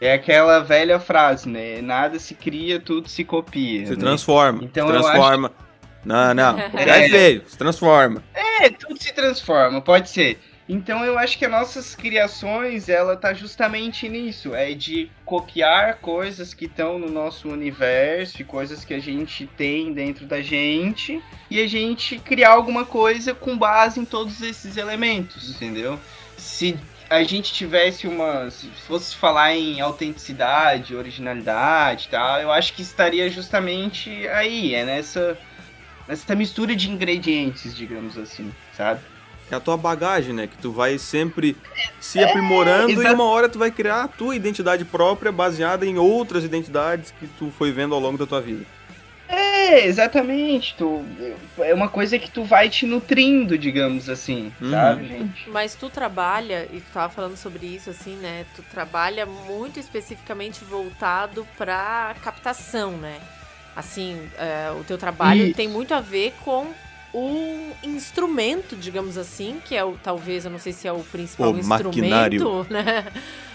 É 0.00 0.12
aquela 0.12 0.60
velha 0.60 1.00
frase, 1.00 1.48
né? 1.48 1.80
Nada 1.80 2.18
se 2.18 2.34
cria, 2.34 2.78
tudo 2.78 3.08
se 3.08 3.24
copia. 3.24 3.86
Se 3.86 3.92
né? 3.92 3.98
transforma, 3.98 4.62
Então 4.62 4.86
se 4.86 4.92
transforma. 4.92 5.52
Não, 6.04 6.34
não, 6.34 6.58
É. 6.74 7.06
é 7.06 7.08
feio, 7.08 7.42
se 7.46 7.56
transforma. 7.58 8.22
É, 8.34 8.68
tudo 8.70 9.02
se 9.02 9.12
transforma, 9.12 9.80
pode 9.80 10.08
ser. 10.08 10.38
Então 10.68 11.04
eu 11.04 11.16
acho 11.16 11.38
que 11.38 11.44
as 11.44 11.50
nossas 11.50 11.94
criações, 11.94 12.88
ela 12.88 13.16
tá 13.16 13.32
justamente 13.32 14.08
nisso, 14.08 14.54
é 14.54 14.74
de 14.74 15.08
copiar 15.24 15.98
coisas 15.98 16.52
que 16.52 16.64
estão 16.64 16.98
no 16.98 17.08
nosso 17.08 17.48
universo, 17.48 18.42
e 18.42 18.44
coisas 18.44 18.84
que 18.84 18.92
a 18.92 18.98
gente 18.98 19.46
tem 19.56 19.92
dentro 19.92 20.26
da 20.26 20.42
gente, 20.42 21.22
e 21.48 21.60
a 21.60 21.68
gente 21.68 22.18
criar 22.18 22.50
alguma 22.50 22.84
coisa 22.84 23.32
com 23.32 23.56
base 23.56 24.00
em 24.00 24.04
todos 24.04 24.42
esses 24.42 24.76
elementos, 24.76 25.50
entendeu? 25.54 25.98
Se 26.36 26.76
a 27.08 27.22
gente 27.22 27.52
tivesse 27.52 28.06
uma, 28.06 28.50
se 28.50 28.68
fosse 28.86 29.14
falar 29.14 29.54
em 29.54 29.80
autenticidade, 29.80 30.94
originalidade, 30.94 32.06
e 32.06 32.10
tal, 32.10 32.40
eu 32.40 32.50
acho 32.50 32.72
que 32.72 32.82
estaria 32.82 33.28
justamente 33.30 34.26
aí, 34.28 34.74
é 34.74 34.84
nessa 34.84 35.38
nessa 36.06 36.34
mistura 36.34 36.74
de 36.76 36.90
ingredientes, 36.90 37.74
digamos 37.74 38.16
assim, 38.16 38.52
sabe? 38.76 39.00
É 39.50 39.54
a 39.54 39.60
tua 39.60 39.76
bagagem, 39.76 40.32
né? 40.32 40.46
Que 40.46 40.56
tu 40.58 40.72
vai 40.72 40.98
sempre 40.98 41.56
se 42.00 42.22
aprimorando 42.22 42.90
e 42.90 42.94
exato. 42.94 43.14
uma 43.14 43.24
hora 43.24 43.48
tu 43.48 43.58
vai 43.58 43.70
criar 43.70 44.04
a 44.04 44.08
tua 44.08 44.34
identidade 44.34 44.84
própria 44.84 45.30
baseada 45.30 45.86
em 45.86 45.98
outras 45.98 46.42
identidades 46.42 47.12
que 47.12 47.28
tu 47.28 47.52
foi 47.56 47.70
vendo 47.70 47.94
ao 47.94 48.00
longo 48.00 48.18
da 48.18 48.26
tua 48.26 48.40
vida. 48.40 48.66
É, 49.28 49.86
exatamente. 49.86 50.74
Tu, 50.76 51.04
é 51.58 51.74
uma 51.74 51.88
coisa 51.88 52.18
que 52.18 52.30
tu 52.30 52.44
vai 52.44 52.68
te 52.68 52.86
nutrindo, 52.86 53.58
digamos 53.58 54.08
assim, 54.08 54.52
Uhum. 54.60 54.70
sabe, 54.70 55.08
gente? 55.08 55.50
Mas 55.50 55.74
tu 55.74 55.90
trabalha, 55.90 56.68
e 56.72 56.80
tu 56.80 56.86
tava 56.92 57.12
falando 57.12 57.36
sobre 57.36 57.66
isso, 57.66 57.90
assim, 57.90 58.14
né? 58.16 58.46
Tu 58.54 58.62
trabalha 58.70 59.26
muito 59.26 59.80
especificamente 59.80 60.64
voltado 60.64 61.46
pra 61.56 62.14
captação, 62.22 62.92
né? 62.92 63.18
Assim, 63.74 64.16
é, 64.38 64.70
o 64.70 64.84
teu 64.84 64.96
trabalho 64.96 65.46
Isso. 65.46 65.54
tem 65.54 65.68
muito 65.68 65.92
a 65.92 66.00
ver 66.00 66.32
com 66.44 66.72
o 67.12 67.72
instrumento, 67.82 68.74
digamos 68.76 69.18
assim, 69.18 69.60
que 69.64 69.74
é 69.76 69.84
o, 69.84 69.98
talvez, 70.02 70.44
eu 70.44 70.50
não 70.50 70.58
sei 70.58 70.72
se 70.72 70.86
é 70.88 70.92
o 70.92 71.00
principal 71.00 71.52
O 71.52 71.58
instrumento, 71.58 71.88
maquinário. 71.88 72.66
né? 72.70 73.06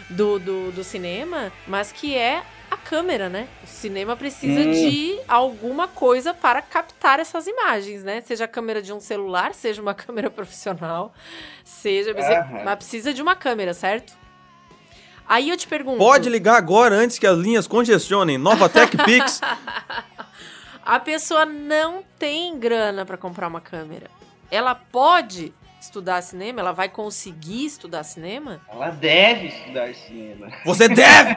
Do, 0.09 0.37
do, 0.37 0.71
do 0.73 0.83
cinema, 0.83 1.51
mas 1.65 1.91
que 1.91 2.15
é 2.15 2.43
a 2.71 2.77
câmera, 2.77 3.27
né? 3.29 3.47
O 3.63 3.67
cinema 3.67 4.15
precisa 4.15 4.61
Hum. 4.61 4.71
de 4.71 5.19
alguma 5.27 5.87
coisa 5.89 6.33
para 6.33 6.61
captar 6.61 7.19
essas 7.19 7.45
imagens, 7.45 8.01
né? 8.03 8.21
Seja 8.21 8.45
a 8.45 8.47
câmera 8.47 8.81
de 8.81 8.93
um 8.93 8.99
celular, 8.99 9.53
seja 9.53 9.81
uma 9.81 9.93
câmera 9.95 10.29
profissional, 10.29 11.13
seja. 11.63 12.11
Aham. 12.17 12.63
Mas 12.63 12.75
precisa 12.75 13.13
de 13.13 13.21
uma 13.21 13.35
câmera, 13.35 13.73
certo? 13.73 14.13
Aí 15.27 15.49
eu 15.49 15.57
te 15.57 15.67
pergunto. 15.67 15.97
Pode 15.97 16.29
ligar 16.29 16.55
agora 16.55 16.95
antes 16.95 17.19
que 17.19 17.27
as 17.27 17.37
linhas 17.37 17.67
congestionem. 17.67 18.37
Nova 18.37 18.67
Tech 18.67 18.95
Pix. 18.97 19.39
A 20.83 20.99
pessoa 20.99 21.45
não 21.45 22.03
tem 22.17 22.57
grana 22.57 23.05
para 23.05 23.15
comprar 23.15 23.47
uma 23.47 23.61
câmera. 23.61 24.09
Ela 24.49 24.73
pode 24.75 25.53
estudar 25.81 26.21
cinema? 26.21 26.61
Ela 26.61 26.71
vai 26.71 26.87
conseguir 26.87 27.65
estudar 27.65 28.03
cinema? 28.03 28.61
Ela 28.69 28.91
deve 28.91 29.47
estudar 29.47 29.93
cinema. 29.95 30.51
Você 30.63 30.87
deve! 30.87 31.35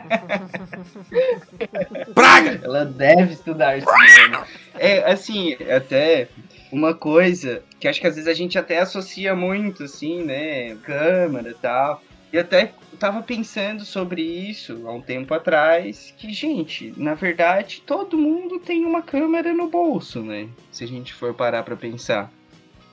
Praga! 2.14 2.60
Ela 2.62 2.84
deve 2.84 3.32
estudar 3.32 3.80
cinema. 3.80 4.46
É, 4.74 5.10
assim, 5.10 5.54
até 5.74 6.28
uma 6.70 6.94
coisa 6.94 7.62
que 7.80 7.88
acho 7.88 8.00
que 8.00 8.06
às 8.06 8.16
vezes 8.16 8.28
a 8.28 8.34
gente 8.34 8.58
até 8.58 8.78
associa 8.78 9.34
muito, 9.34 9.84
assim, 9.84 10.22
né? 10.22 10.76
Câmera 10.76 11.50
e 11.50 11.54
tal. 11.54 12.02
E 12.32 12.38
até 12.38 12.72
tava 12.98 13.22
pensando 13.22 13.84
sobre 13.84 14.20
isso 14.20 14.88
há 14.88 14.92
um 14.92 15.00
tempo 15.00 15.32
atrás, 15.32 16.12
que, 16.18 16.32
gente, 16.32 16.92
na 16.96 17.14
verdade, 17.14 17.80
todo 17.86 18.18
mundo 18.18 18.58
tem 18.58 18.84
uma 18.84 19.02
câmera 19.02 19.54
no 19.54 19.68
bolso, 19.68 20.20
né? 20.20 20.48
Se 20.72 20.82
a 20.82 20.86
gente 20.88 21.14
for 21.14 21.32
parar 21.32 21.62
pra 21.62 21.76
pensar. 21.76 22.30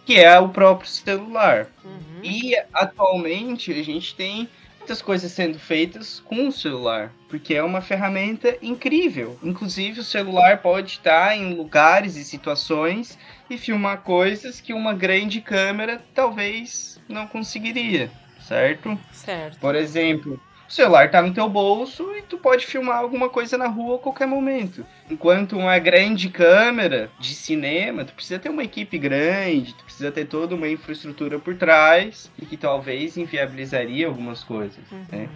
Que 0.06 0.20
é 0.20 0.40
o 0.40 0.50
próprio 0.50 0.90
celular. 0.90 1.68
Uhum. 1.84 2.22
E 2.24 2.56
atualmente 2.74 3.72
a 3.72 3.84
gente 3.84 4.16
tem 4.16 4.50
muitas 4.82 5.02
coisas 5.02 5.32
sendo 5.32 5.60
feitas 5.60 6.20
com 6.26 6.48
o 6.48 6.52
celular, 6.52 7.12
porque 7.30 7.54
é 7.54 7.64
uma 7.64 7.82
ferramenta 7.82 8.58
incrível. 8.62 9.38
Inclusive 9.44 10.00
o 10.00 10.04
celular 10.04 10.58
pode 10.62 10.92
estar 10.92 11.38
em 11.38 11.54
lugares 11.54 12.16
e 12.16 12.26
situações 12.26 13.18
e 13.50 13.58
filmar 13.58 14.02
coisas 14.02 14.60
que 14.60 14.74
uma 14.74 14.94
grande 14.94 15.40
câmera 15.40 16.02
talvez 16.16 17.00
não 17.08 17.28
conseguiria, 17.28 18.12
certo? 18.42 18.98
Certo. 19.12 19.60
Por 19.60 19.76
exemplo, 19.76 20.42
o 20.72 20.74
celular 20.74 21.12
tá 21.12 21.22
no 21.22 21.34
teu 21.34 21.50
bolso 21.50 22.16
e 22.16 22.22
tu 22.22 22.38
pode 22.38 22.66
filmar 22.66 22.96
alguma 22.98 23.28
coisa 23.28 23.58
na 23.58 23.68
rua 23.68 23.98
a 23.98 24.00
qualquer 24.00 24.26
momento. 24.26 24.86
Enquanto 25.10 25.58
uma 25.58 25.78
grande 25.78 26.30
câmera 26.30 27.12
de 27.20 27.36
cinema, 27.36 28.06
tu 28.06 28.14
precisa 28.14 28.40
ter 28.40 28.48
uma 28.50 28.64
equipe 28.64 28.98
grande, 28.98 29.74
tu 29.74 29.84
precisa 29.84 30.10
ter 30.12 30.26
toda 30.26 30.56
uma 30.56 30.70
infraestrutura 30.70 31.38
por 31.38 31.56
trás 31.58 32.32
e 32.42 32.46
que 32.46 32.56
talvez 32.56 33.18
inviabilizaria 33.18 34.08
algumas 34.08 34.44
coisas, 34.46 34.80
né? 35.12 35.28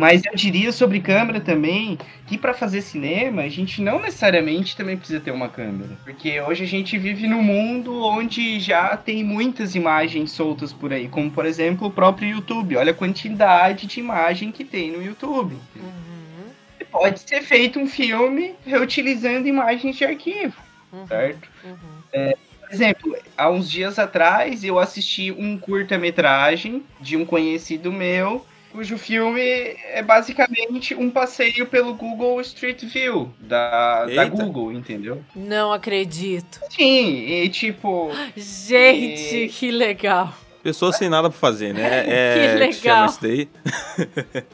Mas 0.00 0.24
eu 0.24 0.34
diria 0.34 0.72
sobre 0.72 0.98
câmera 0.98 1.40
também 1.40 1.98
que 2.26 2.38
para 2.38 2.54
fazer 2.54 2.80
cinema 2.80 3.42
a 3.42 3.48
gente 3.50 3.82
não 3.82 4.00
necessariamente 4.00 4.74
também 4.74 4.96
precisa 4.96 5.20
ter 5.20 5.30
uma 5.30 5.46
câmera, 5.50 5.90
porque 6.04 6.40
hoje 6.40 6.64
a 6.64 6.66
gente 6.66 6.96
vive 6.96 7.26
num 7.26 7.42
mundo 7.42 8.02
onde 8.02 8.58
já 8.58 8.96
tem 8.96 9.22
muitas 9.22 9.74
imagens 9.74 10.32
soltas 10.32 10.72
por 10.72 10.90
aí, 10.90 11.06
como 11.06 11.30
por 11.30 11.44
exemplo 11.44 11.88
o 11.88 11.90
próprio 11.90 12.30
YouTube. 12.30 12.78
Olha 12.78 12.92
a 12.92 12.94
quantidade 12.94 13.86
de 13.86 14.00
imagem 14.00 14.50
que 14.50 14.64
tem 14.64 14.90
no 14.90 15.04
YouTube. 15.04 15.54
Uhum. 15.76 16.50
Pode 16.90 17.20
ser 17.20 17.42
feito 17.42 17.78
um 17.78 17.86
filme 17.86 18.54
reutilizando 18.64 19.46
imagens 19.46 19.96
de 19.96 20.04
arquivo, 20.04 20.56
Uhum. 20.92 21.06
certo? 21.06 21.46
Uhum. 21.62 22.32
Por 22.60 22.72
exemplo, 22.74 23.16
há 23.36 23.50
uns 23.50 23.70
dias 23.70 23.98
atrás 23.98 24.64
eu 24.64 24.78
assisti 24.78 25.30
um 25.30 25.58
curta-metragem 25.58 26.82
de 27.00 27.16
um 27.16 27.24
conhecido 27.26 27.92
meu, 27.92 28.46
cujo 28.72 28.96
filme 28.98 29.40
é 29.42 30.02
basicamente 30.02 30.94
um 30.94 31.10
passeio 31.10 31.66
pelo 31.66 31.94
Google 31.94 32.40
Street 32.40 32.84
View 32.84 33.30
da, 33.40 34.06
da. 34.06 34.24
Google, 34.26 34.72
entendeu? 34.72 35.22
Não 35.34 35.72
acredito. 35.72 36.60
Sim, 36.70 37.08
e 37.26 37.48
tipo, 37.48 38.10
Gente, 38.36 39.36
E- 39.44 39.48
que 39.48 39.70
legal. 39.70 40.32
Pessoa 40.62 40.92
sem 40.92 41.08
nada 41.08 41.30
pra 41.30 41.38
fazer, 41.38 41.72
né? 41.72 41.80
É, 42.06 42.34
Que 42.34 42.40
que 42.68 42.72
chama 42.74 42.94
legal. 42.94 43.06
isso 43.06 43.22
daí. 43.22 43.48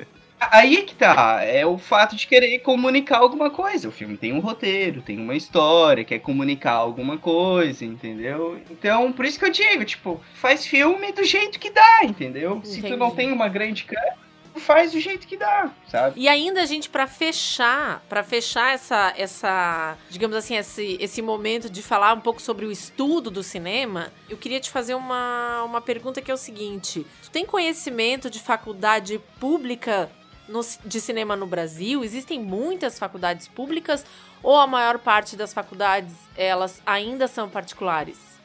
aí 0.40 0.76
é 0.76 0.82
que 0.82 0.94
tá, 0.94 1.42
é 1.42 1.64
o 1.64 1.78
fato 1.78 2.16
de 2.16 2.26
querer 2.26 2.58
comunicar 2.60 3.18
alguma 3.18 3.50
coisa. 3.50 3.88
O 3.88 3.92
filme 3.92 4.16
tem 4.16 4.32
um 4.32 4.40
roteiro, 4.40 5.02
tem 5.02 5.18
uma 5.18 5.34
história, 5.34 6.04
quer 6.04 6.18
comunicar 6.18 6.72
alguma 6.72 7.18
coisa, 7.18 7.84
entendeu? 7.84 8.60
Então, 8.70 9.12
por 9.12 9.24
isso 9.24 9.38
que 9.38 9.44
eu 9.44 9.50
digo, 9.50 9.84
tipo, 9.84 10.20
faz 10.34 10.66
filme 10.66 11.12
do 11.12 11.24
jeito 11.24 11.58
que 11.58 11.70
dá, 11.70 12.00
entendeu? 12.04 12.60
Se 12.64 12.82
tu 12.82 12.96
não 12.96 13.08
Entendi. 13.08 13.16
tem 13.16 13.32
uma 13.32 13.48
grande 13.48 13.84
câmera, 13.84 14.16
faz 14.58 14.92
do 14.92 15.00
jeito 15.00 15.26
que 15.26 15.36
dá, 15.36 15.70
sabe? 15.88 16.20
E 16.20 16.28
ainda 16.28 16.62
a 16.62 16.66
gente 16.66 16.88
pra 16.88 17.06
fechar, 17.06 18.02
para 18.08 18.22
fechar 18.22 18.74
essa 18.74 19.12
essa, 19.16 19.96
digamos 20.10 20.36
assim, 20.36 20.56
esse 20.56 20.96
esse 21.00 21.22
momento 21.22 21.68
de 21.70 21.82
falar 21.82 22.14
um 22.14 22.20
pouco 22.20 22.40
sobre 22.40 22.64
o 22.64 22.72
estudo 22.72 23.30
do 23.30 23.42
cinema, 23.42 24.12
eu 24.28 24.36
queria 24.36 24.60
te 24.60 24.70
fazer 24.70 24.94
uma 24.94 25.62
uma 25.64 25.80
pergunta 25.80 26.22
que 26.22 26.30
é 26.30 26.34
o 26.34 26.38
seguinte: 26.38 27.06
tu 27.22 27.30
tem 27.30 27.44
conhecimento 27.44 28.30
de 28.30 28.40
faculdade 28.40 29.20
pública 29.38 30.10
no 30.48 30.60
de 30.84 31.00
cinema 31.00 31.34
no 31.36 31.46
Brasil? 31.46 32.02
Existem 32.04 32.40
muitas 32.40 32.98
faculdades 32.98 33.48
públicas 33.48 34.04
ou 34.42 34.56
a 34.56 34.66
maior 34.66 34.98
parte 34.98 35.36
das 35.36 35.52
faculdades 35.52 36.14
elas 36.36 36.80
ainda 36.86 37.26
são 37.28 37.48
particulares? 37.48 38.38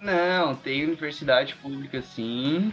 Não, 0.00 0.54
tem 0.54 0.84
universidade 0.84 1.54
pública 1.56 2.02
sim. 2.02 2.72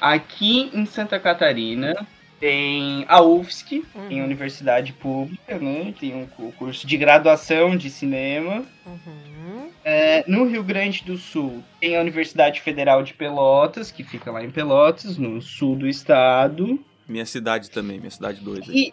Aqui 0.00 0.70
em 0.72 0.86
Santa 0.86 1.18
Catarina 1.18 1.94
tem 2.40 3.04
a 3.08 3.20
UFSC, 3.20 3.82
Uhum. 3.94 4.08
tem 4.08 4.22
universidade 4.22 4.92
pública, 4.92 5.58
né? 5.58 5.92
Tem 5.98 6.14
um 6.14 6.26
cu- 6.26 6.52
curso 6.52 6.86
de 6.86 6.96
graduação 6.96 7.76
de 7.76 7.90
cinema. 7.90 8.64
Uhum. 8.86 9.70
É, 9.84 10.24
no 10.28 10.44
Rio 10.46 10.62
Grande 10.62 11.02
do 11.04 11.16
Sul 11.16 11.64
tem 11.80 11.96
a 11.96 12.00
Universidade 12.00 12.60
Federal 12.60 13.02
de 13.02 13.12
Pelotas, 13.14 13.90
que 13.90 14.04
fica 14.04 14.30
lá 14.30 14.44
em 14.44 14.50
Pelotas, 14.50 15.16
no 15.18 15.40
sul 15.42 15.74
do 15.74 15.88
estado. 15.88 16.78
Minha 17.08 17.24
cidade 17.26 17.70
também, 17.70 17.98
minha 17.98 18.10
cidade 18.10 18.40
2. 18.40 18.68
E 18.68 18.92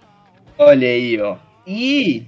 olha 0.58 0.88
aí, 0.88 1.19
ó. 1.19 1.38
E 1.67 2.25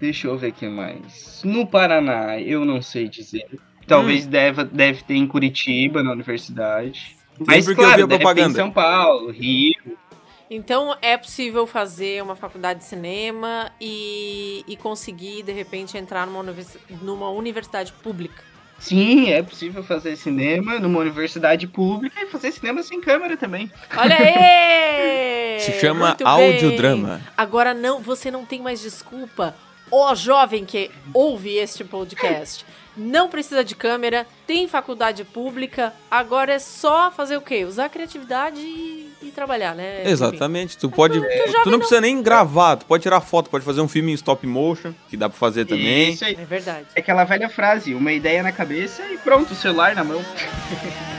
deixa 0.00 0.28
eu 0.28 0.38
ver 0.38 0.48
aqui 0.48 0.66
mais. 0.66 1.42
No 1.44 1.66
Paraná, 1.66 2.40
eu 2.40 2.64
não 2.64 2.80
sei 2.80 3.08
dizer. 3.08 3.46
Talvez 3.86 4.24
deva, 4.26 4.64
deve 4.64 5.02
ter 5.02 5.14
em 5.14 5.26
Curitiba, 5.26 6.02
na 6.02 6.12
universidade. 6.12 7.16
Mas 7.46 7.64
porque 7.64 7.80
eu 7.80 7.84
vi 7.84 7.94
claro, 7.96 8.04
a 8.04 8.06
deve 8.06 8.08
ter 8.08 8.14
em 8.14 8.18
propaganda. 8.18 8.54
São 8.54 8.70
Paulo, 8.70 9.30
Rio. 9.30 9.98
Então 10.48 10.96
é 11.00 11.16
possível 11.16 11.66
fazer 11.66 12.22
uma 12.22 12.34
faculdade 12.34 12.80
de 12.80 12.84
cinema 12.86 13.70
e, 13.80 14.64
e 14.66 14.76
conseguir, 14.76 15.42
de 15.42 15.52
repente, 15.52 15.96
entrar 15.96 16.26
numa, 16.26 16.40
univers- 16.40 16.78
numa 17.02 17.30
universidade 17.30 17.92
pública. 17.92 18.42
Sim, 18.80 19.30
é 19.30 19.42
possível 19.42 19.84
fazer 19.84 20.16
cinema 20.16 20.78
numa 20.80 20.98
universidade 20.98 21.66
pública 21.66 22.20
e 22.22 22.26
fazer 22.26 22.50
cinema 22.50 22.82
sem 22.82 23.00
câmera 23.00 23.36
também. 23.36 23.70
Olha 23.96 24.16
aí! 24.16 25.60
Se 25.60 25.78
chama 25.78 26.08
Muito 26.08 26.24
bem. 26.24 26.32
audiodrama. 26.32 27.20
Agora 27.36 27.74
não, 27.74 28.00
você 28.00 28.30
não 28.30 28.46
tem 28.46 28.60
mais 28.62 28.80
desculpa. 28.80 29.54
Ó 29.90 30.14
jovem 30.14 30.64
que 30.64 30.90
ouve 31.12 31.56
este 31.56 31.84
podcast. 31.84 32.64
Não 32.96 33.28
precisa 33.28 33.62
de 33.62 33.74
câmera, 33.74 34.26
tem 34.46 34.66
faculdade 34.66 35.24
pública, 35.24 35.92
agora 36.10 36.54
é 36.54 36.58
só 36.58 37.10
fazer 37.10 37.36
o 37.36 37.40
quê? 37.40 37.64
Usar 37.64 37.84
a 37.84 37.88
criatividade 37.88 38.60
e, 38.60 39.09
e 39.22 39.30
trabalhar, 39.30 39.74
né? 39.74 40.02
Exatamente. 40.08 40.76
Tu 40.78 40.88
pode. 40.90 41.14
jovem 41.14 41.62
Tu 41.62 41.70
não 41.70 41.78
precisa 41.78 42.00
nem 42.00 42.22
gravar, 42.22 42.76
tu 42.76 42.86
pode 42.86 43.02
tirar 43.02 43.20
foto, 43.20 43.50
pode 43.50 43.64
fazer 43.64 43.80
um 43.80 43.88
filme 43.88 44.12
em 44.12 44.14
stop 44.14 44.46
motion, 44.46 44.92
que 45.08 45.16
dá 45.16 45.28
pra 45.28 45.38
fazer 45.38 45.64
também. 45.64 46.12
Isso 46.12 46.24
aí. 46.24 46.34
É 46.34 46.44
verdade. 46.44 46.86
É 46.94 47.00
aquela 47.00 47.24
velha 47.24 47.48
frase, 47.48 47.94
uma 47.94 48.12
ideia 48.12 48.42
na 48.42 48.52
cabeça 48.52 49.02
e 49.10 49.18
pronto, 49.18 49.52
o 49.52 49.56
celular 49.56 49.94
na 49.94 50.04
mão. 50.04 50.20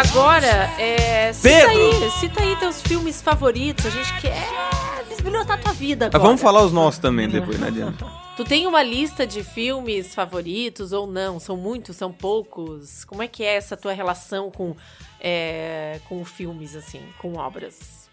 agora, 0.00 0.46
é, 0.78 1.32
cita, 1.32 1.48
Pedro! 1.48 2.04
Aí, 2.04 2.10
cita 2.12 2.42
aí 2.42 2.56
teus 2.56 2.80
filmes 2.82 3.20
favoritos. 3.20 3.86
A 3.86 3.90
gente 3.90 4.20
quer 4.20 4.34
desbilhotar 5.08 5.60
tua 5.60 5.72
vida 5.72 6.06
agora. 6.06 6.18
Mas 6.18 6.26
vamos 6.26 6.40
falar 6.40 6.64
os 6.64 6.72
nossos 6.72 6.98
também 6.98 7.28
depois, 7.28 7.58
não 7.58 7.68
adianta. 7.68 8.06
Tu 8.36 8.44
tem 8.44 8.66
uma 8.66 8.82
lista 8.82 9.26
de 9.26 9.44
filmes 9.44 10.14
favoritos 10.14 10.92
ou 10.92 11.06
não? 11.06 11.38
São 11.38 11.56
muitos? 11.56 11.96
São 11.96 12.10
poucos? 12.10 13.04
Como 13.04 13.22
é 13.22 13.28
que 13.28 13.42
é 13.42 13.56
essa 13.56 13.76
tua 13.76 13.92
relação 13.92 14.50
com, 14.50 14.74
é, 15.20 16.00
com 16.08 16.24
filmes, 16.24 16.74
assim, 16.74 17.02
com 17.18 17.36
obras? 17.36 18.08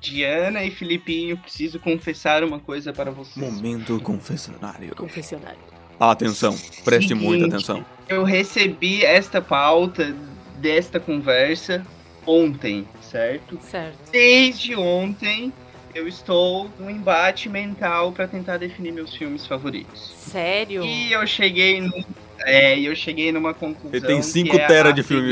Diana 0.00 0.62
e 0.64 0.70
Filipinho, 0.70 1.36
preciso 1.38 1.78
confessar 1.78 2.42
uma 2.44 2.58
coisa 2.58 2.92
para 2.92 3.10
vocês. 3.10 3.36
Momento 3.36 3.98
confessionário. 4.00 4.94
Confessionário. 4.94 5.58
Atenção, 5.98 6.56
preste 6.82 7.08
Seguinte, 7.08 7.26
muita 7.26 7.46
atenção. 7.46 7.84
Eu 8.08 8.24
recebi 8.24 9.04
esta 9.04 9.42
pauta 9.42 10.14
desta 10.60 11.00
conversa 11.00 11.84
ontem, 12.26 12.86
certo? 13.00 13.58
Certo. 13.62 14.10
Desde 14.12 14.76
ontem 14.76 15.52
eu 15.94 16.06
estou 16.06 16.70
num 16.78 16.88
embate 16.88 17.48
mental 17.48 18.12
pra 18.12 18.28
tentar 18.28 18.58
definir 18.58 18.92
meus 18.92 19.14
filmes 19.14 19.46
favoritos. 19.46 20.14
Sério? 20.16 20.84
E 20.84 21.12
eu 21.12 21.26
cheguei 21.26 21.80
no 21.80 22.04
é, 22.42 22.78
eu 22.78 22.94
cheguei 22.94 23.32
numa 23.32 23.52
conclusão. 23.52 23.90
Ele 23.92 24.06
tem 24.06 24.16
que 24.16 24.26
5 24.26 24.56
é 24.56 24.66
tera 24.66 24.88
a 24.90 24.92
de 24.92 25.02
filme 25.02 25.30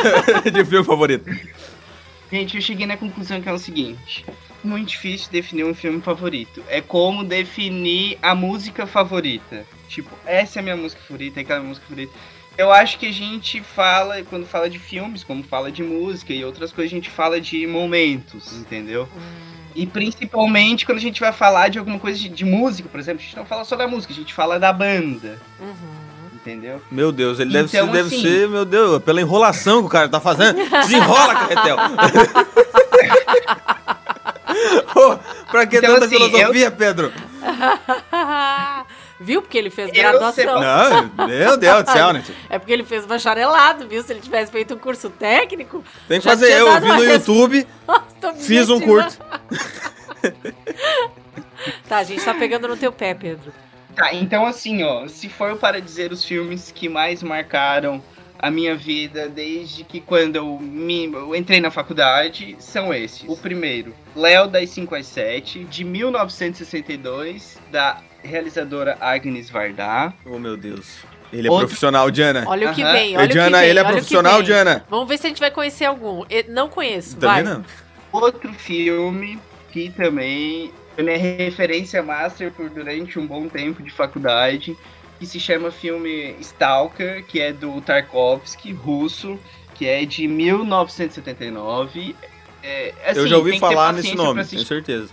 de 0.52 0.64
filme 0.64 0.84
favorito. 0.84 1.30
Gente, 2.32 2.56
eu 2.56 2.62
cheguei 2.62 2.86
na 2.86 2.96
conclusão 2.96 3.40
que 3.40 3.48
é 3.48 3.52
o 3.52 3.58
seguinte: 3.58 4.24
muito 4.64 4.88
difícil 4.88 5.30
definir 5.30 5.64
um 5.64 5.74
filme 5.74 6.00
favorito. 6.00 6.62
É 6.68 6.80
como 6.80 7.24
definir 7.24 8.18
a 8.22 8.34
música 8.34 8.86
favorita. 8.86 9.64
Tipo, 9.88 10.10
essa 10.24 10.58
é 10.58 10.60
a 10.60 10.62
minha 10.62 10.76
música 10.76 11.00
favorita, 11.02 11.40
é 11.40 11.42
aquela 11.42 11.62
música 11.62 11.86
favorita. 11.86 12.12
Eu 12.58 12.72
acho 12.72 12.98
que 12.98 13.06
a 13.06 13.12
gente 13.12 13.60
fala, 13.62 14.22
quando 14.22 14.46
fala 14.46 14.68
de 14.70 14.78
filmes, 14.78 15.22
como 15.22 15.42
fala 15.42 15.70
de 15.70 15.82
música 15.82 16.32
e 16.32 16.44
outras 16.44 16.72
coisas, 16.72 16.90
a 16.92 16.96
gente 16.96 17.10
fala 17.10 17.40
de 17.40 17.66
momentos, 17.66 18.52
entendeu? 18.56 19.06
E 19.74 19.86
principalmente 19.86 20.86
quando 20.86 20.96
a 20.98 21.02
gente 21.02 21.20
vai 21.20 21.32
falar 21.32 21.68
de 21.68 21.78
alguma 21.78 21.98
coisa 21.98 22.18
de, 22.18 22.30
de 22.30 22.44
música, 22.46 22.88
por 22.88 22.98
exemplo, 22.98 23.20
a 23.20 23.24
gente 23.24 23.36
não 23.36 23.44
fala 23.44 23.62
só 23.64 23.76
da 23.76 23.86
música, 23.86 24.12
a 24.12 24.16
gente 24.16 24.32
fala 24.32 24.58
da 24.58 24.72
banda, 24.72 25.38
Uhum. 25.60 25.74
entendeu? 26.34 26.80
Meu 26.90 27.12
Deus, 27.12 27.38
ele 27.38 27.52
deve, 27.52 27.68
Então, 27.68 27.86
ser, 27.86 27.92
deve 27.92 28.08
assim- 28.16 28.22
ser, 28.22 28.48
meu 28.48 28.64
Deus, 28.64 29.02
pela 29.02 29.20
enrolação 29.20 29.80
que 29.80 29.86
o 29.86 29.90
cara 29.90 30.08
tá 30.08 30.18
fazendo. 30.18 30.56
Desenrola, 30.56 31.34
carretel. 31.34 31.76
Ô, 34.96 35.18
pra 35.50 35.66
que 35.66 35.76
Então, 35.76 35.94
tanta 35.94 36.06
assim, 36.06 36.16
filosofia, 36.16 36.70
Pedro? 36.70 37.12
viu? 39.20 39.42
Porque 39.42 39.58
ele 39.58 39.70
fez 39.70 39.88
Eu 39.88 39.94
graduação. 39.94 40.60
Não, 40.60 41.26
meu 41.26 41.56
Deus 41.56 41.84
do 41.84 41.90
céu, 41.90 42.12
né? 42.12 42.24
É 42.48 42.58
porque 42.58 42.72
ele 42.72 42.84
fez 42.84 43.04
bacharelado, 43.06 43.88
viu? 43.88 44.02
Se 44.02 44.12
ele 44.12 44.20
tivesse 44.20 44.50
feito 44.50 44.74
um 44.74 44.78
curso 44.78 45.10
técnico. 45.10 45.84
Tem 46.08 46.20
que 46.20 46.26
fazer 46.26 46.52
eu, 46.52 46.80
vi 46.80 46.88
no 46.88 47.04
YouTube, 47.04 47.66
resposta 48.26 48.34
fiz 48.34 48.68
um 48.70 48.80
curto. 48.80 49.18
Tá, 51.88 51.98
a 51.98 52.04
gente 52.04 52.24
tá 52.24 52.34
pegando 52.34 52.68
no 52.68 52.76
teu 52.76 52.92
pé, 52.92 53.14
Pedro. 53.14 53.52
Tá, 53.94 54.14
então 54.14 54.46
assim, 54.46 54.84
ó, 54.84 55.08
se 55.08 55.28
for 55.28 55.56
para 55.56 55.80
dizer 55.80 56.12
os 56.12 56.24
filmes 56.24 56.70
que 56.70 56.88
mais 56.88 57.22
marcaram 57.22 58.02
a 58.38 58.50
minha 58.50 58.76
vida 58.76 59.28
desde 59.28 59.82
que 59.82 60.00
quando 60.00 60.36
eu, 60.36 60.58
me, 60.60 61.06
eu 61.06 61.34
entrei 61.34 61.60
na 61.60 61.70
faculdade, 61.70 62.56
são 62.58 62.92
esses. 62.92 63.24
O 63.26 63.36
primeiro, 63.36 63.94
Léo 64.14 64.46
das 64.46 64.70
5 64.70 64.94
às 64.94 65.06
7, 65.06 65.64
de 65.64 65.82
1962, 65.82 67.58
da 67.72 68.00
realizadora 68.26 68.96
Agnes 69.00 69.48
Varda. 69.50 70.12
Oh, 70.24 70.38
meu 70.38 70.56
Deus. 70.56 70.98
Ele 71.32 71.48
é 71.48 71.50
Outro- 71.50 71.66
profissional, 71.66 72.10
Diana. 72.10 72.44
Olha 72.46 72.70
o 72.70 72.74
que 72.74 72.84
vem, 72.84 73.16
olha 73.16 73.26
Diana, 73.28 73.48
o 73.48 73.52
que 73.52 73.60
vem. 73.60 73.70
ele 73.70 73.78
é 73.78 73.84
profissional. 73.84 74.42
Diana. 74.42 74.84
Vamos 74.88 75.08
ver 75.08 75.18
se 75.18 75.26
a 75.26 75.28
gente 75.28 75.40
vai 75.40 75.50
conhecer 75.50 75.84
algum. 75.84 76.24
Eu 76.30 76.44
não 76.48 76.68
conheço, 76.68 77.16
Também 77.16 77.42
vai. 77.44 77.54
não. 77.54 77.64
Outro 78.12 78.52
filme 78.54 79.38
que 79.72 79.90
também 79.90 80.70
minha 80.96 81.18
referência 81.18 82.02
master 82.02 82.50
por 82.52 82.70
durante 82.70 83.18
um 83.18 83.26
bom 83.26 83.48
tempo 83.48 83.82
de 83.82 83.90
faculdade, 83.90 84.76
que 85.18 85.26
se 85.26 85.38
chama 85.40 85.70
filme 85.70 86.34
Stalker, 86.40 87.24
que 87.26 87.40
é 87.40 87.52
do 87.52 87.80
Tarkovsky, 87.82 88.72
russo, 88.72 89.38
que 89.74 89.86
é 89.86 90.04
de 90.06 90.26
1979. 90.28 92.14
É, 92.62 92.94
assim, 93.06 93.20
Eu 93.20 93.28
já 93.28 93.36
ouvi 93.36 93.50
que 93.52 93.56
ter 93.56 93.60
falar 93.60 93.92
nesse 93.92 94.14
nome, 94.14 94.44
tenho 94.44 94.64
certeza. 94.64 95.08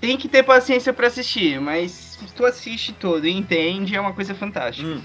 Tem 0.00 0.16
que 0.16 0.28
ter 0.28 0.42
paciência 0.42 0.92
pra 0.92 1.06
assistir, 1.06 1.60
mas 1.60 1.90
se 1.92 2.34
tu 2.34 2.44
assiste 2.44 2.92
todo 2.92 3.26
e 3.26 3.30
entende, 3.32 3.94
é 3.94 4.00
uma 4.00 4.12
coisa 4.12 4.34
fantástica. 4.34 4.88
Hum, 4.88 5.00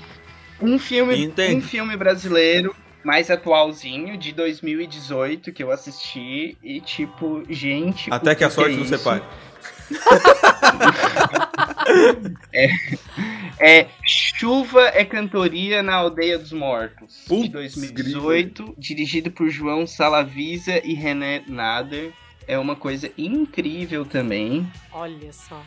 Um 0.62 0.79
filme, 0.79 1.25
Entende. 1.25 1.55
um 1.55 1.62
filme 1.62 1.95
brasileiro 1.95 2.75
mais 3.03 3.29
atualzinho, 3.29 4.17
de 4.17 4.31
2018, 4.31 5.51
que 5.51 5.62
eu 5.62 5.71
assisti, 5.71 6.57
e 6.63 6.79
tipo, 6.79 7.43
gente. 7.49 8.12
até 8.12 8.31
o 8.31 8.36
que 8.36 8.43
a 8.45 8.49
sorte 8.49 8.77
é 8.77 8.81
isso? 8.81 8.97
separe. 8.97 9.21
É 13.59 13.88
Chuva 14.05 14.89
é 14.93 15.05
Cantoria 15.05 15.81
na 15.83 15.95
Aldeia 15.95 16.38
dos 16.38 16.51
Mortos, 16.51 17.21
de 17.23 17.29
Putz, 17.29 17.49
2018, 17.49 18.75
dirigido 18.77 19.31
por 19.31 19.49
João 19.49 19.86
Salavisa 19.88 20.81
e 20.83 20.93
René 20.93 21.43
Nader. 21.47 22.12
É 22.47 22.58
uma 22.58 22.75
coisa 22.75 23.12
incrível 23.17 24.06
também. 24.06 24.69
Olha 24.91 25.32
só. 25.32 25.62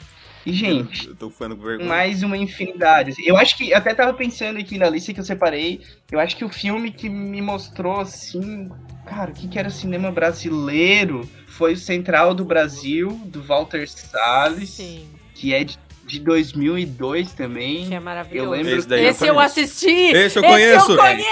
E, 0.44 0.52
gente, 0.52 1.08
Eu 1.08 1.16
tô 1.16 1.28
ficando 1.28 1.56
com 1.56 1.64
vergonha. 1.64 1.88
mais 1.88 2.22
uma 2.22 2.36
infinidade. 2.36 3.14
Eu 3.24 3.36
acho 3.36 3.56
que, 3.56 3.74
até 3.74 3.92
tava 3.92 4.14
pensando 4.14 4.58
aqui 4.60 4.78
na 4.78 4.88
lista 4.88 5.12
que 5.12 5.18
eu 5.18 5.24
separei, 5.24 5.80
eu 6.10 6.20
acho 6.20 6.36
que 6.36 6.44
o 6.44 6.48
filme 6.48 6.92
que 6.92 7.08
me 7.08 7.42
mostrou, 7.42 7.98
assim, 8.00 8.70
cara, 9.04 9.32
o 9.32 9.34
que, 9.34 9.48
que 9.48 9.58
era 9.58 9.68
cinema 9.70 10.12
brasileiro 10.12 11.28
foi 11.48 11.72
o 11.72 11.76
Central 11.76 12.32
do 12.32 12.44
Brasil, 12.44 13.08
do 13.24 13.42
Walter 13.42 13.88
Salles, 13.88 14.68
Sim, 14.70 15.08
que 15.34 15.52
é 15.52 15.64
de, 15.64 15.76
de 16.04 16.20
2002 16.20 17.32
também. 17.32 17.88
que 17.88 17.94
é 17.94 17.98
maravilhoso. 17.98 18.46
Eu 18.46 18.50
lembro 18.52 18.76
Esse 18.76 18.86
daí 18.86 19.04
Esse 19.06 19.24
eu 19.24 19.34
eu 19.34 19.40
assisti! 19.40 19.90
Esse 19.90 20.38
eu 20.38 20.44
Esse 20.44 20.52
conheço. 20.52 20.92
eu 20.92 20.96
conheço! 20.96 21.26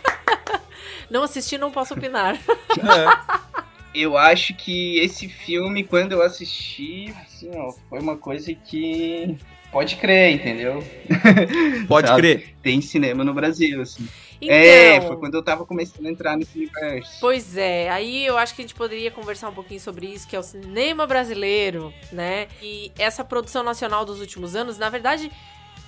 não 1.10 1.22
assisti, 1.24 1.58
não 1.58 1.70
posso 1.70 1.92
opinar. 1.92 2.36
É. 2.36 3.60
Eu 3.94 4.16
acho 4.16 4.54
que 4.54 4.98
esse 4.98 5.28
filme, 5.28 5.82
quando 5.84 6.12
eu 6.12 6.22
assisti, 6.22 7.12
assim, 7.24 7.50
ó, 7.54 7.72
foi 7.88 7.98
uma 7.98 8.16
coisa 8.16 8.54
que 8.54 9.36
pode 9.72 9.96
crer, 9.96 10.34
entendeu? 10.34 10.82
Pode 11.86 12.08
Sabe? 12.08 12.20
crer. 12.20 12.54
Tem 12.62 12.80
cinema 12.80 13.24
no 13.24 13.32
Brasil, 13.32 13.80
assim. 13.80 14.08
Então, 14.40 14.56
É, 14.56 15.00
foi 15.02 15.16
quando 15.16 15.34
eu 15.34 15.42
tava 15.42 15.66
começando 15.66 16.06
a 16.06 16.10
entrar 16.10 16.36
nesse 16.36 16.56
universo. 16.56 17.18
Pois 17.20 17.56
é, 17.56 17.90
aí 17.90 18.24
eu 18.24 18.38
acho 18.38 18.54
que 18.54 18.62
a 18.62 18.64
gente 18.64 18.74
poderia 18.74 19.10
conversar 19.10 19.48
um 19.48 19.54
pouquinho 19.54 19.80
sobre 19.80 20.06
isso, 20.06 20.26
que 20.26 20.34
é 20.34 20.38
o 20.38 20.42
cinema 20.42 21.06
brasileiro, 21.06 21.92
né? 22.10 22.48
E 22.62 22.90
essa 22.98 23.24
produção 23.24 23.62
nacional 23.62 24.04
dos 24.04 24.20
últimos 24.20 24.56
anos, 24.56 24.78
na 24.78 24.88
verdade, 24.88 25.30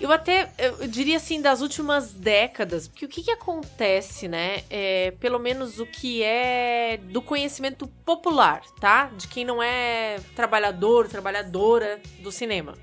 eu 0.03 0.11
até 0.13 0.51
eu 0.59 0.87
diria 0.89 1.17
assim, 1.17 1.41
das 1.41 1.61
últimas 1.61 2.13
décadas, 2.13 2.89
porque 2.89 3.05
o 3.05 3.09
que, 3.09 3.23
que 3.23 3.31
acontece, 3.31 4.27
né? 4.29 4.63
É, 4.69 5.13
pelo 5.21 5.39
menos 5.39 5.79
o 5.79 5.87
que 5.87 6.23
é 6.23 6.99
do 7.05 7.23
conhecimento 7.23 7.87
popular, 7.87 8.63
tá? 8.81 9.07
De 9.17 9.29
quem 9.29 9.45
não 9.45 9.63
é 9.63 10.17
trabalhador, 10.35 11.09
trabalhadora 11.09 12.01
do 12.21 12.33
cinema. 12.33 12.75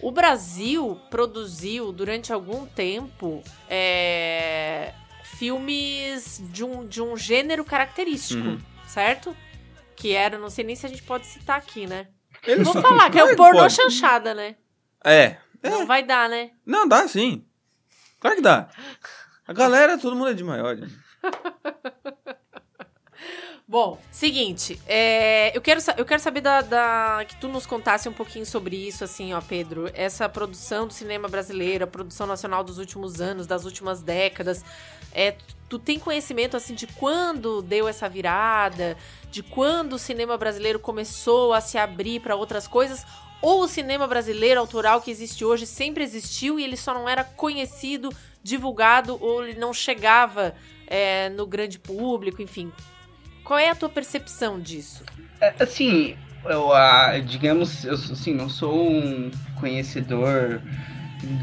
O 0.00 0.10
Brasil 0.10 1.00
produziu 1.10 1.90
durante 1.92 2.32
algum 2.32 2.66
tempo 2.66 3.42
é, 3.68 4.92
filmes 5.38 6.42
de 6.52 6.62
um, 6.64 6.86
de 6.86 7.00
um 7.02 7.16
gênero 7.16 7.64
característico, 7.64 8.40
Uhum. 8.48 8.58
certo? 8.86 9.34
Que 9.96 10.12
era, 10.12 10.38
não 10.38 10.50
sei 10.50 10.64
nem 10.64 10.76
se 10.76 10.84
a 10.84 10.88
gente 10.88 11.02
pode 11.02 11.26
citar 11.26 11.56
aqui, 11.56 11.86
né? 11.86 12.08
Ele 12.46 12.62
Vou 12.62 12.74
falar, 12.80 13.10
que 13.10 13.18
é 13.18 13.24
o 13.24 13.34
pornô 13.36 13.60
pode. 13.60 13.72
chanchada, 13.72 14.34
né? 14.34 14.56
É. 15.04 15.36
Não 15.70 15.86
vai 15.86 16.02
dar, 16.04 16.28
né? 16.28 16.50
Não, 16.64 16.86
dá 16.86 17.06
sim. 17.08 17.44
Claro 18.20 18.36
que 18.36 18.42
dá. 18.42 18.68
A 19.46 19.52
galera, 19.52 19.96
todo 19.98 20.16
mundo 20.16 20.30
é 20.30 20.34
de 20.34 20.42
maior. 20.44 20.76
gente. 20.76 20.94
Bom, 23.68 24.00
seguinte, 24.12 24.80
é, 24.86 25.56
eu, 25.56 25.60
quero, 25.60 25.80
eu 25.96 26.04
quero 26.04 26.22
saber 26.22 26.40
da, 26.40 26.60
da- 26.60 27.24
que 27.26 27.34
tu 27.36 27.48
nos 27.48 27.66
contasse 27.66 28.08
um 28.08 28.12
pouquinho 28.12 28.46
sobre 28.46 28.76
isso, 28.76 29.02
assim, 29.02 29.34
ó, 29.34 29.40
Pedro. 29.40 29.90
Essa 29.92 30.28
produção 30.28 30.86
do 30.86 30.92
cinema 30.92 31.26
brasileiro, 31.26 31.82
a 31.82 31.86
produção 31.88 32.28
nacional 32.28 32.62
dos 32.62 32.78
últimos 32.78 33.20
anos, 33.20 33.44
das 33.44 33.64
últimas 33.64 34.02
décadas. 34.02 34.64
É, 35.12 35.36
tu 35.68 35.80
tem 35.80 35.98
conhecimento, 35.98 36.56
assim, 36.56 36.74
de 36.74 36.86
quando 36.86 37.60
deu 37.60 37.88
essa 37.88 38.08
virada? 38.08 38.96
De 39.32 39.42
quando 39.42 39.94
o 39.94 39.98
cinema 39.98 40.36
brasileiro 40.38 40.78
começou 40.78 41.52
a 41.52 41.60
se 41.60 41.76
abrir 41.76 42.20
para 42.20 42.36
outras 42.36 42.68
coisas? 42.68 43.04
Ou 43.42 43.62
o 43.62 43.68
cinema 43.68 44.06
brasileiro 44.06 44.60
autoral 44.60 45.00
que 45.00 45.10
existe 45.10 45.44
hoje 45.44 45.66
sempre 45.66 46.02
existiu 46.02 46.58
e 46.58 46.64
ele 46.64 46.76
só 46.76 46.94
não 46.94 47.08
era 47.08 47.22
conhecido, 47.22 48.10
divulgado, 48.42 49.18
ou 49.20 49.44
ele 49.44 49.58
não 49.58 49.72
chegava 49.72 50.54
é, 50.86 51.28
no 51.30 51.46
grande 51.46 51.78
público, 51.78 52.40
enfim. 52.40 52.72
Qual 53.44 53.58
é 53.58 53.70
a 53.70 53.74
tua 53.74 53.88
percepção 53.88 54.60
disso? 54.60 55.04
É, 55.40 55.54
Assim, 55.60 56.16
eu, 56.44 56.72
ah, 56.72 57.18
digamos, 57.18 57.84
eu 57.84 57.94
assim, 57.94 58.34
não 58.34 58.48
sou 58.48 58.88
um 58.88 59.30
conhecedor 59.60 60.60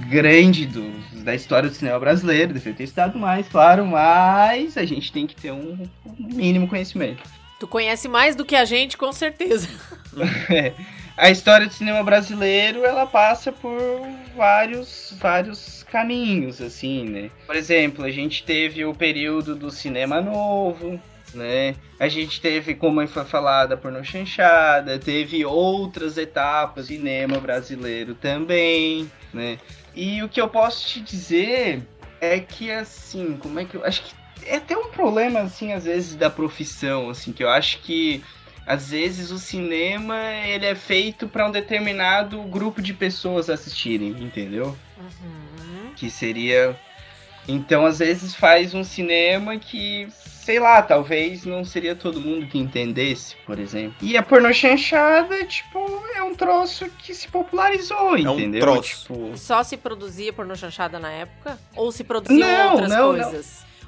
grande 0.09 0.65
do, 0.65 0.91
da 1.23 1.33
história 1.33 1.69
do 1.69 1.75
cinema 1.75 1.99
brasileiro, 1.99 2.53
deveria 2.53 2.77
ter 2.77 2.83
estudado 2.83 3.17
mais, 3.17 3.47
claro, 3.47 3.85
mas 3.85 4.77
a 4.77 4.85
gente 4.85 5.11
tem 5.11 5.27
que 5.27 5.35
ter 5.35 5.51
um, 5.51 5.87
um 6.05 6.15
mínimo 6.17 6.67
conhecimento. 6.67 7.23
Tu 7.59 7.67
conhece 7.67 8.07
mais 8.07 8.35
do 8.35 8.45
que 8.45 8.55
a 8.55 8.65
gente, 8.65 8.97
com 8.97 9.11
certeza. 9.11 9.69
A 11.15 11.29
história 11.29 11.67
do 11.67 11.73
cinema 11.73 12.03
brasileiro, 12.03 12.83
ela 12.83 13.05
passa 13.05 13.51
por 13.51 13.79
vários, 14.35 15.13
vários 15.19 15.83
caminhos, 15.83 16.59
assim, 16.59 17.07
né? 17.07 17.29
Por 17.45 17.55
exemplo, 17.55 18.03
a 18.03 18.09
gente 18.09 18.43
teve 18.43 18.83
o 18.83 18.95
período 18.95 19.55
do 19.55 19.69
cinema 19.69 20.19
novo, 20.19 20.99
né? 21.35 21.75
A 21.99 22.07
gente 22.07 22.41
teve, 22.41 22.73
como 22.73 23.05
foi 23.07 23.25
falada, 23.25 23.77
pornô 23.77 24.03
chanchada, 24.03 24.97
teve 24.97 25.45
outras 25.45 26.17
etapas 26.17 26.87
do 26.87 26.95
cinema 26.95 27.39
brasileiro 27.39 28.15
também, 28.15 29.09
né? 29.31 29.59
E 29.95 30.23
o 30.23 30.29
que 30.29 30.41
eu 30.41 30.47
posso 30.47 30.87
te 30.87 30.99
dizer 30.99 31.83
é 32.19 32.39
que, 32.39 32.71
assim, 32.71 33.37
como 33.39 33.59
é 33.59 33.65
que 33.65 33.75
eu... 33.75 33.85
Acho 33.85 34.01
que 34.01 34.15
é 34.47 34.55
até 34.55 34.75
um 34.75 34.89
problema, 34.89 35.41
assim, 35.41 35.73
às 35.73 35.85
vezes, 35.85 36.15
da 36.15 36.29
profissão, 36.29 37.09
assim, 37.09 37.31
que 37.31 37.43
eu 37.43 37.49
acho 37.49 37.79
que 37.79 38.23
às 38.65 38.89
vezes 38.91 39.31
o 39.31 39.37
cinema 39.37 40.17
ele 40.45 40.65
é 40.65 40.75
feito 40.75 41.27
para 41.27 41.47
um 41.47 41.51
determinado 41.51 42.41
grupo 42.43 42.81
de 42.81 42.93
pessoas 42.93 43.49
assistirem, 43.49 44.09
entendeu? 44.09 44.75
Uhum. 44.97 45.91
Que 45.95 46.09
seria. 46.09 46.77
Então, 47.47 47.85
às 47.85 47.99
vezes, 47.99 48.33
faz 48.33 48.73
um 48.73 48.85
cinema 48.85 49.57
que, 49.57 50.07
sei 50.23 50.59
lá, 50.59 50.81
talvez 50.81 51.43
não 51.43 51.65
seria 51.65 51.93
todo 51.93 52.21
mundo 52.21 52.47
que 52.47 52.57
entendesse, 52.57 53.35
por 53.45 53.59
exemplo. 53.59 53.95
E 54.01 54.15
a 54.15 54.23
pornô 54.23 54.53
chanchada, 54.53 55.43
tipo, 55.43 55.79
é 56.15 56.23
um 56.23 56.33
troço 56.33 56.89
que 56.99 57.13
se 57.13 57.27
popularizou, 57.27 58.11
um 58.13 58.17
entendeu? 58.17 58.61
troço. 58.61 59.01
Tipo, 59.01 59.37
Só 59.37 59.61
se 59.61 59.75
produzia 59.75 60.31
pornô 60.31 60.55
chanchada 60.55 60.97
na 60.99 61.11
época? 61.11 61.59
Ou 61.75 61.91
se 61.91 62.05
produziam 62.05 62.39
Não, 62.39 62.71
outras 62.71 62.89
não, 62.89 63.13
não. 63.13 63.41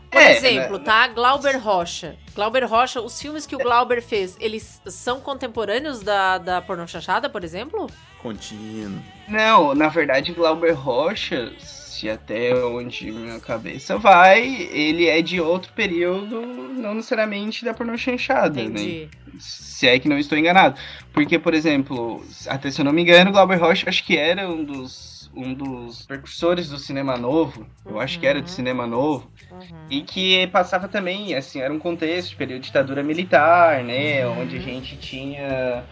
Por 0.09 0.21
É, 0.21 0.31
exemplo, 0.31 0.77
né? 0.77 0.83
tá? 0.83 1.07
Glauber 1.07 1.57
Rocha. 1.57 2.15
Glauber 2.33 2.63
Rocha, 2.65 3.01
os 3.01 3.19
filmes 3.21 3.45
que 3.45 3.55
o 3.55 3.59
Glauber 3.59 4.01
fez, 4.01 4.37
eles 4.39 4.81
são 4.87 5.19
contemporâneos 5.19 6.01
da, 6.01 6.37
da 6.37 6.61
pornô 6.61 6.87
chanchada, 6.87 7.29
por 7.29 7.43
exemplo? 7.43 7.87
Contínuo. 8.21 9.01
Não, 9.27 9.75
na 9.75 9.87
verdade, 9.89 10.33
Glauber 10.33 10.71
Rocha, 10.73 11.53
se 11.59 12.09
até 12.09 12.53
onde 12.55 13.11
minha 13.11 13.39
cabeça 13.39 13.97
vai, 13.97 14.41
ele 14.71 15.07
é 15.07 15.21
de 15.21 15.39
outro 15.39 15.71
período, 15.73 16.41
não 16.41 16.95
necessariamente 16.95 17.63
da 17.63 17.73
pornô 17.73 17.97
chanchada, 17.97 18.67
né? 18.67 19.09
Se 19.39 19.87
é 19.87 19.99
que 19.99 20.09
não 20.09 20.17
estou 20.17 20.37
enganado. 20.37 20.79
Porque, 21.13 21.37
por 21.39 21.53
exemplo, 21.53 22.25
até 22.47 22.71
se 22.71 22.81
eu 22.81 22.85
não 22.85 22.93
me 22.93 23.01
engano, 23.01 23.31
Glauber 23.31 23.57
Rocha 23.57 23.89
acho 23.89 24.03
que 24.03 24.17
era 24.17 24.49
um 24.49 24.63
dos, 24.63 25.14
um 25.35 25.53
dos 25.53 26.05
precursores 26.05 26.69
do 26.69 26.77
cinema 26.79 27.17
novo. 27.17 27.65
Eu 27.85 27.99
acho 27.99 28.19
que 28.19 28.25
era 28.27 28.39
do 28.41 28.45
Uhum. 28.47 28.47
cinema 28.47 28.87
novo. 28.87 29.29
Uhum. 29.51 29.59
E 29.89 30.01
que 30.01 30.47
passava 30.47 30.87
também, 30.87 31.35
assim, 31.35 31.59
era 31.61 31.73
um 31.73 31.79
contexto 31.79 32.29
de 32.29 32.35
período 32.35 32.61
de 32.61 32.67
ditadura 32.67 33.03
militar, 33.03 33.83
né? 33.83 34.25
Uhum. 34.25 34.41
Onde 34.41 34.57
a 34.57 34.59
gente 34.59 34.97
tinha, 34.97 35.83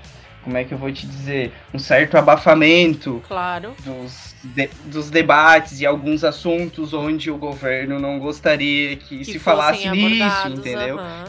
como 0.43 0.57
é 0.57 0.63
que 0.63 0.73
eu 0.73 0.77
vou 0.77 0.91
te 0.91 1.05
dizer, 1.05 1.51
um 1.73 1.79
certo 1.79 2.17
abafamento 2.17 3.21
Claro. 3.27 3.75
dos, 3.83 4.35
de- 4.43 4.69
dos 4.85 5.09
debates 5.09 5.79
e 5.81 5.85
alguns 5.85 6.23
assuntos 6.23 6.93
onde 6.93 7.29
o 7.29 7.37
governo 7.37 7.99
não 7.99 8.19
gostaria 8.19 8.95
que, 8.95 9.19
Que 9.19 9.25
se 9.25 9.39
falasse 9.39 9.89
nisso, 9.89 10.47
entendeu? 10.47 10.97
aham. 10.99 11.25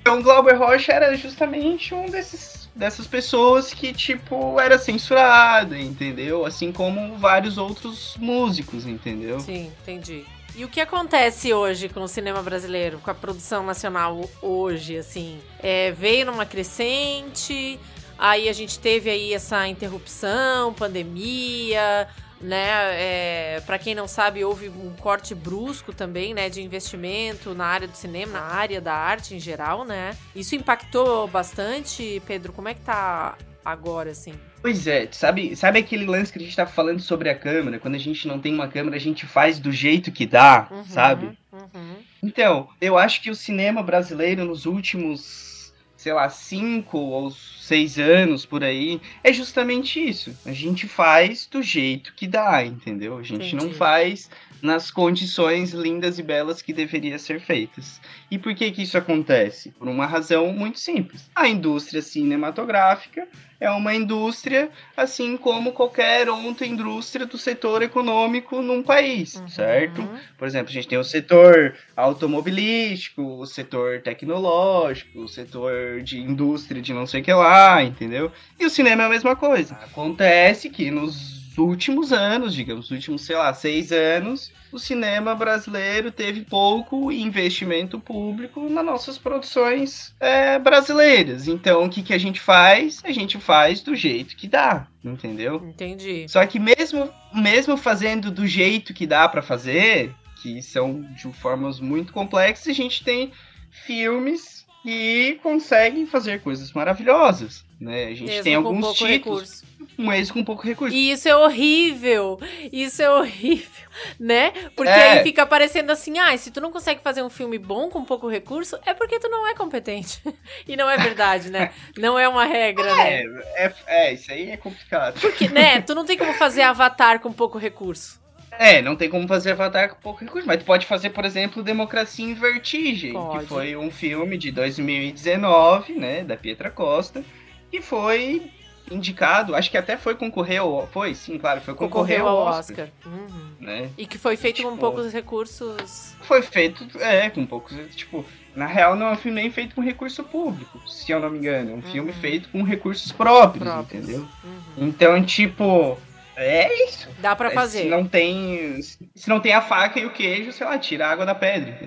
Então, 0.00 0.20
Glauber 0.20 0.52
Rocha 0.58 0.92
era 0.92 1.16
justamente 1.16 1.94
um 1.94 2.04
desses 2.04 2.53
dessas 2.74 3.06
pessoas 3.06 3.72
que, 3.72 3.92
tipo, 3.92 4.58
era 4.60 4.78
censurada, 4.78 5.78
entendeu? 5.78 6.44
Assim 6.44 6.72
como 6.72 7.16
vários 7.16 7.56
outros 7.56 8.16
músicos, 8.18 8.86
entendeu? 8.86 9.40
Sim, 9.40 9.70
entendi. 9.82 10.24
E 10.56 10.64
o 10.64 10.68
que 10.68 10.80
acontece 10.80 11.52
hoje 11.52 11.88
com 11.88 12.02
o 12.02 12.08
cinema 12.08 12.42
brasileiro, 12.42 12.98
com 13.00 13.10
a 13.10 13.14
produção 13.14 13.64
nacional 13.66 14.28
hoje, 14.40 14.96
assim? 14.96 15.40
É, 15.60 15.90
veio 15.90 16.26
numa 16.26 16.46
crescente, 16.46 17.78
aí 18.16 18.48
a 18.48 18.52
gente 18.52 18.78
teve 18.78 19.10
aí 19.10 19.34
essa 19.34 19.66
interrupção, 19.66 20.72
pandemia, 20.72 22.08
né? 22.44 22.68
É, 22.92 23.62
para 23.64 23.78
quem 23.78 23.94
não 23.94 24.06
sabe, 24.06 24.44
houve 24.44 24.68
um 24.68 24.92
corte 25.00 25.34
brusco 25.34 25.92
também, 25.92 26.34
né, 26.34 26.48
de 26.50 26.62
investimento 26.62 27.54
na 27.54 27.64
área 27.64 27.88
do 27.88 27.96
cinema, 27.96 28.34
na 28.34 28.42
área 28.44 28.80
da 28.80 28.94
arte 28.94 29.34
em 29.34 29.40
geral, 29.40 29.84
né? 29.84 30.16
Isso 30.36 30.54
impactou 30.54 31.26
bastante, 31.26 32.22
Pedro. 32.26 32.52
Como 32.52 32.68
é 32.68 32.74
que 32.74 32.82
tá 32.82 33.36
agora, 33.64 34.10
assim? 34.10 34.34
Pois 34.60 34.86
é, 34.86 35.08
sabe, 35.10 35.56
sabe 35.56 35.78
aquele 35.78 36.06
lance 36.06 36.32
que 36.32 36.38
a 36.38 36.42
gente 36.42 36.56
tá 36.56 36.66
falando 36.66 37.00
sobre 37.00 37.28
a 37.28 37.34
câmera? 37.34 37.78
Quando 37.78 37.94
a 37.94 37.98
gente 37.98 38.28
não 38.28 38.38
tem 38.38 38.52
uma 38.52 38.68
câmera, 38.68 38.96
a 38.96 39.00
gente 39.00 39.26
faz 39.26 39.58
do 39.58 39.72
jeito 39.72 40.12
que 40.12 40.26
dá, 40.26 40.68
Uhum, 40.70 40.84
sabe? 40.84 41.38
Uhum. 41.52 41.96
Então, 42.22 42.68
eu 42.80 42.96
acho 42.98 43.22
que 43.22 43.30
o 43.30 43.34
cinema 43.34 43.82
brasileiro 43.82 44.44
nos 44.44 44.66
últimos, 44.66 45.72
sei 45.96 46.12
lá, 46.12 46.28
cinco 46.28 46.98
ou 46.98 47.30
seis 47.66 47.98
anos 47.98 48.44
por 48.44 48.62
aí, 48.62 49.00
é 49.22 49.32
justamente 49.32 49.98
isso. 49.98 50.36
A 50.44 50.52
gente 50.52 50.86
faz 50.86 51.46
do 51.50 51.62
jeito 51.62 52.12
que 52.14 52.26
dá, 52.26 52.64
entendeu? 52.64 53.16
A 53.18 53.22
gente 53.22 53.54
não 53.54 53.64
Entendi. 53.64 53.78
faz 53.78 54.30
nas 54.62 54.90
condições 54.90 55.72
lindas 55.72 56.18
e 56.18 56.22
belas 56.22 56.62
que 56.62 56.72
deveria 56.72 57.18
ser 57.18 57.38
feitas. 57.38 58.00
E 58.30 58.38
por 58.38 58.54
que 58.54 58.70
que 58.70 58.82
isso 58.82 58.96
acontece? 58.96 59.70
Por 59.78 59.86
uma 59.88 60.06
razão 60.06 60.52
muito 60.52 60.78
simples. 60.80 61.28
A 61.34 61.46
indústria 61.48 62.00
cinematográfica 62.00 63.28
é 63.60 63.70
uma 63.70 63.94
indústria 63.94 64.70
assim 64.96 65.36
como 65.36 65.72
qualquer 65.72 66.28
outra 66.30 66.66
indústria 66.66 67.24
do 67.26 67.36
setor 67.38 67.82
econômico 67.82 68.60
num 68.62 68.82
país, 68.82 69.36
Uhum. 69.36 69.48
certo? 69.48 70.08
Por 70.38 70.46
exemplo, 70.46 70.70
a 70.70 70.72
gente 70.72 70.88
tem 70.88 70.98
o 70.98 71.04
setor 71.04 71.74
automobilístico, 71.96 73.22
o 73.22 73.46
setor 73.46 74.00
tecnológico, 74.02 75.20
o 75.20 75.28
setor 75.28 76.02
de 76.02 76.18
indústria 76.20 76.80
de 76.82 76.92
não 76.92 77.06
sei 77.06 77.20
o 77.20 77.24
que 77.24 77.32
lá, 77.32 77.53
entendeu? 77.82 78.30
E 78.58 78.66
o 78.66 78.70
cinema 78.70 79.04
é 79.04 79.06
a 79.06 79.10
mesma 79.10 79.36
coisa. 79.36 79.74
Acontece 79.74 80.70
que 80.70 80.90
nos 80.90 81.34
últimos 81.58 82.12
anos, 82.12 82.54
digamos, 82.54 82.90
nos 82.90 82.90
últimos, 82.90 83.22
sei 83.22 83.36
lá, 83.36 83.52
seis 83.54 83.92
anos, 83.92 84.52
o 84.72 84.78
cinema 84.78 85.34
brasileiro 85.34 86.10
teve 86.10 86.42
pouco 86.42 87.12
investimento 87.12 88.00
público 88.00 88.68
nas 88.68 88.84
nossas 88.84 89.18
produções 89.18 90.14
é, 90.18 90.58
brasileiras. 90.58 91.46
Então, 91.46 91.84
o 91.84 91.90
que, 91.90 92.02
que 92.02 92.12
a 92.12 92.18
gente 92.18 92.40
faz? 92.40 93.00
A 93.04 93.12
gente 93.12 93.38
faz 93.38 93.80
do 93.80 93.94
jeito 93.94 94.36
que 94.36 94.48
dá, 94.48 94.86
entendeu? 95.04 95.62
Entendi. 95.68 96.26
Só 96.28 96.44
que 96.46 96.58
mesmo, 96.58 97.08
mesmo 97.32 97.76
fazendo 97.76 98.30
do 98.30 98.46
jeito 98.46 98.92
que 98.92 99.06
dá 99.06 99.28
pra 99.28 99.42
fazer, 99.42 100.12
que 100.42 100.60
são 100.60 101.02
de 101.14 101.32
formas 101.32 101.78
muito 101.80 102.12
complexas, 102.12 102.68
a 102.68 102.72
gente 102.72 103.04
tem 103.04 103.32
filmes 103.70 104.63
que 104.84 105.40
conseguem 105.42 106.04
fazer 106.06 106.42
coisas 106.42 106.70
maravilhosas, 106.72 107.64
né? 107.80 108.04
A 108.04 108.14
gente 108.14 108.24
Mesmo 108.28 108.44
tem 108.44 108.54
alguns 108.54 108.80
pouco 108.82 109.06
títulos, 109.06 109.62
recurso. 109.62 109.64
mesmo 109.96 110.34
com 110.34 110.44
pouco 110.44 110.62
recurso. 110.62 110.94
E 110.94 111.10
isso 111.10 111.26
é 111.26 111.34
horrível. 111.34 112.38
Isso 112.70 113.00
é 113.00 113.08
horrível, 113.10 113.88
né? 114.20 114.50
Porque 114.76 114.92
É. 114.92 115.12
aí 115.12 115.22
fica 115.22 115.46
parecendo 115.46 115.90
assim, 115.90 116.18
ah, 116.18 116.36
se 116.36 116.50
tu 116.50 116.60
não 116.60 116.70
consegue 116.70 117.00
fazer 117.00 117.22
um 117.22 117.30
filme 117.30 117.58
bom 117.58 117.88
com 117.88 118.04
pouco 118.04 118.28
recurso, 118.28 118.78
é 118.84 118.92
porque 118.92 119.18
tu 119.18 119.30
não 119.30 119.48
é 119.48 119.54
competente. 119.54 120.20
e 120.68 120.76
não 120.76 120.90
é 120.90 120.98
verdade, 120.98 121.50
né? 121.50 121.72
Não 121.96 122.18
é 122.18 122.28
uma 122.28 122.44
regra, 122.44 122.94
né? 122.94 123.22
É, 123.22 123.64
é, 123.64 123.74
é, 123.86 124.12
isso 124.12 124.30
aí 124.30 124.50
é 124.50 124.56
complicado. 124.58 125.18
Porque, 125.18 125.48
né, 125.48 125.80
tu 125.80 125.94
não 125.94 126.04
tem 126.04 126.18
como 126.18 126.34
fazer 126.34 126.60
Avatar 126.60 127.20
com 127.20 127.32
pouco 127.32 127.56
recurso. 127.56 128.22
É, 128.58 128.80
não 128.82 128.94
tem 128.96 129.08
como 129.10 129.26
fazer 129.26 129.52
Avatar 129.52 129.88
com 129.90 130.00
pouco 130.00 130.20
recurso, 130.24 130.46
mas 130.46 130.58
tu 130.58 130.64
pode 130.64 130.86
fazer, 130.86 131.10
por 131.10 131.24
exemplo, 131.24 131.62
Democracia 131.62 132.24
em 132.24 132.34
Vertigem, 132.34 133.12
Pode. 133.12 133.40
que 133.40 133.46
foi 133.46 133.76
um 133.76 133.90
filme 133.90 134.36
de 134.38 134.50
2019, 134.50 135.94
né, 135.94 136.22
da 136.24 136.36
Pietra 136.36 136.70
Costa, 136.70 137.24
que 137.70 137.80
foi 137.80 138.50
indicado, 138.90 139.54
acho 139.56 139.70
que 139.70 139.78
até 139.78 139.96
foi 139.96 140.14
concorrer 140.14 140.60
ao, 140.60 140.86
foi, 140.88 141.14
sim, 141.14 141.38
claro, 141.38 141.60
foi 141.62 141.74
concorrer 141.74 142.18
Concorreu 142.20 142.28
ao 142.28 142.46
ao 142.48 142.58
Oscar, 142.58 142.86
Oscar. 142.86 143.10
Uhum. 143.12 143.50
né? 143.58 143.88
E 143.96 144.06
que 144.06 144.18
foi 144.18 144.36
feito 144.36 144.62
com 144.62 144.68
Tipo- 144.72 144.80
poucos 144.80 145.10
recursos. 145.10 146.14
Foi 146.20 146.42
feito, 146.42 146.86
é, 147.00 147.30
com 147.30 147.46
poucos, 147.46 147.74
tipo, 147.96 148.24
na 148.54 148.66
real 148.66 148.94
não 148.94 149.06
é 149.06 149.12
um 149.12 149.16
filme 149.16 149.40
nem 149.40 149.50
feito 149.50 149.74
com 149.74 149.80
recurso 149.80 150.22
público, 150.22 150.78
se 150.86 151.10
eu 151.10 151.18
não 151.18 151.30
me 151.30 151.38
engano, 151.38 151.70
é 151.70 151.74
um 151.74 151.82
filme 151.82 152.10
Uhum. 152.12 152.18
feito 152.18 152.48
com 152.50 152.62
recursos 152.62 153.10
próprios, 153.10 153.64
Próprios. 153.66 154.04
entendeu? 154.04 154.28
Uhum. 154.44 154.60
Então, 154.88 155.24
tipo, 155.24 155.98
é 156.36 156.84
isso. 156.88 157.08
Dá 157.18 157.34
pra 157.36 157.48
É, 157.48 157.54
fazer. 157.54 157.82
Se 157.82 157.88
não 157.88 158.06
tem. 158.06 158.80
Se 158.82 159.28
não 159.28 159.40
tem 159.40 159.52
a 159.52 159.62
faca 159.62 160.00
e 160.00 160.06
o 160.06 160.10
queijo, 160.12 160.52
sei 160.52 160.66
lá, 160.66 160.78
tira 160.78 161.06
a 161.06 161.10
água 161.10 161.24
da 161.26 161.34
pedra. 161.34 161.78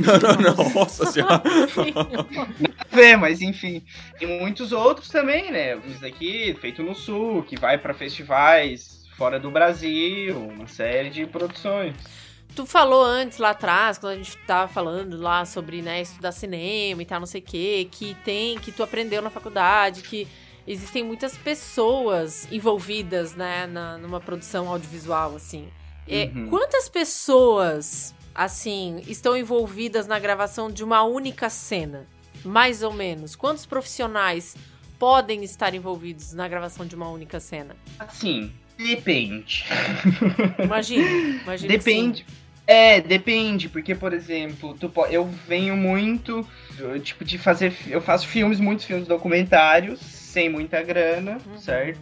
Não, 0.00 0.54
não, 0.56 0.70
nossa 0.74 1.06
senhora. 1.06 1.42
Vê, 2.90 3.16
mas 3.16 3.40
enfim. 3.40 3.82
E 4.20 4.26
muitos 4.26 4.72
outros 4.72 5.08
também, 5.08 5.50
né? 5.50 5.76
Isso 5.86 6.04
aqui, 6.04 6.56
feito 6.60 6.82
no 6.82 6.94
sul, 6.94 7.42
que 7.42 7.58
vai 7.58 7.78
pra 7.78 7.94
festivais 7.94 9.02
fora 9.16 9.38
do 9.38 9.50
Brasil, 9.50 10.38
uma 10.38 10.66
série 10.66 11.10
de 11.10 11.26
produções. 11.26 11.94
Tu 12.54 12.66
falou 12.66 13.02
antes, 13.02 13.38
lá 13.38 13.50
atrás, 13.50 13.96
quando 13.96 14.12
a 14.12 14.16
gente 14.16 14.36
tava 14.46 14.70
falando 14.70 15.16
lá 15.18 15.44
sobre, 15.46 15.80
né, 15.80 16.02
estudar 16.02 16.32
cinema 16.32 17.00
e 17.02 17.06
tal, 17.06 17.18
não 17.20 17.26
sei 17.26 17.40
o 17.40 17.44
quê, 17.44 17.88
que 17.90 18.14
tem, 18.24 18.58
que 18.58 18.70
tu 18.70 18.82
aprendeu 18.82 19.22
na 19.22 19.30
faculdade, 19.30 20.02
que 20.02 20.28
existem 20.66 21.04
muitas 21.04 21.36
pessoas 21.36 22.46
envolvidas, 22.50 23.34
né, 23.34 23.66
na, 23.66 23.98
numa 23.98 24.20
produção 24.20 24.68
audiovisual, 24.68 25.36
assim. 25.36 25.68
É, 26.08 26.30
Uhum. 26.34 26.48
Quantas 26.48 26.88
pessoas, 26.88 28.14
assim, 28.34 29.02
estão 29.06 29.36
envolvidas 29.36 30.06
na 30.06 30.18
gravação 30.18 30.70
de 30.70 30.82
uma 30.82 31.02
única 31.04 31.48
cena? 31.48 32.06
Mais 32.44 32.82
ou 32.82 32.92
menos. 32.92 33.36
Quantos 33.36 33.64
profissionais 33.66 34.56
podem 34.98 35.44
estar 35.44 35.74
envolvidos 35.74 36.32
na 36.32 36.48
gravação 36.48 36.86
de 36.86 36.94
uma 36.94 37.08
única 37.08 37.38
cena? 37.40 37.76
Assim, 37.98 38.52
depende. 38.76 39.64
Imagina, 40.62 41.08
imagina. 41.44 41.68
Depende. 41.72 42.26
É, 42.66 43.00
depende, 43.00 43.68
porque, 43.68 43.94
por 43.94 44.12
exemplo, 44.12 44.76
tu 44.78 44.90
eu 45.10 45.28
venho 45.48 45.76
muito, 45.76 46.46
tipo, 47.02 47.24
de 47.24 47.36
fazer. 47.36 47.74
Eu 47.88 48.00
faço 48.00 48.26
filmes, 48.28 48.60
muitos 48.60 48.84
filmes 48.84 49.08
documentários, 49.08 50.00
sem 50.32 50.48
muita 50.48 50.82
grana. 50.82 51.38
Uhum. 51.46 51.58
certo? 51.58 52.00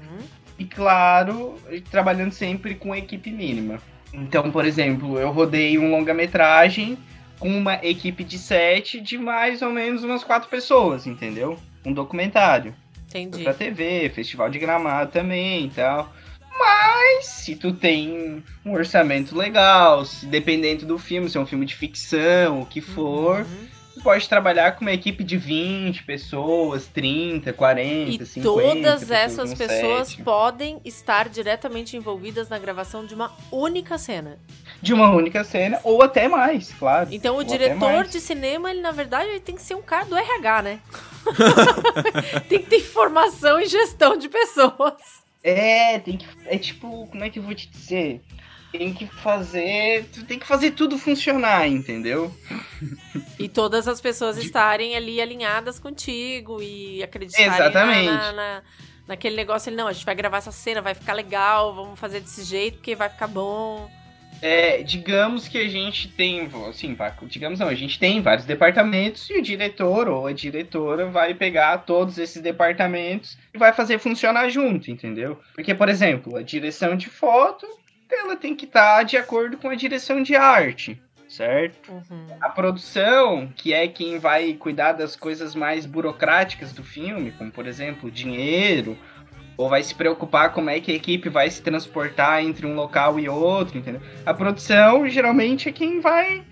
E 0.58 0.64
claro, 0.64 1.56
trabalhando 1.90 2.32
sempre 2.32 2.74
com 2.74 2.94
equipe 2.94 3.30
mínima. 3.30 3.80
Então, 4.12 4.50
por 4.50 4.64
exemplo, 4.64 5.18
eu 5.18 5.30
rodei 5.30 5.78
um 5.78 5.90
longa-metragem 5.90 6.98
com 7.38 7.48
uma 7.48 7.74
equipe 7.82 8.22
de 8.22 8.38
sete 8.38 9.00
de 9.00 9.16
mais 9.16 9.62
ou 9.62 9.70
menos 9.70 10.04
umas 10.04 10.22
quatro 10.22 10.48
pessoas, 10.48 11.06
entendeu? 11.06 11.58
Um 11.84 11.92
documentário. 11.92 12.74
Entendi. 13.08 13.42
Pra 13.42 13.54
TV, 13.54 14.10
Festival 14.14 14.50
de 14.50 14.58
Gramado 14.58 15.10
também 15.10 15.66
e 15.66 15.70
tal. 15.70 16.12
Mas 16.58 17.24
se 17.26 17.56
tu 17.56 17.72
tem 17.72 18.42
um 18.64 18.72
orçamento 18.72 19.34
legal, 19.34 20.04
se 20.04 20.26
dependendo 20.26 20.84
do 20.84 20.98
filme, 20.98 21.30
se 21.30 21.38
é 21.38 21.40
um 21.40 21.46
filme 21.46 21.64
de 21.64 21.74
ficção, 21.74 22.60
o 22.60 22.66
que 22.66 22.80
for, 22.82 23.40
Uhum. 23.40 23.79
Pode 24.00 24.28
trabalhar 24.28 24.72
com 24.72 24.82
uma 24.82 24.92
equipe 24.92 25.22
de 25.22 25.36
20 25.36 26.02
pessoas, 26.04 26.86
30, 26.86 27.52
40, 27.52 28.22
E 28.22 28.26
50. 28.26 28.42
todas 28.42 29.10
essas 29.10 29.54
pessoas 29.54 30.08
set. 30.08 30.22
podem 30.22 30.80
estar 30.84 31.28
diretamente 31.28 31.96
envolvidas 31.96 32.48
na 32.48 32.58
gravação 32.58 33.06
de 33.06 33.14
uma 33.14 33.32
única 33.50 33.96
cena. 33.98 34.38
De 34.82 34.92
uma 34.94 35.10
única 35.10 35.44
cena, 35.44 35.78
ou 35.84 36.02
até 36.02 36.26
mais, 36.28 36.72
claro. 36.72 37.08
Então 37.12 37.36
o 37.36 37.44
diretor 37.44 38.04
de 38.06 38.20
cinema, 38.20 38.70
ele 38.70 38.80
na 38.80 38.90
verdade 38.92 39.28
ele 39.28 39.40
tem 39.40 39.54
que 39.54 39.62
ser 39.62 39.74
um 39.74 39.82
cara 39.82 40.04
do 40.06 40.16
RH, 40.16 40.62
né? 40.62 40.80
tem 42.48 42.60
que 42.60 42.70
ter 42.70 42.76
informação 42.78 43.60
e 43.60 43.66
gestão 43.66 44.16
de 44.16 44.28
pessoas. 44.28 45.20
É, 45.42 45.98
tem 45.98 46.16
que. 46.16 46.26
É 46.46 46.58
tipo, 46.58 47.06
como 47.06 47.24
é 47.24 47.30
que 47.30 47.38
eu 47.38 47.42
vou 47.42 47.54
te 47.54 47.68
dizer? 47.68 48.20
Tem 48.72 48.94
que 48.94 49.06
fazer. 49.06 50.04
Tu 50.12 50.24
tem 50.24 50.38
que 50.38 50.46
fazer 50.46 50.72
tudo 50.72 50.96
funcionar, 50.96 51.66
entendeu? 51.66 52.32
E 53.38 53.48
todas 53.48 53.88
as 53.88 54.00
pessoas 54.00 54.36
estarem 54.38 54.96
ali 54.96 55.20
alinhadas 55.20 55.78
contigo 55.78 56.62
e 56.62 57.02
acreditarem 57.02 57.52
Exatamente. 57.52 58.06
Na, 58.06 58.16
na- 58.16 58.32
na- 58.32 58.62
naquele 59.08 59.34
negócio. 59.36 59.72
Não, 59.72 59.88
a 59.88 59.92
gente 59.92 60.06
vai 60.06 60.14
gravar 60.14 60.38
essa 60.38 60.52
cena, 60.52 60.80
vai 60.80 60.94
ficar 60.94 61.14
legal, 61.14 61.74
vamos 61.74 61.98
fazer 61.98 62.20
desse 62.20 62.44
jeito 62.44 62.76
porque 62.76 62.94
vai 62.94 63.08
ficar 63.08 63.26
bom. 63.26 63.90
É, 64.42 64.82
digamos 64.82 65.46
que 65.48 65.58
a 65.58 65.68
gente 65.68 66.08
tem, 66.08 66.48
assim, 66.68 66.96
digamos 67.26 67.58
não, 67.58 67.68
a 67.68 67.74
gente 67.74 67.98
tem 67.98 68.22
vários 68.22 68.46
departamentos 68.46 69.28
e 69.28 69.38
o 69.38 69.42
diretor 69.42 70.08
ou 70.08 70.26
a 70.26 70.32
diretora 70.32 71.06
vai 71.10 71.34
pegar 71.34 71.78
todos 71.78 72.16
esses 72.16 72.40
departamentos 72.40 73.36
e 73.52 73.58
vai 73.58 73.72
fazer 73.72 73.98
funcionar 73.98 74.48
junto, 74.48 74.90
entendeu? 74.90 75.38
Porque, 75.54 75.74
por 75.74 75.90
exemplo, 75.90 76.36
a 76.36 76.42
direção 76.42 76.96
de 76.96 77.10
foto, 77.10 77.66
ela 78.14 78.36
tem 78.36 78.54
que 78.54 78.64
estar 78.64 79.02
de 79.02 79.16
acordo 79.16 79.56
com 79.56 79.68
a 79.68 79.74
direção 79.74 80.22
de 80.22 80.36
arte, 80.36 81.00
certo? 81.28 81.92
Uhum. 81.92 82.26
A 82.40 82.48
produção, 82.48 83.50
que 83.54 83.72
é 83.72 83.86
quem 83.86 84.18
vai 84.18 84.54
cuidar 84.54 84.92
das 84.92 85.16
coisas 85.16 85.54
mais 85.54 85.86
burocráticas 85.86 86.72
do 86.72 86.82
filme, 86.82 87.32
como 87.32 87.50
por 87.50 87.66
exemplo, 87.66 88.10
dinheiro, 88.10 88.98
ou 89.56 89.68
vai 89.68 89.82
se 89.82 89.94
preocupar 89.94 90.52
como 90.52 90.70
é 90.70 90.80
que 90.80 90.90
a 90.90 90.94
equipe 90.94 91.28
vai 91.28 91.50
se 91.50 91.62
transportar 91.62 92.42
entre 92.42 92.66
um 92.66 92.74
local 92.74 93.20
e 93.20 93.28
outro, 93.28 93.78
entendeu? 93.78 94.00
A 94.24 94.32
produção 94.32 95.08
geralmente 95.08 95.68
é 95.68 95.72
quem 95.72 96.00
vai 96.00 96.42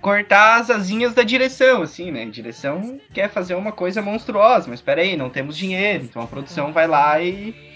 cortar 0.00 0.60
as 0.60 0.70
asinhas 0.70 1.14
da 1.14 1.22
direção, 1.22 1.82
assim, 1.82 2.10
né? 2.10 2.22
A 2.22 2.30
direção 2.30 3.00
quer 3.12 3.28
fazer 3.28 3.54
uma 3.54 3.72
coisa 3.72 4.00
monstruosa, 4.00 4.68
mas 4.68 4.80
peraí, 4.80 5.16
não 5.16 5.30
temos 5.30 5.56
dinheiro, 5.56 6.04
então 6.04 6.22
a 6.22 6.26
produção 6.26 6.72
vai 6.72 6.86
lá 6.86 7.20
e 7.20 7.67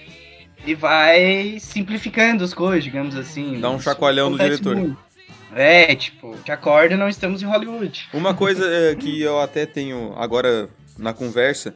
e 0.66 0.74
vai 0.74 1.56
simplificando 1.58 2.44
as 2.44 2.54
coisas, 2.54 2.84
digamos 2.84 3.16
assim. 3.16 3.60
Dá 3.60 3.70
um 3.70 3.80
chacoalhão 3.80 4.30
no 4.30 4.38
diretor. 4.38 4.76
muito. 4.76 4.96
É, 5.54 5.94
tipo, 5.94 6.34
te 6.44 6.50
acorda, 6.50 6.96
não 6.96 7.08
estamos 7.08 7.42
em 7.42 7.46
Hollywood. 7.46 8.08
Uma 8.14 8.32
coisa 8.32 8.64
é, 8.66 8.94
que 8.94 9.20
eu 9.20 9.38
até 9.38 9.66
tenho 9.66 10.14
agora 10.16 10.68
na 10.98 11.12
conversa, 11.12 11.74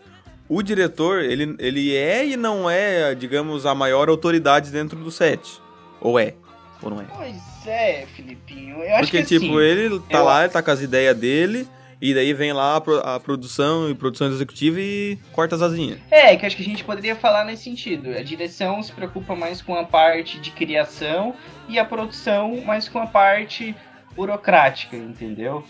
o 0.49 0.63
diretor, 0.63 1.23
ele, 1.23 1.55
ele 1.59 1.95
é 1.95 2.27
e 2.27 2.37
não 2.37 2.71
é, 2.71 3.15
digamos, 3.15 3.67
a 3.67 3.75
maior 3.75 4.09
autoridade 4.09 4.71
dentro 4.71 4.99
do 4.99 5.11
set. 5.11 5.61
Ou 6.01 6.19
é? 6.19 6.35
Ou 6.81 6.89
não 6.91 7.01
é? 7.03 7.05
Pois 7.15 7.67
é, 7.67 8.07
Filipinho. 8.15 8.77
Eu 8.83 8.95
acho 8.95 9.03
Porque, 9.11 9.23
que 9.23 9.27
tipo, 9.39 9.59
assim, 9.59 9.67
ele 9.67 10.01
tá 10.11 10.19
eu- 10.19 10.25
lá, 10.25 10.45
ele 10.45 10.53
tá 10.53 10.63
com 10.63 10.71
as 10.71 10.81
ideias 10.81 11.17
dele, 11.17 11.69
e 12.01 12.13
daí 12.15 12.33
vem 12.35 12.53
lá 12.53 12.77
a, 12.77 12.81
pro- 12.81 13.01
a 13.01 13.19
produção 13.19 13.89
e 13.91 13.95
produção 13.95 14.29
executiva 14.29 14.81
e 14.81 15.19
corta 15.33 15.55
as 15.57 15.63
asinhas. 15.63 15.99
É, 16.11 16.37
que 16.37 16.45
acho 16.45 16.57
que 16.57 16.63
a 16.63 16.67
gente 16.67 16.85
poderia 16.85 17.17
falar 17.17 17.45
nesse 17.45 17.65
sentido. 17.65 18.11
A 18.11 18.23
direção 18.23 18.83
se 18.83 18.93
preocupa 18.93 19.35
mais 19.35 19.63
com 19.63 19.75
a 19.75 19.85
parte 19.85 20.39
de 20.39 20.51
criação 20.51 21.35
e 21.69 21.79
a 21.79 21.85
produção 21.85 22.61
mais 22.65 22.89
com 22.89 22.99
a 22.99 23.07
parte 23.07 23.75
burocrática, 24.15 24.97
entendeu? 24.97 25.65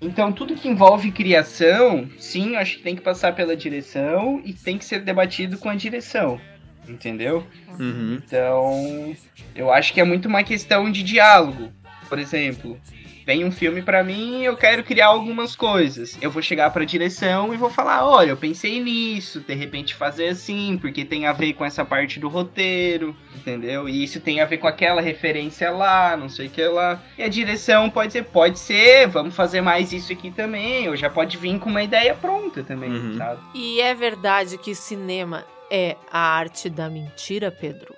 Então, 0.00 0.30
tudo 0.32 0.54
que 0.54 0.68
envolve 0.68 1.10
criação, 1.10 2.08
sim, 2.18 2.54
eu 2.54 2.60
acho 2.60 2.76
que 2.76 2.82
tem 2.84 2.94
que 2.94 3.02
passar 3.02 3.34
pela 3.34 3.56
direção 3.56 4.40
e 4.44 4.52
tem 4.52 4.78
que 4.78 4.84
ser 4.84 5.00
debatido 5.00 5.58
com 5.58 5.68
a 5.68 5.74
direção, 5.74 6.40
entendeu? 6.88 7.44
Uhum. 7.80 8.20
Então, 8.24 9.16
eu 9.56 9.72
acho 9.72 9.92
que 9.92 10.00
é 10.00 10.04
muito 10.04 10.28
uma 10.28 10.44
questão 10.44 10.88
de 10.90 11.02
diálogo. 11.02 11.72
Por 12.08 12.18
exemplo, 12.20 12.80
vem 13.28 13.44
um 13.44 13.52
filme 13.52 13.82
pra 13.82 14.02
mim 14.02 14.40
e 14.40 14.46
eu 14.46 14.56
quero 14.56 14.82
criar 14.82 15.08
algumas 15.08 15.54
coisas. 15.54 16.16
Eu 16.22 16.30
vou 16.30 16.40
chegar 16.40 16.70
pra 16.70 16.82
direção 16.86 17.52
e 17.52 17.58
vou 17.58 17.68
falar: 17.68 18.06
olha, 18.08 18.30
eu 18.30 18.36
pensei 18.38 18.80
nisso, 18.80 19.40
de 19.40 19.52
repente 19.54 19.94
fazer 19.94 20.28
assim, 20.28 20.78
porque 20.80 21.04
tem 21.04 21.26
a 21.26 21.32
ver 21.34 21.52
com 21.52 21.62
essa 21.62 21.84
parte 21.84 22.18
do 22.18 22.26
roteiro, 22.28 23.14
entendeu? 23.36 23.86
E 23.86 24.02
isso 24.02 24.18
tem 24.18 24.40
a 24.40 24.46
ver 24.46 24.56
com 24.56 24.66
aquela 24.66 25.02
referência 25.02 25.70
lá, 25.70 26.16
não 26.16 26.30
sei 26.30 26.46
o 26.46 26.50
que 26.50 26.64
lá. 26.64 27.02
E 27.18 27.22
a 27.22 27.28
direção 27.28 27.90
pode 27.90 28.14
ser: 28.14 28.24
pode 28.24 28.58
ser, 28.58 29.06
vamos 29.08 29.36
fazer 29.36 29.60
mais 29.60 29.92
isso 29.92 30.10
aqui 30.10 30.30
também, 30.30 30.88
ou 30.88 30.96
já 30.96 31.10
pode 31.10 31.36
vir 31.36 31.58
com 31.58 31.68
uma 31.68 31.82
ideia 31.82 32.14
pronta 32.14 32.62
também, 32.64 32.88
Uhum. 32.90 33.16
sabe? 33.18 33.40
E 33.54 33.78
é 33.82 33.94
verdade 33.94 34.56
que 34.56 34.74
cinema 34.74 35.44
é 35.70 35.96
a 36.10 36.18
arte 36.18 36.70
da 36.70 36.88
mentira, 36.88 37.50
Pedro? 37.50 37.97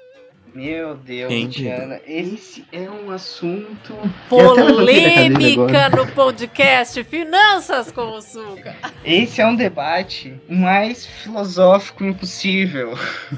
Meu 0.55 0.97
Deus, 0.97 1.29
Quem 1.29 1.49
Diana, 1.49 2.01
esse 2.07 2.65
é 2.73 2.91
um 2.91 3.11
assunto. 3.11 3.95
Cadeira 4.29 4.73
Polêmica 4.75 5.89
no 5.91 6.07
podcast 6.13 7.05
Finanças 7.05 7.93
com 7.93 8.17
o 8.17 8.21
Suca. 8.21 8.75
Esse 9.05 9.41
é 9.41 9.47
um 9.47 9.55
debate 9.55 10.35
mais 10.49 11.07
filosófico 11.07 12.05
impossível. 12.05 12.95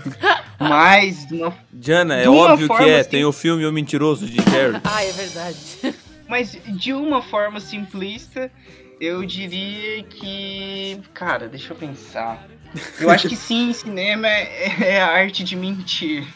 mais 0.59 1.27
de 1.27 1.35
uma, 1.35 1.55
Diana, 1.73 2.17
é 2.17 2.29
óbvio 2.29 2.69
que 2.69 2.83
é. 2.83 3.01
assim- 3.01 3.11
Tem 3.11 3.25
o 3.25 3.33
filme 3.33 3.67
O 3.67 3.73
Mentiroso 3.73 4.27
de 4.27 4.37
Carrey. 4.43 4.81
Ah, 4.85 5.05
é 5.05 5.13
verdade. 5.13 5.95
mas 6.29 6.57
de 6.67 6.93
uma 6.95 7.21
forma 7.21 7.61
simplista, 7.61 8.51
eu 9.01 9.25
diria 9.27 10.03
que. 10.05 10.99
Cara, 11.13 11.47
deixa 11.49 11.73
eu 11.73 11.77
pensar. 11.77 12.47
Eu 13.01 13.11
acho 13.11 13.29
que 13.29 13.37
sim, 13.37 13.73
cinema 13.73 14.27
é, 14.29 14.75
é 14.97 15.01
a 15.03 15.09
arte 15.09 15.45
de 15.45 15.55
mentir. 15.57 16.27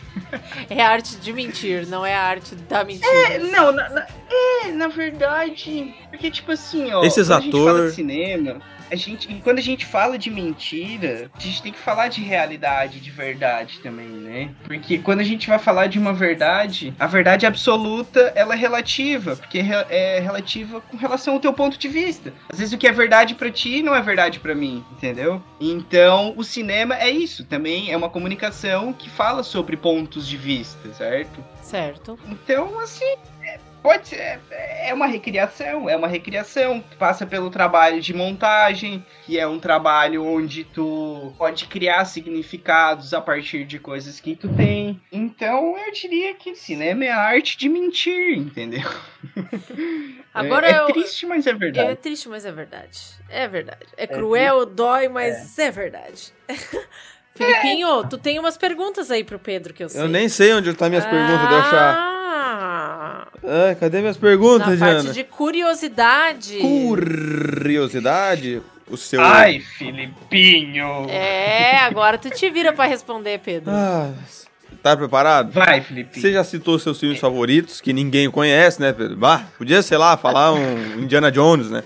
É 0.68 0.82
a 0.82 0.90
arte 0.90 1.16
de 1.16 1.32
mentir, 1.32 1.86
não 1.86 2.04
é 2.04 2.14
a 2.14 2.22
arte 2.22 2.54
da 2.54 2.80
É, 2.80 2.84
mentira. 2.84 3.38
não, 3.50 3.72
na, 3.72 3.88
na- 3.88 4.06
é, 4.64 4.72
na 4.72 4.88
verdade. 4.88 5.94
Porque, 6.10 6.30
tipo 6.30 6.52
assim, 6.52 6.92
ó. 6.92 7.04
Esses 7.04 7.28
quando 7.28 7.38
a 7.38 7.40
gente 7.42 7.52
fala 7.52 7.70
ator- 7.72 7.88
de 7.88 7.94
cinema, 7.94 8.60
a 8.90 8.96
gente, 8.96 9.30
e 9.30 9.40
quando 9.40 9.58
a 9.58 9.62
gente 9.62 9.84
fala 9.84 10.18
de 10.18 10.30
mentira, 10.30 11.30
a 11.34 11.40
gente 11.40 11.62
tem 11.62 11.72
que 11.72 11.78
falar 11.78 12.08
de 12.08 12.20
realidade, 12.22 13.00
de 13.00 13.10
verdade 13.10 13.80
também, 13.80 14.08
né? 14.08 14.50
Porque 14.64 14.98
quando 14.98 15.20
a 15.20 15.24
gente 15.24 15.48
vai 15.48 15.58
falar 15.58 15.86
de 15.86 15.98
uma 15.98 16.12
verdade, 16.12 16.94
a 16.98 17.06
verdade 17.06 17.46
absoluta, 17.46 18.32
ela 18.34 18.54
é 18.54 18.56
relativa, 18.56 19.36
porque 19.36 19.58
é 19.58 20.16
é 20.16 20.20
relativa 20.20 20.80
com 20.80 20.96
relação 20.96 21.34
ao 21.34 21.40
teu 21.40 21.52
ponto 21.52 21.78
de 21.78 21.88
vista. 21.88 22.32
Às 22.48 22.58
vezes 22.58 22.74
o 22.74 22.78
que 22.78 22.86
é 22.86 22.92
verdade 22.92 23.34
pra 23.34 23.50
ti 23.50 23.82
não 23.82 23.94
é 23.94 24.00
verdade 24.00 24.40
pra 24.40 24.54
mim, 24.54 24.84
entendeu? 24.92 25.42
Então, 25.60 26.34
o 26.36 26.44
cinema 26.44 26.96
é 26.96 27.10
isso, 27.10 27.44
também 27.44 27.90
é 27.90 27.96
uma 27.96 28.08
comunicação 28.08 28.92
que 28.92 29.08
fala 29.08 29.42
sobre 29.42 29.76
pontos 29.76 30.26
de 30.26 30.36
vista, 30.36 30.92
certo? 30.94 31.44
Certo. 31.62 32.18
Então, 32.26 32.78
assim, 32.80 33.16
pode 33.86 34.08
ser. 34.08 34.40
É 34.50 34.76
é 34.86 34.94
uma 34.94 35.06
recriação, 35.06 35.90
é 35.90 35.96
uma 35.96 36.06
recriação 36.06 36.80
que 36.80 36.94
passa 36.96 37.26
pelo 37.26 37.50
trabalho 37.50 38.00
de 38.00 38.14
montagem, 38.14 39.04
que 39.24 39.36
é 39.38 39.46
um 39.46 39.58
trabalho 39.58 40.24
onde 40.24 40.62
tu 40.62 41.32
pode 41.36 41.66
criar 41.66 42.04
significados 42.04 43.12
a 43.12 43.20
partir 43.20 43.64
de 43.64 43.80
coisas 43.80 44.20
que 44.20 44.36
tu 44.36 44.48
tem. 44.48 45.00
Então, 45.10 45.76
eu 45.76 45.92
diria 45.92 46.34
que 46.34 46.54
cinema 46.54 47.04
é 47.04 47.10
a 47.10 47.20
arte 47.20 47.58
de 47.58 47.68
mentir, 47.68 48.38
entendeu? 48.38 48.88
Agora 50.32 50.68
é, 50.68 50.72
é 50.72 50.78
eu- 50.80 50.86
triste, 50.86 51.26
mas 51.26 51.46
é 51.46 51.50
É 51.50 51.54
verdade. 51.54 51.96
triste, 51.96 52.28
mas 52.28 52.44
é 52.44 52.52
verdade. 52.52 53.00
É 53.28 53.48
verdade. 53.48 53.86
É 53.96 54.06
cruel, 54.06 54.64
dói, 54.66 55.08
mas 55.08 55.58
é, 55.58 55.70
verdade. 55.70 56.32
Filipinho, 57.34 58.08
tu 58.08 58.16
tem 58.16 58.38
umas 58.38 58.56
perguntas 58.56 59.10
aí 59.10 59.22
pro 59.24 59.38
Pedro 59.38 59.74
que 59.74 59.84
eu 59.84 59.88
sei. 59.88 60.00
Eu 60.00 60.08
nem 60.08 60.28
sei 60.28 60.54
onde 60.54 60.72
tá 60.74 60.88
minhas 60.88 61.04
perguntas 61.04 61.48
de 61.48 61.54
eu 61.54 61.60
achar. 61.60 62.15
Ah, 62.28 63.28
Ai, 63.68 63.74
cadê 63.76 64.00
minhas 64.00 64.16
perguntas, 64.16 64.66
na 64.68 64.74
Diana? 64.74 65.02
parte 65.04 65.12
de 65.14 65.22
curiosidade. 65.24 66.58
Curiosidade? 66.58 68.60
O 68.90 68.96
seu. 68.96 69.20
Ai, 69.20 69.60
Filipinho! 69.60 71.06
É, 71.08 71.78
agora 71.78 72.18
tu 72.18 72.28
te 72.30 72.48
vira 72.50 72.72
pra 72.72 72.84
responder, 72.86 73.38
Pedro. 73.40 73.70
Ah, 73.72 74.12
tá 74.82 74.96
preparado? 74.96 75.52
Vai, 75.52 75.80
Filipinho. 75.80 76.20
Você 76.20 76.32
já 76.32 76.42
citou 76.44 76.78
seus 76.78 76.98
filmes 76.98 77.18
favoritos, 77.20 77.80
que 77.80 77.92
ninguém 77.92 78.28
conhece, 78.30 78.80
né, 78.80 78.92
Pedro? 78.92 79.16
Bah, 79.16 79.44
podia, 79.56 79.82
sei 79.82 79.98
lá, 79.98 80.16
falar 80.16 80.52
um 80.52 81.00
Indiana 81.00 81.30
Jones, 81.30 81.70
né? 81.70 81.82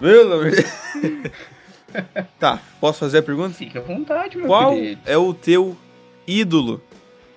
Pelo 0.00 0.32
amor 0.34 0.50
de 0.50 0.56
Deus. 0.56 0.72
Tá, 2.40 2.58
posso 2.80 2.98
fazer 3.00 3.18
a 3.18 3.22
pergunta? 3.22 3.54
Fique 3.54 3.78
à 3.78 3.80
vontade, 3.80 4.36
meu 4.36 4.46
Qual 4.46 4.74
querido. 4.74 5.00
é 5.06 5.16
o 5.16 5.32
teu 5.32 5.76
ídolo, 6.26 6.82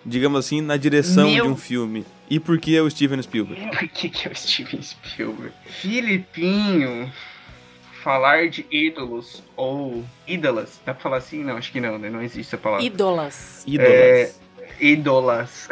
digamos 0.06 0.40
assim, 0.46 0.62
na 0.62 0.76
direção 0.78 1.30
Meu- 1.30 1.46
de 1.46 1.52
um 1.52 1.56
filme? 1.56 2.06
E 2.30 2.40
por 2.40 2.60
que 2.60 2.76
é 2.76 2.82
o 2.82 2.90
Steven 2.90 3.22
Spielberg? 3.22 3.70
Por 3.72 3.88
que, 3.88 4.10
que 4.10 4.28
é 4.28 4.32
o 4.32 4.36
Steven 4.36 4.82
Spielberg? 4.82 5.54
Filipinho, 5.66 7.12
falar 8.04 8.50
de 8.50 8.66
ídolos 8.70 9.42
ou 9.56 10.04
ídolas, 10.28 10.82
dá 10.86 10.94
pra 10.94 11.04
falar 11.04 11.18
assim? 11.18 11.44
Não, 11.44 11.56
acho 11.56 11.72
que 11.72 11.80
não, 11.80 11.98
né? 11.98 12.10
Não 12.10 12.22
existe 12.22 12.56
a 12.56 12.58
palavra. 12.58 12.86
Ídolas. 12.86 13.64
Ídolas. 13.66 13.92
É, 13.92 14.32
ídolas. 14.80 15.70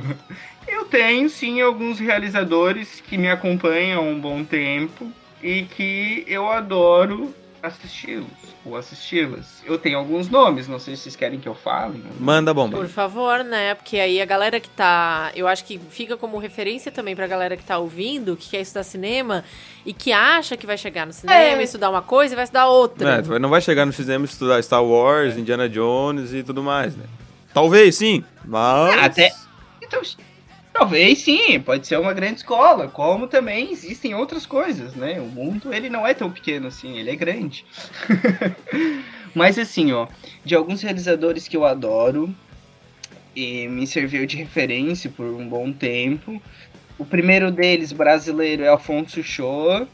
Eu 0.66 0.84
tenho 0.86 1.28
sim 1.28 1.60
alguns 1.60 2.00
realizadores 2.00 3.00
que 3.00 3.16
me 3.16 3.28
acompanham 3.28 4.00
há 4.00 4.02
um 4.02 4.18
bom 4.18 4.44
tempo 4.44 5.12
e 5.42 5.62
que 5.62 6.24
eu 6.26 6.50
adoro 6.50 7.32
assisti-los 7.62 8.26
ou 8.64 8.76
assisti-las. 8.76 9.62
Eu 9.64 9.78
tenho 9.78 9.98
alguns 9.98 10.28
nomes, 10.28 10.66
não 10.68 10.78
sei 10.78 10.96
se 10.96 11.02
vocês 11.02 11.16
querem 11.16 11.38
que 11.40 11.48
eu 11.48 11.54
fale. 11.54 11.98
né? 11.98 12.10
Manda 12.18 12.52
bomba. 12.54 12.76
Por 12.76 12.88
favor, 12.88 13.42
né? 13.44 13.74
Porque 13.74 13.98
aí 13.98 14.20
a 14.20 14.24
galera 14.24 14.58
que 14.60 14.68
tá. 14.68 15.30
Eu 15.34 15.46
acho 15.48 15.64
que 15.64 15.78
fica 15.90 16.16
como 16.16 16.38
referência 16.38 16.90
também 16.92 17.14
pra 17.16 17.26
galera 17.26 17.56
que 17.56 17.64
tá 17.64 17.78
ouvindo, 17.78 18.36
que 18.36 18.50
quer 18.50 18.60
estudar 18.60 18.84
cinema 18.84 19.44
e 19.84 19.92
que 19.92 20.12
acha 20.12 20.56
que 20.56 20.66
vai 20.66 20.76
chegar 20.78 21.06
no 21.06 21.12
cinema, 21.12 21.60
É. 21.60 21.62
estudar 21.62 21.90
uma 21.90 22.02
coisa 22.02 22.34
e 22.34 22.36
vai 22.36 22.44
estudar 22.44 22.66
outra. 22.68 23.22
É, 23.24 23.38
não 23.38 23.48
vai 23.48 23.60
chegar 23.60 23.84
no 23.86 23.92
cinema 23.92 24.24
e 24.24 24.28
estudar 24.28 24.62
Star 24.62 24.84
Wars, 24.84 25.36
Indiana 25.36 25.68
Jones 25.68 26.32
e 26.32 26.42
tudo 26.42 26.62
mais, 26.62 26.96
né? 26.96 27.04
Talvez 27.54 27.96
sim, 27.96 28.24
mas. 28.44 29.02
Até- 29.02 29.32
Então, 29.82 30.00
talvez 30.78 31.18
sim, 31.18 31.58
pode 31.60 31.86
ser 31.86 31.98
uma 31.98 32.12
grande 32.12 32.36
escola, 32.36 32.88
como 32.88 33.26
também 33.26 33.72
existem 33.72 34.14
outras 34.14 34.44
coisas, 34.44 34.94
né? 34.94 35.18
O 35.20 35.26
mundo, 35.26 35.72
ele 35.72 35.88
não 35.88 36.06
é 36.06 36.12
tão 36.12 36.30
pequeno 36.30 36.66
assim, 36.66 36.98
ele 36.98 37.10
é 37.10 37.16
grande. 37.16 37.64
Mas 39.34 39.58
assim, 39.58 39.92
ó, 39.92 40.06
de 40.44 40.54
alguns 40.54 40.82
realizadores 40.82 41.48
que 41.48 41.56
eu 41.56 41.64
adoro 41.64 42.34
e 43.34 43.66
me 43.68 43.86
serviu 43.86 44.26
de 44.26 44.36
referência 44.36 45.10
por 45.10 45.26
um 45.26 45.48
bom 45.48 45.72
tempo. 45.72 46.40
O 46.98 47.04
primeiro 47.04 47.50
deles, 47.50 47.92
brasileiro, 47.92 48.62
é 48.62 48.68
Alfonso 48.68 49.22
Shoa, 49.22 49.88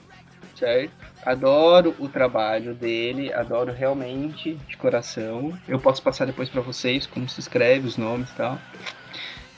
certo? 0.57 0.93
Adoro 1.25 1.95
o 2.01 2.09
trabalho 2.09 2.75
dele, 2.75 3.33
adoro 3.33 3.73
realmente 3.73 4.55
de 4.69 4.77
coração. 4.77 5.57
Eu 5.69 5.79
posso 5.79 6.03
passar 6.03 6.25
depois 6.25 6.49
pra 6.49 6.61
vocês 6.61 7.07
como 7.07 7.29
se 7.29 7.39
escreve 7.39 7.87
os 7.87 7.97
nomes 7.97 8.31
e 8.31 8.35
tal. 8.35 8.59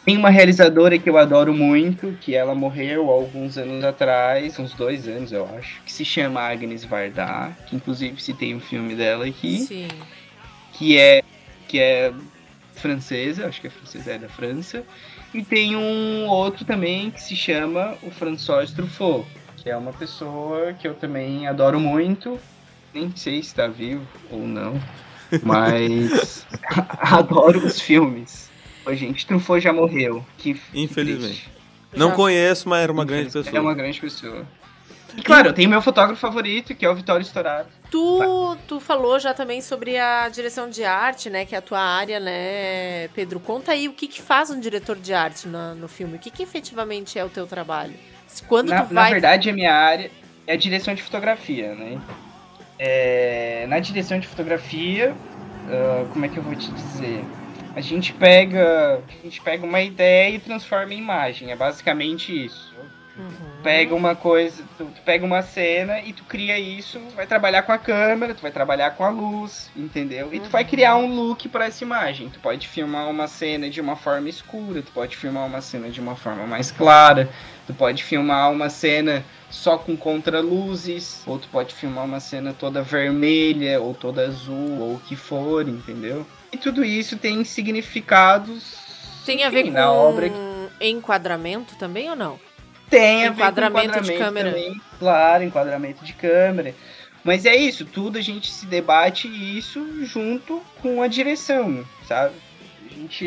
Tem 0.05 0.19
uma 0.19 0.29
realizadora 0.29 0.99
que 0.99 1.09
eu 1.09 1.17
adoro 1.17 1.55
muito, 1.55 2.13
que 2.21 2.35
ela 2.35 2.55
morreu 2.55 3.11
alguns 3.11 3.57
anos 3.57 3.83
atrás, 3.83 4.59
uns 4.59 4.75
dois 4.75 5.09
anos 5.09 5.33
eu 5.33 5.49
acho, 5.57 5.81
que 5.83 5.91
se 5.91 6.05
chama 6.05 6.43
Agnes 6.43 6.85
Varda, 6.85 7.57
que 7.67 7.75
inclusive 7.75 8.23
se 8.23 8.35
tem 8.35 8.55
um 8.55 8.61
filme 8.61 8.95
dela 8.95 9.27
aqui, 9.27 9.61
Sim. 9.61 9.89
que 10.75 10.99
é 10.99 11.23
que 11.67 11.81
é 11.81 12.13
francesa, 12.75 13.47
acho 13.47 13.63
que 13.63 13.69
é 13.69 13.71
francesa, 13.71 14.13
é 14.13 14.19
da 14.19 14.29
França. 14.29 14.85
E 15.33 15.43
tem 15.43 15.75
um 15.75 16.29
outro 16.29 16.67
também 16.67 17.11
que 17.11 17.23
se 17.23 17.35
chama 17.35 17.97
o 18.03 18.11
François 18.11 18.71
Truffaut, 18.73 19.27
que 19.57 19.71
é 19.71 19.77
uma 19.77 19.93
pessoa 19.93 20.75
que 20.75 20.87
eu 20.87 20.95
também 20.95 21.47
adoro 21.47 21.81
muito. 21.81 22.39
Nem 22.93 23.11
sei 23.17 23.43
se 23.43 23.49
está 23.49 23.67
vivo 23.67 24.07
ou 24.31 24.47
não, 24.47 24.79
mas 25.43 26.47
adoro 27.01 27.67
os 27.67 27.81
filmes. 27.81 28.51
Ô, 28.87 28.95
gente, 28.95 29.27
Truffaut 29.27 29.63
já 29.63 29.73
morreu. 29.73 30.25
Que, 30.39 30.61
Infelizmente. 30.75 31.27
triste. 31.43 31.51
Não 31.97 32.11
Já- 32.11 32.15
conheço, 32.17 32.69
mas 32.69 32.83
era 32.83 32.93
uma 32.93 33.05
grande 33.05 33.31
pessoa. 33.31 33.57
É 33.57 33.61
uma 33.61 33.75
grande 33.75 34.01
pessoa. 34.01 34.45
E 35.17 35.23
claro, 35.23 35.49
eu 35.49 35.53
tenho 35.53 35.71
meu 35.71 35.81
fotógrafo 35.81 36.21
favorito, 36.21 36.75
que 36.75 36.85
é 36.85 36.91
o 36.91 36.95
Vitório 36.95 37.23
Storaro. 37.25 37.69
Tu, 37.89 38.57
tu 38.67 38.81
falou 38.81 39.21
já 39.21 39.33
também 39.33 39.61
sobre 39.63 39.97
a 39.97 40.29
direção 40.29 40.69
de 40.69 40.83
arte, 40.85 41.31
né? 41.31 41.45
Que 41.45 41.55
é 41.55 41.59
a 41.59 41.63
tua 41.63 41.79
área, 41.79 42.19
né, 42.19 43.07
Pedro? 43.15 43.39
Conta 43.39 43.71
aí 43.71 43.87
o 43.89 43.93
que, 43.93 44.09
que 44.09 44.21
faz 44.21 44.51
um 44.51 44.59
diretor 44.59 44.97
de 44.97 45.15
arte 45.15 45.47
na- 45.47 45.73
no 45.77 45.87
filme. 45.87 46.17
O 46.17 46.19
que, 46.19 46.33
que 46.33 46.43
efetivamente 46.43 47.17
é 47.17 47.25
o 47.25 47.29
teu 47.29 47.47
trabalho? 47.47 47.95
Quando 48.49 48.71
na, 48.71 48.83
tu 48.85 48.93
na 48.93 49.03
vai. 49.03 49.13
verdade, 49.13 49.49
a 49.49 49.53
minha 49.53 49.73
área 49.73 50.11
é 50.49 50.55
a 50.55 50.57
direção 50.57 50.93
de 50.97 51.03
fotografia, 51.03 51.77
né? 51.77 52.01
É, 52.77 53.67
na 53.69 53.79
direção 53.79 54.19
de 54.19 54.27
fotografia, 54.27 55.15
ah, 55.71 56.07
como 56.13 56.25
é 56.25 56.29
que 56.29 56.37
eu 56.39 56.43
vou 56.43 56.57
te 56.57 56.73
dizer? 56.73 57.25
A 57.75 57.81
gente 57.81 58.13
pega, 58.13 59.03
a 59.09 59.23
gente 59.25 59.41
pega 59.41 59.65
uma 59.65 59.81
ideia 59.81 60.35
e 60.35 60.39
transforma 60.39 60.95
em 60.95 60.99
imagem. 60.99 61.51
É 61.51 61.57
basicamente 61.57 62.45
isso. 62.45 62.75
Uhum. 63.17 63.63
Pega 63.63 63.95
uma 63.95 64.17
coisa, 64.17 64.65
tu, 64.77 64.87
tu 64.87 65.03
pega 65.03 65.25
uma 65.25 65.41
cena 65.41 66.01
e 66.01 66.13
tu 66.13 66.25
cria 66.25 66.59
isso, 66.59 66.99
vai 67.15 67.27
trabalhar 67.27 67.63
com 67.63 67.71
a 67.71 67.79
câmera, 67.79 68.35
tu 68.35 68.43
vai 68.43 68.51
trabalhar 68.51 68.91
com 68.91 69.05
a 69.05 69.09
luz, 69.09 69.71
entendeu? 69.77 70.31
E 70.33 70.41
tu 70.41 70.49
vai 70.51 70.65
criar 70.65 70.97
um 70.97 71.15
look 71.15 71.49
para 71.49 71.67
essa 71.67 71.85
imagem. 71.85 72.29
Tu 72.29 72.41
pode 72.41 72.67
filmar 72.67 73.09
uma 73.09 73.29
cena 73.29 73.71
de 73.71 73.81
uma 73.81 73.95
forma 73.95 74.29
escura, 74.29 74.83
tu 74.83 74.91
pode 74.91 75.17
filmar 75.17 75.47
uma 75.47 75.61
cena 75.61 75.89
de 75.91 76.01
uma 76.01 76.17
forma 76.17 76.45
mais 76.45 76.73
clara, 76.73 77.29
tu 77.69 77.73
pode 77.73 78.03
filmar 78.03 78.51
uma 78.51 78.69
cena 78.69 79.25
só 79.49 79.79
com 79.79 79.97
contraluzes, 79.97 81.23
ou 81.25 81.39
tu 81.39 81.49
pode 81.49 81.73
filmar 81.73 82.05
uma 82.05 82.19
cena 82.19 82.53
toda 82.53 82.83
vermelha 82.83 83.81
ou 83.81 83.95
toda 83.95 84.27
azul 84.27 84.81
ou 84.81 84.95
o 84.97 85.01
que 85.01 85.15
for, 85.15 85.69
entendeu? 85.69 86.27
E 86.55 86.57
tudo 86.57 86.85
isso 86.85 87.17
tem 87.17 87.43
significados 87.43 88.77
Tem 89.27 89.43
a 89.43 89.51
ver 89.51 89.63
enfim, 89.63 89.73
com 89.73 89.79
na 89.79 89.93
obra 89.93 90.31
enquadramento 90.81 91.75
também 91.77 92.09
ou 92.09 92.15
não? 92.15 92.39
Tem 92.89 93.27
a 93.27 93.31
ver 93.31 93.35
com 93.35 93.41
Enquadramento 93.41 94.01
de 94.01 94.13
câmera. 94.13 94.51
também, 94.51 94.81
claro, 95.01 95.43
enquadramento 95.43 96.05
de 96.05 96.13
câmera. 96.13 96.73
Mas 97.25 97.45
é 97.45 97.57
isso, 97.57 97.85
tudo 97.85 98.19
a 98.19 98.21
gente 98.21 98.53
se 98.53 98.67
debate 98.67 99.27
isso 99.27 100.05
junto 100.05 100.63
com 100.81 101.03
a 101.03 101.09
direção, 101.09 101.85
sabe? 102.07 102.35
A 102.89 102.95
gente 102.95 103.27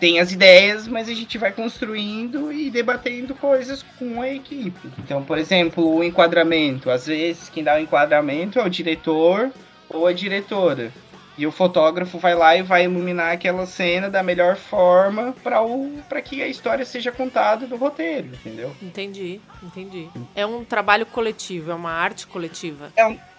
tem 0.00 0.18
as 0.18 0.32
ideias, 0.32 0.88
mas 0.88 1.08
a 1.08 1.14
gente 1.14 1.38
vai 1.38 1.52
construindo 1.52 2.52
e 2.52 2.68
debatendo 2.68 3.32
coisas 3.34 3.84
com 3.96 4.20
a 4.20 4.28
equipe. 4.28 4.90
Então, 4.98 5.22
por 5.22 5.38
exemplo, 5.38 5.86
o 5.88 6.02
enquadramento. 6.02 6.90
Às 6.90 7.06
vezes, 7.06 7.48
quem 7.48 7.62
dá 7.62 7.76
o 7.76 7.78
enquadramento 7.78 8.58
é 8.58 8.64
o 8.64 8.70
diretor 8.70 9.52
ou 9.88 10.06
a 10.06 10.12
diretora. 10.12 10.90
E 11.38 11.46
o 11.46 11.52
fotógrafo 11.52 12.18
vai 12.18 12.34
lá 12.34 12.56
e 12.56 12.62
vai 12.62 12.84
iluminar 12.84 13.32
aquela 13.32 13.66
cena 13.66 14.08
da 14.08 14.22
melhor 14.22 14.56
forma 14.56 15.34
para 15.42 16.22
que 16.22 16.42
a 16.42 16.48
história 16.48 16.84
seja 16.84 17.12
contada 17.12 17.66
do 17.66 17.76
roteiro, 17.76 18.28
entendeu? 18.28 18.74
Entendi, 18.82 19.40
entendi. 19.62 20.08
É 20.34 20.46
um 20.46 20.64
trabalho 20.64 21.04
coletivo, 21.04 21.70
é 21.70 21.74
uma 21.74 21.92
arte 21.92 22.26
coletiva. 22.26 22.90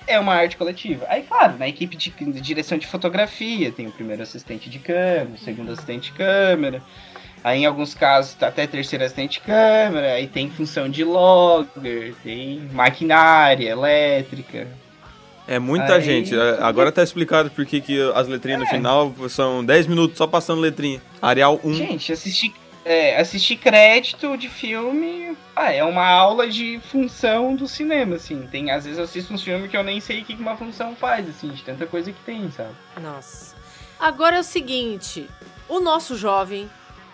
É 0.06 0.20
uma 0.20 0.36
arte 0.36 0.56
coletiva. 0.56 1.06
Aí, 1.10 1.24
claro, 1.24 1.58
na 1.58 1.68
equipe 1.68 1.98
de, 1.98 2.12
de 2.12 2.40
direção 2.40 2.78
de 2.78 2.88
fotografia, 2.88 3.72
tem 3.72 3.88
o 3.88 3.92
primeiro 3.92 4.22
assistente 4.22 4.70
de 4.70 4.80
câmera, 4.80 5.32
o 5.34 5.38
segundo 5.38 5.72
assistente 5.72 6.12
de 6.12 6.18
câmera. 6.18 6.82
Aí, 7.44 7.62
em 7.62 7.66
alguns 7.66 7.94
casos, 7.94 8.34
tá 8.34 8.48
até 8.48 8.66
terceiro 8.68 9.04
assistente 9.04 9.34
de 9.34 9.42
câmera. 9.42 10.14
Aí 10.14 10.28
tem 10.28 10.50
função 10.50 10.90
de 10.90 11.04
logger, 11.04 12.16
tem 12.24 12.60
maquinária 12.72 13.70
elétrica. 13.70 14.68
É 15.48 15.60
muita 15.60 15.96
Aí- 15.96 16.02
gente. 16.02 16.36
É, 16.38 16.58
Agora 16.62 16.92
tá 16.92 17.02
explicado 17.02 17.50
por 17.50 17.66
que 17.66 17.80
que 17.82 18.02
as 18.14 18.28
letrinhas 18.28 18.60
no 18.60 18.66
É. 18.66 18.70
final 18.70 19.14
são 19.30 19.64
10 19.64 19.88
minutos 19.88 20.18
só 20.18 20.28
passando 20.28 20.60
letrinha. 20.62 21.02
Arial 21.22 21.60
1. 21.64 21.74
Gente, 21.74 22.12
assistir, 22.12 22.54
é, 22.84 23.18
assistir 23.20 23.56
crédito 23.56 24.36
de 24.38 24.50
filme 24.50 25.36
ah, 25.56 25.72
é 25.72 25.84
uma 25.84 26.06
aula 26.06 26.48
de 26.48 26.80
função 26.92 27.56
do 27.56 27.68
cinema, 27.68 28.18
assim. 28.18 28.46
Tem, 28.52 28.70
às 28.72 28.84
vezes 28.84 28.98
eu 29.00 29.06
assisto 29.06 29.34
uns 29.34 29.42
filmes 29.42 29.72
que 29.72 29.78
eu 29.78 29.84
nem 29.84 30.00
sei 30.00 30.22
o 30.22 30.26
que 30.26 30.34
uma 30.34 30.56
função 30.58 30.96
faz, 30.96 31.28
assim, 31.30 31.50
de 31.50 31.64
tanta 31.64 31.86
coisa 31.88 32.12
que 32.12 32.20
tem, 32.26 32.52
sabe? 32.52 32.70
Nossa. 33.02 33.56
Agora 34.00 34.36
é 34.36 34.40
o 34.40 34.44
seguinte, 34.44 35.28
o 35.68 35.80
nosso 35.80 36.16
jovem, 36.16 36.70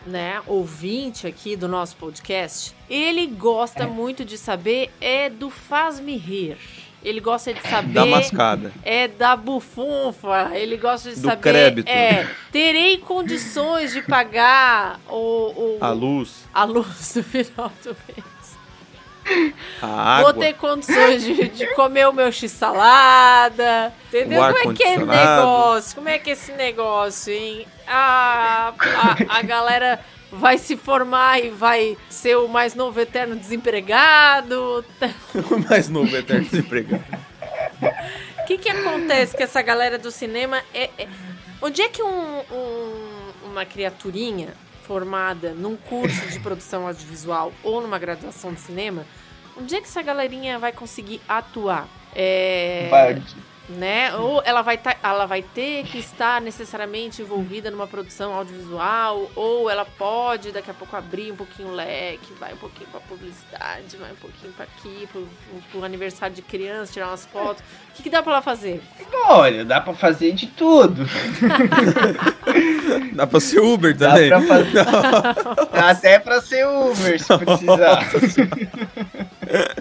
né, 0.06 0.42
ouvinte 0.46 1.26
aqui 1.26 1.56
do 1.56 1.68
nosso 1.70 1.96
podcast, 1.96 2.76
ele 2.90 3.26
gosta 3.28 3.88
muito 3.88 4.26
de 4.26 4.38
saber 4.38 4.92
é 5.00 5.30
do 5.30 5.50
faz-me 5.50 6.18
rir. 6.18 6.58
Ele 7.04 7.20
gosta 7.20 7.54
de 7.54 7.62
saber 7.62 7.94
Da 7.94 8.06
mascada. 8.06 8.72
é 8.84 9.08
da 9.08 9.36
bufunfa. 9.36 10.52
Ele 10.54 10.78
gosta 10.78 11.10
de 11.10 11.20
Do 11.20 11.28
saber 11.28 11.42
crédito. 11.42 11.88
é 11.90 12.28
terei 12.52 12.98
condições 12.98 13.92
de 13.94 14.02
pagar 14.04 15.00
o, 15.10 15.16
o 15.16 15.78
A 15.82 15.90
luz, 15.90 16.46
a 16.54 16.64
luz 16.64 17.16
no 17.16 17.24
final 17.24 17.72
do 17.84 17.96
mês. 18.08 18.58
a 19.82 20.22
Vou 20.22 20.30
água. 20.30 20.34
ter 20.34 20.54
condições 20.56 21.24
de, 21.24 21.50
de 21.50 21.68
comer 21.76 22.08
o 22.08 22.14
meu 22.14 22.32
x-salada. 22.32 23.94
Entendeu? 24.08 24.42
Como 24.54 24.72
é 24.72 24.74
que 24.76 24.84
é 24.84 24.98
negócio? 24.98 25.96
Como 25.96 26.10
é 26.10 26.18
que 26.18 26.30
é 26.30 26.34
esse 26.34 26.52
negócio, 26.54 27.34
hein? 27.34 27.68
A, 27.88 28.74
a, 29.30 29.38
a 29.40 29.42
galera 29.42 30.00
vai 30.34 30.58
se 30.58 30.76
formar 30.76 31.40
e 31.40 31.50
vai 31.50 31.98
ser 32.10 32.36
o 32.38 32.48
mais 32.48 32.76
novo 32.76 33.00
eterno 33.00 33.36
desempregado. 33.36 34.84
O 35.52 35.58
mais 35.70 35.90
novo 35.90 36.16
eterno 36.16 36.46
desempregado. 36.46 37.04
O 38.42 38.46
que, 38.46 38.58
que 38.58 38.70
acontece 38.70 39.36
com 39.36 39.44
essa 39.44 39.62
galera 39.62 39.98
do 39.98 40.12
cinema? 40.12 40.62
É, 40.74 40.90
é- 40.98 41.08
onde 41.62 41.82
é 41.82 41.90
que 41.90 42.02
um- 42.04 42.40
um- 42.52 43.32
uma 43.52 43.66
criaturinha 43.66 44.54
formada 44.84 45.52
num 45.54 45.76
curso 45.78 46.28
de 46.28 46.40
produção 46.40 46.86
audiovisual 46.88 47.54
ou 47.64 47.82
numa 47.82 47.98
graduação 47.98 48.54
de 48.54 48.60
cinema, 48.60 49.06
onde 49.58 49.76
é 49.76 49.80
que 49.82 49.88
essa 49.88 50.02
galerinha 50.02 50.60
vai 50.60 50.72
conseguir 50.74 51.22
atuar? 51.28 51.88
É, 52.16 52.88
Vai- 52.90 53.22
né? 53.70 54.14
Ou 54.16 54.42
ela 54.46 54.62
vai, 54.62 54.78
tá, 54.78 54.96
ela 55.02 55.26
vai 55.26 55.42
ter 55.42 55.84
que 55.86 55.98
estar 55.98 56.42
necessariamente 56.42 57.22
envolvida 57.22 57.72
numa 57.72 57.88
produção 57.88 58.34
audiovisual, 58.34 59.32
ou 59.36 59.70
ela 59.70 59.86
pode 59.86 60.52
daqui 60.52 60.70
a 60.70 60.74
pouco 60.74 60.96
abrir 60.96 61.32
um 61.32 61.36
pouquinho 61.36 61.70
o 61.70 61.74
leque, 61.74 62.34
vai 62.40 62.54
um 62.54 62.58
pouquinho 62.58 62.90
pra 62.90 63.00
publicidade, 63.00 63.96
vai 63.98 64.12
um 64.12 64.16
pouquinho 64.16 64.52
pra 64.54 64.66
aqui, 64.66 65.08
pro, 65.12 65.28
pro 65.72 65.84
aniversário 65.84 66.36
de 66.36 66.42
criança, 66.42 66.92
tirar 66.92 67.08
umas 67.08 67.26
fotos. 67.26 67.64
O 67.90 67.94
que, 67.96 68.04
que 68.04 68.10
dá 68.10 68.22
pra 68.22 68.34
ela 68.34 68.42
fazer? 68.42 68.82
Olha, 69.28 69.64
dá 69.64 69.80
pra 69.80 69.94
fazer 69.94 70.32
de 70.34 70.48
tudo. 70.48 71.04
Dá 73.14 73.26
pra 73.28 73.40
ser 73.40 73.60
Uber 73.60 73.96
Dá 73.96 74.10
também. 74.14 74.30
pra 74.30 74.42
fazer. 74.42 74.86
Dá 75.72 75.90
até 75.90 76.20
pra 76.20 76.42
ser 76.42 76.68
Uber 76.68 77.20
se 77.20 77.38
precisar. 77.38 78.10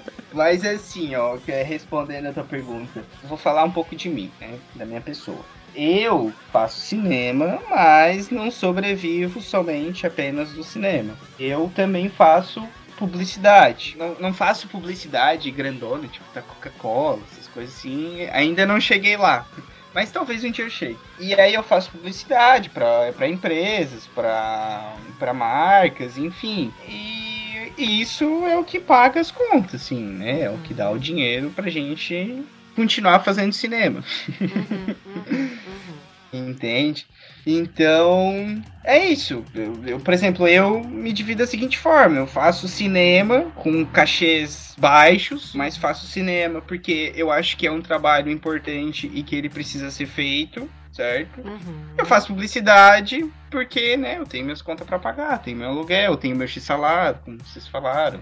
Mas 0.43 0.64
assim, 0.64 1.14
ó, 1.14 1.38
é 1.47 1.62
respondendo 1.62 2.26
a 2.26 2.32
tua 2.32 2.43
pergunta, 2.43 3.05
vou 3.22 3.38
falar 3.38 3.62
um 3.62 3.70
pouco 3.70 3.95
de 3.95 4.09
mim, 4.09 4.28
né? 4.40 4.59
Da 4.74 4.84
minha 4.84 5.01
pessoa. 5.01 5.38
Eu 5.72 6.32
faço 6.51 6.80
cinema, 6.80 7.61
mas 7.70 8.28
não 8.28 8.51
sobrevivo 8.51 9.40
somente 9.40 10.05
apenas 10.05 10.51
do 10.51 10.64
cinema. 10.64 11.14
Eu 11.38 11.70
também 11.76 12.09
faço 12.09 12.61
publicidade. 12.99 13.95
Não, 13.97 14.16
não 14.18 14.34
faço 14.34 14.66
publicidade 14.66 15.49
grandona, 15.53 16.09
tipo 16.09 16.26
da 16.34 16.43
Coca-Cola, 16.43 17.20
essas 17.30 17.47
coisas 17.47 17.76
assim. 17.76 18.28
Ainda 18.32 18.66
não 18.66 18.80
cheguei 18.80 19.16
lá. 19.16 19.47
Mas 19.95 20.11
talvez 20.11 20.43
um 20.43 20.51
dia 20.51 20.64
eu 20.64 20.70
chegue. 20.70 20.99
E 21.20 21.34
aí 21.34 21.55
eu 21.55 21.62
faço 21.62 21.93
publicidade 21.93 22.68
para 22.68 23.28
empresas, 23.28 24.09
para 24.09 25.32
marcas, 25.32 26.18
enfim. 26.18 26.74
E 26.88 27.32
isso 27.77 28.25
é 28.47 28.57
o 28.57 28.64
que 28.64 28.81
paga 28.81 29.20
as 29.20 29.31
contas, 29.31 29.83
assim, 29.83 30.03
né? 30.03 30.43
É 30.43 30.51
o 30.51 30.59
que 30.59 30.75
dá 30.75 30.91
o 30.91 30.99
dinheiro 30.99 31.51
pra 31.51 31.70
gente 31.70 32.45
continuar 32.75 33.20
fazendo 33.20 33.53
cinema. 33.53 34.03
Uhum, 34.41 34.95
uhum, 35.16 35.59
uhum. 35.66 36.03
Entende? 36.33 37.07
Então, 37.47 38.62
é 38.83 39.07
isso. 39.07 39.45
Eu, 39.55 39.85
eu, 39.85 40.01
por 40.01 40.14
exemplo, 40.14 40.49
eu 40.49 40.83
me 40.83 41.12
divido 41.12 41.41
da 41.41 41.47
seguinte 41.47 41.77
forma: 41.77 42.16
eu 42.16 42.27
faço 42.27 42.66
cinema 42.68 43.51
com 43.55 43.85
cachês 43.85 44.75
baixos, 44.79 45.53
mas 45.55 45.77
faço 45.77 46.07
cinema 46.07 46.62
porque 46.62 47.12
eu 47.14 47.31
acho 47.31 47.57
que 47.57 47.66
é 47.66 47.70
um 47.70 47.83
trabalho 47.83 48.31
importante 48.31 49.11
e 49.12 49.23
que 49.23 49.37
ele 49.37 49.51
precisa 49.51 49.91
ser 49.91 50.07
feito, 50.07 50.68
certo? 50.93 51.40
Uhum. 51.40 51.86
Eu 51.97 52.05
faço 52.05 52.28
publicidade 52.28 53.28
porque, 53.51 53.97
né, 53.97 54.18
eu 54.18 54.26
tenho 54.26 54.45
minhas 54.45 54.62
contas 54.62 54.86
para 54.86 54.99
pagar, 54.99 55.38
tenho 55.43 55.57
meu 55.57 55.68
aluguel, 55.68 56.16
tenho 56.16 56.36
meu 56.36 56.47
x-salário, 56.47 57.18
como 57.24 57.38
vocês 57.38 57.66
falaram. 57.66 58.20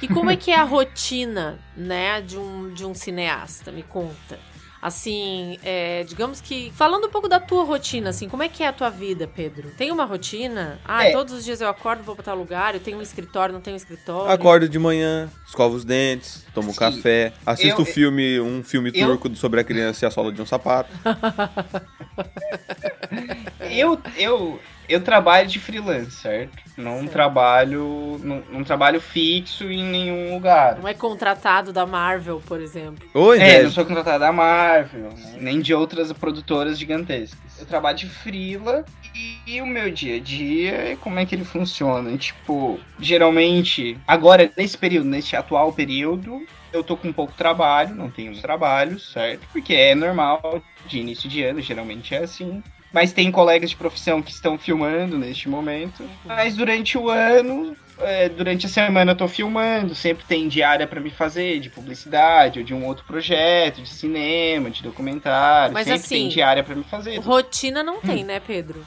E 0.00 0.08
como 0.08 0.30
é 0.30 0.36
que 0.36 0.50
é 0.50 0.56
a 0.56 0.64
rotina, 0.64 1.58
né, 1.76 2.20
de 2.20 2.38
um, 2.38 2.72
de 2.72 2.84
um 2.84 2.94
cineasta? 2.94 3.72
Me 3.72 3.82
conta. 3.82 4.38
Assim, 4.82 5.58
é, 5.62 6.04
digamos 6.04 6.40
que. 6.40 6.72
Falando 6.74 7.06
um 7.06 7.10
pouco 7.10 7.28
da 7.28 7.38
tua 7.38 7.64
rotina, 7.64 8.08
assim, 8.10 8.28
como 8.30 8.42
é 8.42 8.48
que 8.48 8.62
é 8.62 8.66
a 8.68 8.72
tua 8.72 8.88
vida, 8.88 9.26
Pedro? 9.26 9.70
Tem 9.76 9.90
uma 9.92 10.04
rotina? 10.06 10.78
Ah, 10.86 11.04
É. 11.06 11.12
todos 11.12 11.34
os 11.34 11.44
dias 11.44 11.60
eu 11.60 11.68
acordo, 11.68 12.02
vou 12.02 12.14
pra 12.14 12.24
tal 12.24 12.36
lugar, 12.36 12.74
eu 12.74 12.80
tenho 12.80 12.96
um 12.98 13.02
escritório, 13.02 13.52
não 13.52 13.60
tenho 13.60 13.74
um 13.74 13.76
escritório. 13.76 14.30
Acordo 14.32 14.66
de 14.68 14.78
manhã, 14.78 15.28
escovo 15.46 15.76
os 15.76 15.84
dentes, 15.84 16.46
tomo 16.54 16.72
Sim. 16.72 16.78
café, 16.78 17.32
assisto 17.44 17.82
Eu- 17.82 17.86
filme, 17.86 18.40
um 18.40 18.62
filme 18.64 18.90
eu- 18.94 19.06
turco 19.06 19.34
sobre 19.36 19.60
a 19.60 19.64
criança 19.64 20.04
e 20.04 20.08
a 20.08 20.10
sola 20.10 20.32
de 20.32 20.40
um 20.40 20.46
sapato. 20.46 20.88
Eu, 23.78 23.98
eu, 24.16 24.60
eu 24.88 25.00
trabalho 25.00 25.48
de 25.48 25.58
freelance, 25.58 26.10
certo? 26.12 26.58
Não 26.76 27.00
Certo. 27.00 27.12
trabalho. 27.12 28.20
Não, 28.22 28.42
não 28.50 28.64
trabalho 28.64 29.00
fixo 29.00 29.64
em 29.64 29.84
nenhum 29.84 30.34
lugar. 30.34 30.78
Não 30.78 30.88
é 30.88 30.94
contratado 30.94 31.72
da 31.72 31.86
Marvel, 31.86 32.42
por 32.46 32.60
exemplo. 32.60 33.06
Ô, 33.14 33.34
É, 33.34 33.62
não 33.62 33.70
sou 33.70 33.84
contratado 33.84 34.20
da 34.20 34.32
Marvel, 34.32 35.10
né? 35.16 35.36
nem 35.38 35.60
de 35.60 35.74
outras 35.74 36.12
produtoras 36.12 36.78
gigantescas. 36.78 37.38
Eu 37.58 37.66
trabalho 37.66 37.98
de 37.98 38.06
freela 38.08 38.84
e, 39.14 39.38
e 39.56 39.60
o 39.60 39.66
meu 39.66 39.90
dia 39.90 40.16
a 40.16 40.20
dia, 40.20 40.96
como 41.00 41.18
é 41.18 41.26
que 41.26 41.34
ele 41.34 41.44
funciona? 41.44 42.16
Tipo, 42.16 42.80
geralmente, 42.98 43.98
agora, 44.08 44.50
nesse 44.56 44.78
período, 44.78 45.08
nesse 45.08 45.36
atual 45.36 45.72
período, 45.72 46.46
eu 46.72 46.82
tô 46.82 46.96
com 46.96 47.12
pouco 47.12 47.32
trabalho, 47.36 47.94
não 47.94 48.10
tenho 48.10 48.40
trabalho, 48.40 48.98
certo? 48.98 49.46
Porque 49.52 49.74
é 49.74 49.94
normal 49.94 50.62
de 50.86 50.98
início 50.98 51.28
de 51.28 51.42
ano, 51.42 51.60
geralmente 51.60 52.14
é 52.14 52.18
assim. 52.18 52.62
Mas 52.92 53.12
tem 53.12 53.30
colegas 53.30 53.70
de 53.70 53.76
profissão 53.76 54.20
que 54.20 54.32
estão 54.32 54.58
filmando 54.58 55.16
neste 55.16 55.48
momento. 55.48 56.02
Mas 56.24 56.56
durante 56.56 56.98
o 56.98 57.08
ano, 57.08 57.76
é, 58.00 58.28
durante 58.28 58.66
a 58.66 58.68
semana 58.68 59.12
eu 59.12 59.16
tô 59.16 59.28
filmando, 59.28 59.94
sempre 59.94 60.24
tem 60.24 60.48
diária 60.48 60.86
pra 60.86 61.00
me 61.00 61.10
fazer 61.10 61.60
de 61.60 61.70
publicidade 61.70 62.58
ou 62.58 62.64
de 62.64 62.74
um 62.74 62.84
outro 62.84 63.04
projeto, 63.04 63.80
de 63.80 63.88
cinema, 63.88 64.70
de 64.70 64.82
documentário, 64.82 65.72
Mas 65.72 65.84
sempre 65.84 66.00
assim, 66.00 66.14
tem 66.16 66.28
diária 66.28 66.64
pra 66.64 66.74
me 66.74 66.84
fazer. 66.84 67.18
Rotina 67.18 67.82
não 67.82 68.00
tem, 68.00 68.24
né, 68.24 68.40
Pedro? 68.40 68.84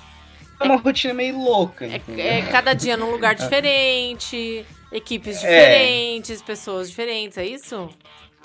É 0.59 0.65
uma 0.65 0.77
rotina 0.77 1.13
meio 1.13 1.37
louca. 1.37 1.85
É, 1.85 2.01
é 2.19 2.41
cada 2.43 2.73
dia 2.73 2.97
num 2.97 3.11
lugar 3.11 3.35
diferente, 3.35 4.65
equipes 4.91 5.43
É. 5.43 5.47
diferentes, 5.47 6.41
pessoas 6.41 6.89
diferentes, 6.89 7.37
é 7.37 7.45
isso? 7.45 7.89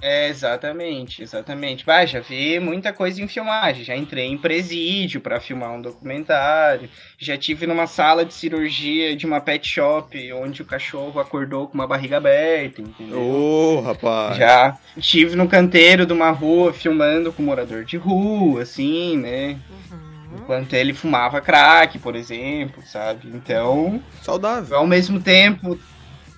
É, 0.00 0.28
exatamente, 0.28 1.22
exatamente. 1.22 1.84
Vai, 1.84 2.06
já 2.06 2.20
vi 2.20 2.60
muita 2.60 2.92
coisa 2.92 3.20
em 3.20 3.26
filmagem. 3.26 3.84
Já 3.84 3.96
entrei 3.96 4.26
em 4.26 4.38
presídio 4.38 5.20
pra 5.20 5.40
filmar 5.40 5.72
um 5.72 5.82
documentário. 5.82 6.88
Já 7.18 7.36
tive 7.36 7.66
numa 7.66 7.86
sala 7.86 8.24
de 8.24 8.32
cirurgia 8.32 9.16
de 9.16 9.26
uma 9.26 9.40
pet 9.40 9.68
shop 9.68 10.32
onde 10.32 10.62
o 10.62 10.64
cachorro 10.64 11.18
acordou 11.18 11.66
com 11.66 11.74
uma 11.74 11.86
barriga 11.86 12.18
aberta, 12.18 12.80
entendeu? 12.80 13.20
Ô, 13.20 13.80
rapaz. 13.80 14.36
Já 14.36 14.78
estive 14.96 15.34
no 15.34 15.48
canteiro 15.48 16.06
de 16.06 16.12
uma 16.12 16.30
rua 16.30 16.72
filmando 16.72 17.32
com 17.32 17.42
um 17.42 17.46
morador 17.46 17.84
de 17.84 17.96
rua, 17.96 18.62
assim, 18.62 19.16
né? 19.16 19.58
Uhum. 19.90 20.38
Enquanto 20.38 20.74
ele 20.74 20.94
fumava 20.94 21.40
crack, 21.40 21.98
por 21.98 22.14
exemplo, 22.14 22.82
sabe? 22.86 23.28
Então, 23.34 24.00
Saudável. 24.22 24.76
ao 24.76 24.86
mesmo 24.86 25.20
tempo. 25.20 25.78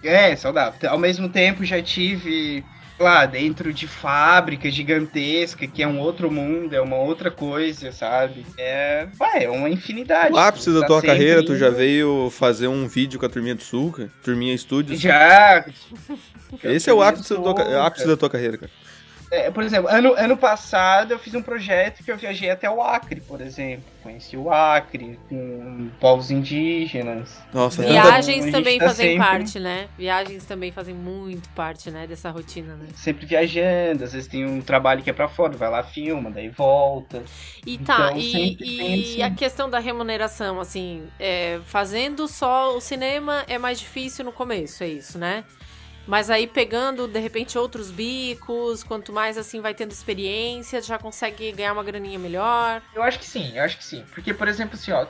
É, 0.02 0.34
saudável. 0.34 0.88
Ao 0.88 0.98
mesmo 0.98 1.28
tempo 1.28 1.62
já 1.62 1.82
tive 1.82 2.64
lá 3.00 3.24
dentro 3.24 3.72
de 3.72 3.88
fábrica 3.88 4.70
gigantesca, 4.70 5.66
que 5.66 5.82
é 5.82 5.88
um 5.88 5.98
outro 5.98 6.30
mundo, 6.30 6.74
é 6.74 6.80
uma 6.80 6.96
outra 6.96 7.30
coisa, 7.30 7.90
sabe? 7.92 8.44
É, 8.58 9.06
vai, 9.18 9.44
é 9.44 9.50
uma 9.50 9.70
infinidade. 9.70 10.32
O 10.34 10.38
ápice 10.38 10.70
da 10.72 10.80
Tá 10.82 10.86
tua 10.86 11.02
carreira, 11.02 11.44
tu 11.44 11.56
já 11.56 11.68
indo. 11.68 11.76
veio 11.76 12.30
fazer 12.30 12.68
um 12.68 12.86
vídeo 12.86 13.18
com 13.18 13.24
a 13.26 13.28
Turminha 13.28 13.54
do 13.54 13.62
Sulca, 13.62 14.10
Turminha 14.22 14.56
Studios. 14.56 15.00
Já. 15.00 15.64
Esse 16.62 16.90
é 16.90 16.92
o 16.92 17.02
ápice, 17.02 17.30
da 17.30 17.36
tua, 17.36 17.44
Sulca. 17.46 17.62
é 17.62 17.76
o 17.78 17.82
ápice 17.82 18.06
da 18.06 18.16
tua 18.16 18.28
carreira, 18.30 18.58
cara. 18.58 18.70
É, 19.30 19.48
por 19.50 19.62
exemplo, 19.62 19.88
ano, 19.88 20.12
ano 20.16 20.36
passado 20.36 21.12
eu 21.12 21.18
fiz 21.18 21.32
um 21.34 21.42
projeto 21.42 22.02
que 22.02 22.10
eu 22.10 22.16
viajei 22.16 22.50
até 22.50 22.68
o 22.68 22.82
Acre, 22.82 23.20
por 23.20 23.40
exemplo. 23.40 23.84
Conheci 24.02 24.36
o 24.36 24.50
Acre, 24.50 25.18
com 25.28 25.88
povos 26.00 26.30
indígenas. 26.30 27.38
Nossa, 27.52 27.82
Viagens 27.82 28.50
também 28.50 28.78
tá 28.78 28.86
fazem 28.86 29.10
sempre- 29.10 29.24
parte, 29.24 29.60
né? 29.60 29.88
Viagens 29.96 30.44
também 30.46 30.72
fazem 30.72 30.94
muito 30.94 31.48
parte, 31.50 31.90
né, 31.90 32.06
dessa 32.06 32.30
rotina, 32.30 32.74
né? 32.74 32.86
Sempre 32.96 33.24
viajando, 33.26 34.02
às 34.04 34.12
vezes 34.12 34.26
tem 34.26 34.44
um 34.44 34.60
trabalho 34.60 35.02
que 35.02 35.10
é 35.10 35.12
pra 35.12 35.28
fora, 35.28 35.56
vai 35.56 35.70
lá, 35.70 35.82
filma, 35.84 36.30
daí 36.30 36.48
volta. 36.48 37.22
E 37.64 37.78
tá, 37.78 38.12
Então, 38.12 38.18
e, 38.18 39.16
e 39.18 39.22
a 39.22 39.30
questão 39.30 39.70
da 39.70 39.78
remuneração, 39.78 40.58
assim, 40.58 41.04
é, 41.20 41.60
fazendo 41.66 42.26
só 42.26 42.76
o 42.76 42.80
cinema 42.80 43.44
é 43.46 43.58
mais 43.58 43.78
difícil 43.78 44.24
no 44.24 44.32
começo, 44.32 44.82
é 44.82 44.88
isso, 44.88 45.18
né? 45.18 45.44
Mas 46.10 46.28
aí 46.28 46.44
pegando, 46.48 47.06
de 47.06 47.20
repente, 47.20 47.56
outros 47.56 47.88
bicos, 47.88 48.82
quanto 48.82 49.12
mais 49.12 49.38
assim 49.38 49.60
vai 49.60 49.72
tendo 49.72 49.92
experiência, 49.92 50.82
já 50.82 50.98
consegue 50.98 51.52
ganhar 51.52 51.72
uma 51.72 51.84
graninha 51.84 52.18
melhor. 52.18 52.82
Eu 52.92 53.00
acho 53.00 53.16
que 53.16 53.24
sim, 53.24 53.52
eu 53.56 53.62
acho 53.62 53.78
que 53.78 53.84
sim. 53.84 54.04
Porque, 54.12 54.34
por 54.34 54.48
exemplo, 54.48 54.74
assim, 54.74 54.90
ó, 54.90 55.06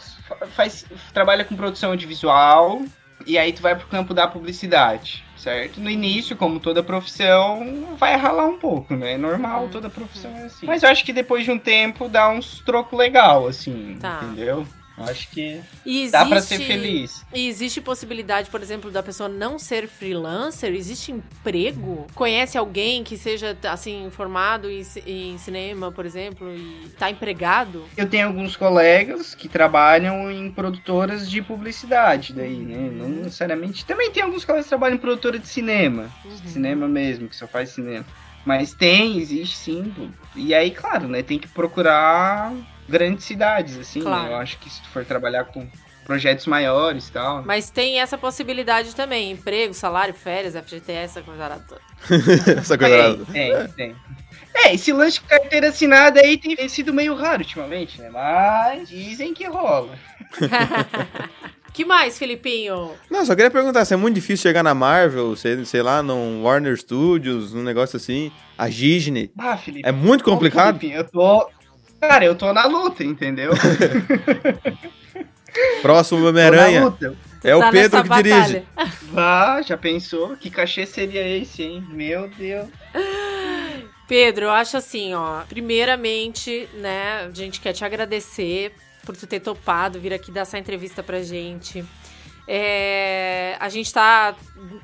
faz, 0.48 0.84
trabalha 1.14 1.42
com 1.42 1.57
produção 1.57 1.92
audiovisual 1.92 2.82
e 3.26 3.38
aí 3.38 3.51
tu 3.51 3.62
vai 3.62 3.74
pro 3.74 3.86
campo 3.86 4.12
da 4.12 4.28
publicidade, 4.28 5.24
certo? 5.38 5.80
No 5.80 5.88
início, 5.88 6.36
como 6.36 6.61
toda 6.61 6.82
profissão, 6.82 7.96
vai 7.96 8.14
ralar 8.16 8.44
um 8.44 8.59
pouco, 8.59 8.94
né? 8.94 9.14
É 9.14 9.18
normal, 9.18 9.68
toda 9.72 9.88
profissão 9.88 10.30
é 10.36 10.44
assim. 10.44 10.66
Mas 10.66 10.82
eu 10.82 10.90
acho 10.90 11.03
que 11.03 11.14
depois 11.14 11.44
de 11.44 11.51
um 11.51 11.59
tempo 11.59 12.11
dá 12.11 12.28
uns 12.28 12.61
troco 12.61 12.94
legal, 12.94 13.48
assim, 13.48 13.96
Tá. 13.98 14.20
entendeu? 14.22 14.66
Acho 15.05 15.28
que 15.30 15.61
E 15.84 16.09
dá 16.11 16.24
pra 16.24 16.38
existe- 16.38 16.57
ser 16.59 16.64
feliz. 16.64 17.24
E 17.32 17.48
existe 17.48 17.80
possibilidade, 17.80 18.51
por 18.51 18.61
exemplo, 18.62 18.90
da 18.90 19.03
pessoa 19.03 19.28
não 19.28 19.59
ser 19.59 19.88
freelancer? 19.88 20.74
Existe 20.74 21.12
emprego? 21.12 22.07
Conhece 22.14 22.57
alguém 22.59 23.03
que 23.05 23.16
seja, 23.16 23.57
assim, 23.64 24.09
formado 24.11 24.70
em, 24.70 24.82
em 25.07 25.38
cinema, 25.38 25.90
por 25.92 26.05
exemplo, 26.07 26.51
e 26.55 26.88
tá 26.98 27.11
empregado? 27.11 27.84
Eu 27.96 28.09
tenho 28.09 28.26
alguns 28.26 28.57
colegas 28.57 29.34
que 29.34 29.48
trabalham 29.48 30.30
em 30.30 30.51
produtoras 30.51 31.30
de 31.30 31.40
publicidade 31.42 32.32
daí, 32.32 32.57
né? 32.57 32.90
Não 32.92 33.09
necessariamente. 33.09 33.84
Também 33.84 34.11
tem 34.11 34.22
alguns 34.22 34.44
colegas 34.44 34.66
que 34.66 34.70
trabalham 34.70 34.96
em 34.96 35.01
produtora 35.01 35.38
de 35.38 35.48
cinema. 35.48 36.11
Uhum. 36.24 36.36
Cinema 36.46 36.86
mesmo, 36.88 37.28
que 37.28 37.36
só 37.36 37.46
faz 37.46 37.70
cinema. 37.70 38.05
Mas 38.44 38.72
tem, 38.72 39.18
existe 39.18 39.57
sim. 39.57 39.92
E 40.34 40.55
aí, 40.55 40.70
claro, 40.70 41.07
né? 41.07 41.22
Tem 41.22 41.38
que 41.38 41.46
procurar 41.48 42.53
grandes 42.91 43.24
cidades, 43.24 43.78
assim. 43.78 44.01
Claro. 44.01 44.24
né? 44.24 44.32
Eu 44.32 44.36
acho 44.36 44.59
que 44.59 44.68
se 44.68 44.82
tu 44.82 44.88
for 44.88 45.05
trabalhar 45.05 45.45
com 45.45 45.66
projetos 46.05 46.47
maiores 46.47 47.09
e 47.09 47.12
tal. 47.12 47.43
Mas 47.45 47.70
tem 47.70 48.01
essa 48.01 48.18
possibilidade 48.18 48.95
também: 48.95 49.30
emprego, 49.30 49.72
salário, 49.72 50.12
férias, 50.12 50.55
FGTS, 50.55 51.18
essa 51.18 51.22
coisa 51.22 51.62
toda. 51.68 51.80
Essa 52.61 52.76
coisa. 52.76 53.24
Tem, 53.32 53.53
tem, 53.53 53.68
tem. 53.68 53.97
É, 54.55 54.74
esse 54.74 54.93
lance 54.93 55.20
de 55.20 55.26
carteira 55.26 55.68
assinada 55.68 56.20
aí 56.20 56.36
tem 56.36 56.68
sido 56.68 56.93
meio 56.93 57.14
raro 57.14 57.43
ultimamente, 57.43 58.01
né? 58.01 58.11
Mas 58.11 58.88
dizem 58.88 59.32
que 59.32 59.47
rola. 59.47 59.97
que 61.72 61.84
mais, 61.84 62.18
Filipinho? 62.18 62.93
Não, 63.09 63.24
só 63.24 63.36
queria 63.36 63.51
perguntar 63.51 63.84
se 63.84 63.95
é 63.95 63.97
muito 63.97 64.16
difícil 64.16 64.43
chegar 64.43 64.62
na 64.62 64.74
Marvel, 64.74 65.36
sei, 65.36 65.64
sei 65.64 65.82
lá, 65.82 66.03
num 66.03 66.43
Warner 66.43 66.76
Studios, 66.76 67.55
num 67.55 67.62
negócio 67.62 67.97
assim, 67.97 68.32
a 68.59 68.68
Disney. 68.68 69.30
Ah, 69.38 69.57
Felipe. 69.57 69.88
É 69.88 69.93
muito 69.93 70.22
Ô, 70.22 70.24
complicado? 70.24 70.80
Felipe, 70.80 70.99
eu 70.99 71.05
tô. 71.09 71.49
Cara, 72.01 72.24
eu 72.24 72.34
tô 72.34 72.53
na 72.53 72.66
luta, 72.66 73.05
entendeu? 73.05 73.53
Próximo 75.82 76.26
Homem-Aranha. 76.28 76.94
É 77.42 77.57
o 77.57 77.61
Tá 77.61 77.70
Pedro 77.70 77.98
nessa 77.98 78.03
que 78.03 78.09
batalha. 78.09 78.42
dirige. 78.44 78.66
Vá, 79.12 79.62
já 79.62 79.76
pensou? 79.76 80.36
Que 80.36 80.51
cachê 80.51 80.86
seria 80.86 81.26
esse, 81.26 81.62
hein? 81.62 81.84
Meu 81.90 82.28
Deus. 82.28 82.68
Pedro, 84.07 84.46
eu 84.46 84.51
acho 84.51 84.76
assim, 84.76 85.14
ó. 85.14 85.42
Primeiramente, 85.48 86.68
né, 86.74 87.26
a 87.26 87.30
gente 87.34 87.61
quer 87.61 87.72
te 87.72 87.84
agradecer 87.84 88.72
por 89.05 89.16
tu 89.16 89.26
ter 89.26 89.40
topado 89.40 89.98
vir 90.01 90.12
aqui 90.12 90.30
dar 90.30 90.42
essa 90.42 90.59
entrevista 90.59 91.03
pra 91.03 91.22
gente. 91.22 91.84
É, 92.53 93.57
a 93.61 93.68
gente 93.68 93.92
tá 93.92 94.34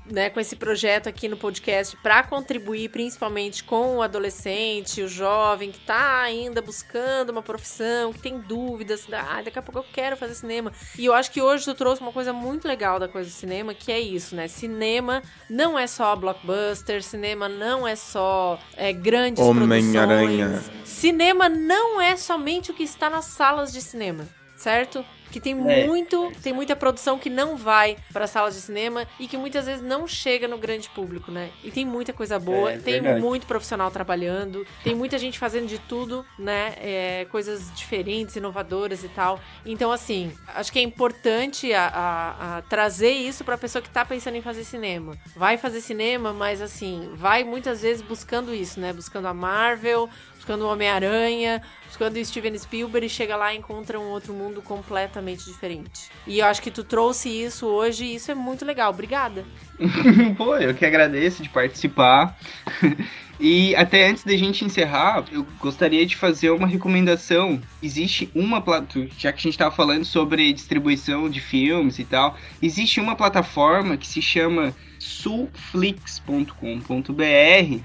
né, 0.09 0.31
com 0.31 0.39
esse 0.39 0.55
projeto 0.55 1.09
aqui 1.09 1.29
no 1.29 1.37
podcast 1.37 1.97
para 1.97 2.23
contribuir 2.23 2.91
principalmente 2.91 3.65
com 3.65 3.97
o 3.97 4.03
adolescente, 4.03 5.03
o 5.03 5.09
jovem 5.09 5.73
que 5.73 5.81
tá 5.81 6.21
ainda 6.21 6.63
buscando 6.63 7.31
uma 7.31 7.43
profissão, 7.43 8.13
que 8.13 8.21
tem 8.21 8.39
dúvidas, 8.39 9.09
ah, 9.13 9.43
daqui 9.43 9.59
a 9.59 9.63
pouco 9.63 9.81
eu 9.81 9.87
quero 9.93 10.17
fazer 10.17 10.35
cinema. 10.35 10.71
E 10.97 11.07
eu 11.07 11.13
acho 11.13 11.33
que 11.33 11.43
hoje 11.43 11.65
tu 11.65 11.75
trouxe 11.75 12.01
uma 12.01 12.13
coisa 12.13 12.33
muito 12.33 12.69
legal 12.69 13.01
da 13.01 13.09
coisa 13.09 13.29
do 13.29 13.35
cinema, 13.35 13.75
que 13.75 13.91
é 13.91 13.99
isso, 13.99 14.37
né? 14.37 14.47
Cinema 14.47 15.21
não 15.51 15.77
é 15.77 15.89
só 15.89 16.15
blockbuster, 16.15 17.03
cinema 17.03 17.49
não 17.49 17.85
é 17.85 17.97
só 17.97 18.61
é, 18.77 18.93
grandes 18.93 19.43
Homem-Aranha. 19.43 20.51
produções. 20.51 20.89
Cinema 20.89 21.49
não 21.49 22.01
é 22.01 22.17
somente 22.17 22.71
o 22.71 22.75
que 22.75 22.85
está 22.85 23.11
nas 23.11 23.25
salas 23.25 23.73
de 23.73 23.81
cinema, 23.81 24.25
certo? 24.67 25.05
Que 25.31 25.41
tem 25.41 25.53
É. 25.53 25.85
muito, 25.87 26.33
tem 26.43 26.53
muita 26.53 26.75
produção 26.75 27.19
que 27.19 27.29
não 27.29 27.57
vai 27.57 27.97
para 28.13 28.27
salas 28.27 28.55
de 28.55 28.61
cinema 28.61 29.07
e 29.19 29.29
que 29.29 29.37
muitas 29.37 29.67
vezes 29.67 29.83
não 29.83 30.07
chega 30.07 30.49
no 30.49 30.57
grande 30.57 30.89
público, 30.89 31.31
né? 31.31 31.51
E 31.63 31.71
tem 31.71 31.85
muita 31.85 32.13
coisa 32.13 32.39
boa, 32.39 32.73
É, 32.73 32.79
tem 32.79 32.95
verdade. 32.95 33.21
muito 33.21 33.47
profissional 33.47 33.91
trabalhando, 33.91 34.67
tem 34.83 34.95
muita 34.95 35.19
gente 35.19 35.39
fazendo 35.39 35.67
de 35.69 35.79
tudo, 35.79 36.25
né? 36.39 36.75
É, 36.79 37.27
coisas 37.31 37.71
diferentes, 37.75 38.35
inovadoras 38.37 39.05
e 39.05 39.09
tal. 39.09 39.39
Então, 39.65 39.93
assim, 39.93 40.33
acho 40.55 40.73
que 40.73 40.79
é 40.79 40.83
importante 40.83 41.73
a, 41.73 41.87
a- 41.89 42.57
a 42.59 42.63
trazer 42.63 43.11
isso 43.11 43.45
pra 43.45 43.59
pessoa 43.59 43.83
que 43.83 43.91
tá 43.91 44.05
pensando 44.05 44.37
em 44.37 44.43
fazer 44.43 44.65
cinema. 44.65 45.17
Vai 45.37 45.57
fazer 45.59 45.81
cinema, 45.81 46.33
mas 46.33 46.63
assim, 46.63 47.11
vai 47.15 47.45
muitas 47.45 47.83
vezes 47.83 48.01
buscando 48.03 48.55
isso, 48.55 48.81
né? 48.81 48.93
Buscando 48.93 49.27
a 49.27 49.35
Marvel, 49.35 50.09
buscando 50.47 50.65
o 50.65 50.69
Homem-Aranha, 50.69 51.61
buscando 51.89 52.17
o 52.17 52.25
Steven 52.25 52.57
Spielberg 52.57 53.05
e 53.05 53.11
chega 53.11 53.37
lá 53.37 53.53
e 53.53 53.59
encontra 53.59 53.99
um 53.99 54.11
outro 54.11 54.33
mundo 54.33 54.63
completamente 54.63 55.45
diferente. 55.45 56.09
E 56.25 56.39
eu 56.39 56.47
acho 56.47 56.63
que 56.63 56.71
tu 56.71 56.85
trouxe 56.85 57.29
isso 57.29 57.67
hoje 57.67 58.05
e 58.05 58.15
isso 58.15 58.31
é 58.31 58.35
muito 58.35 58.65
legal. 58.65 58.91
Obrigada. 58.91 59.45
Pô, 60.39 60.57
eu 60.57 60.73
que 60.73 60.87
agradeço 60.87 61.43
de 61.43 61.49
participar. 61.49 62.39
E 63.39 63.77
até 63.77 64.09
antes 64.09 64.25
da 64.25 64.35
gente 64.35 64.65
encerrar, 64.65 65.27
eu 65.31 65.47
gostaria 65.61 66.07
de 66.07 66.17
fazer 66.17 66.49
uma 66.49 66.67
recomendação. 66.67 67.61
Existe 67.83 68.31
uma 68.35 68.63
plataforma, 68.63 69.11
já 69.19 69.31
que 69.31 69.41
a 69.41 69.43
gente 69.43 69.53
estava 69.53 69.77
falando 69.77 70.07
sobre 70.07 70.55
distribuição 70.55 71.29
de 71.29 71.39
filmes 71.39 71.99
e 71.99 72.05
tal, 72.07 72.35
existe 72.63 72.99
uma 72.99 73.15
plataforma 73.15 73.99
que 73.99 74.07
se 74.07 74.23
chama 74.23 74.75
sulflix.com.br, 74.99 77.83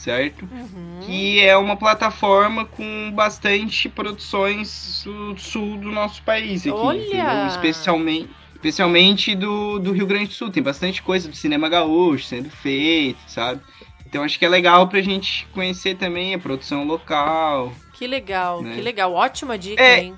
certo? 0.00 0.48
Uhum. 0.50 1.00
Que 1.02 1.40
é 1.40 1.56
uma 1.56 1.76
plataforma 1.76 2.64
com 2.64 3.10
bastante 3.12 3.88
produções 3.88 5.02
do 5.04 5.38
sul 5.38 5.76
do 5.76 5.90
nosso 5.90 6.22
país 6.22 6.62
aqui. 6.62 6.70
Olha! 6.70 6.98
entendeu? 6.98 7.46
Especialmente, 7.48 8.30
especialmente 8.54 9.34
do, 9.34 9.78
do 9.78 9.92
Rio 9.92 10.06
Grande 10.06 10.26
do 10.28 10.32
Sul. 10.34 10.50
Tem 10.50 10.62
bastante 10.62 11.02
coisa 11.02 11.28
do 11.28 11.36
cinema 11.36 11.68
gaúcho 11.68 12.24
sendo 12.24 12.48
feito, 12.50 13.18
sabe? 13.26 13.60
Então 14.06 14.24
acho 14.24 14.38
que 14.38 14.44
é 14.44 14.48
legal 14.48 14.88
pra 14.88 15.00
gente 15.00 15.46
conhecer 15.52 15.96
também 15.96 16.34
a 16.34 16.38
produção 16.38 16.84
local. 16.84 17.72
Que 17.92 18.06
legal, 18.06 18.62
Né? 18.62 18.74
que 18.74 18.80
legal. 18.80 19.12
Ótima 19.12 19.56
dica, 19.58 19.82
É. 19.82 20.04
hein? 20.04 20.14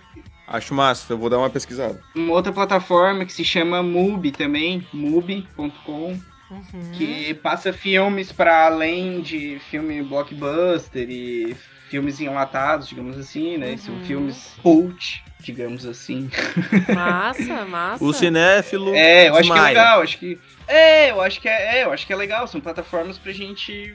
Acho 0.46 0.74
massa, 0.74 1.12
eu 1.12 1.18
vou 1.18 1.30
dar 1.30 1.38
uma 1.38 1.48
pesquisada. 1.50 2.00
Uma 2.14 2.32
outra 2.34 2.52
plataforma 2.52 3.24
que 3.24 3.32
se 3.32 3.44
chama 3.44 3.82
Mubi 3.82 4.30
também, 4.32 4.86
mubi.com, 4.92 6.18
Uhum. 6.52 6.90
que 6.92 7.34
passa 7.34 7.72
filmes 7.72 8.30
para 8.30 8.66
além 8.66 9.20
de 9.20 9.58
filme 9.70 10.02
blockbuster 10.02 11.08
e 11.08 11.56
filmes 11.88 12.20
enlatados, 12.20 12.88
digamos 12.88 13.18
assim, 13.18 13.56
né? 13.58 13.76
São 13.76 13.94
Uhum. 13.94 14.00
filmes 14.04 14.52
cult, 14.62 15.22
digamos 15.40 15.84
assim. 15.86 16.28
Massa, 16.94 17.64
massa. 17.64 18.04
O 18.04 18.12
cinéfilo 18.12 18.94
É, 18.94 19.28
eu 19.28 19.36
acho 19.36 19.52
que 19.52 19.58
é 19.58 19.62
legal, 19.62 20.00
acho 20.02 20.18
que 20.18 20.38
é, 20.68 21.10
eu 21.10 21.20
acho 21.20 21.40
que 21.40 21.48
é, 21.48 21.78
é, 21.80 21.84
eu 21.84 21.92
acho 21.92 22.06
que 22.06 22.12
é 22.12 22.16
legal, 22.16 22.46
são 22.46 22.60
plataformas 22.60 23.18
pra 23.18 23.32
gente 23.32 23.94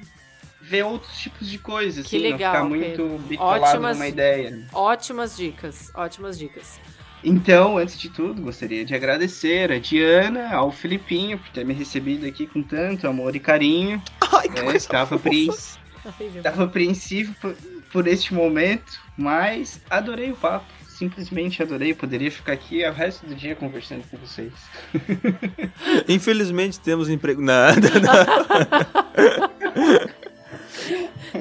ver 0.62 0.84
outros 0.84 1.18
tipos 1.18 1.50
de 1.50 1.58
coisas, 1.58 2.06
Que 2.08 2.18
assim, 2.18 2.32
legal, 2.32 2.68
não 2.70 2.76
ficar 2.78 2.92
muito 3.04 3.18
bitolado 3.28 3.64
Ótimas- 3.64 3.98
numa 3.98 4.08
ideia. 4.08 4.60
Ótimas 4.74 5.38
dicas, 5.38 5.92
ótimas 5.96 6.38
dicas. 6.38 6.80
Então, 7.30 7.78
antes 7.78 8.00
de 8.00 8.08
tudo, 8.10 8.42
gostaria 8.42 8.86
de 8.86 8.96
agradecer 8.96 9.70
a 9.70 9.80
Diana, 9.80 10.50
ao 10.54 10.72
Filipinho, 10.72 11.38
por 11.38 11.50
ter 11.50 11.66
me 11.66 11.74
recebido 11.74 12.26
aqui 12.26 12.48
com 12.48 12.64
tanto 12.64 13.06
amor 13.06 13.36
e 13.36 13.40
carinho. 13.40 14.02
Ai, 14.32 14.48
que 14.48 14.62
coisa 14.62 14.78
Estava, 14.78 15.16
apreens- 15.16 15.78
estava 16.38 16.64
apreensivo 16.64 17.36
por, 17.42 17.54
por 17.92 18.08
este 18.08 18.34
momento, 18.34 18.98
mas 19.18 19.82
adorei 19.90 20.32
o 20.32 20.38
papo. 20.38 20.66
Simplesmente 20.88 21.62
adorei. 21.62 21.94
Poderia 21.94 22.32
ficar 22.32 22.54
aqui 22.54 22.84
o 22.88 22.94
resto 22.94 23.26
do 23.26 23.36
dia 23.36 23.56
conversando 23.56 24.04
com 24.10 24.16
vocês. 24.18 24.54
Infelizmente 26.08 26.80
temos 26.80 27.10
emprego. 27.10 27.42
Nada, 27.42 27.90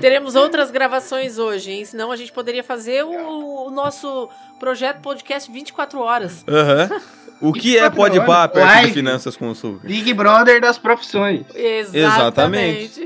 Teremos 0.01 0.35
outras 0.35 0.71
gravações 0.71 1.39
hoje, 1.39 1.73
hein? 1.73 1.85
Senão 1.85 2.11
a 2.13 2.17
gente 2.17 2.33
poderia 2.33 2.63
fazer 2.65 3.05
o, 3.05 3.67
o 3.67 3.71
nosso 3.71 4.29
projeto 4.59 5.01
podcast 5.01 5.51
24 5.51 6.01
horas. 6.01 6.45
Aham. 6.49 7.01
O 7.41 7.53
que 7.53 7.77
é 7.77 7.83
24 7.83 7.97
pode 7.97 8.21
pá 8.27 8.41
horas, 8.41 8.53
perto 8.53 8.87
de 8.87 8.93
finanças 8.95 9.37
com 9.37 9.51
açúcar? 9.51 9.87
Big 9.87 10.13
Brother 10.15 10.61
das 10.61 10.79
profissões. 10.79 11.45
Exatamente. 11.55 13.05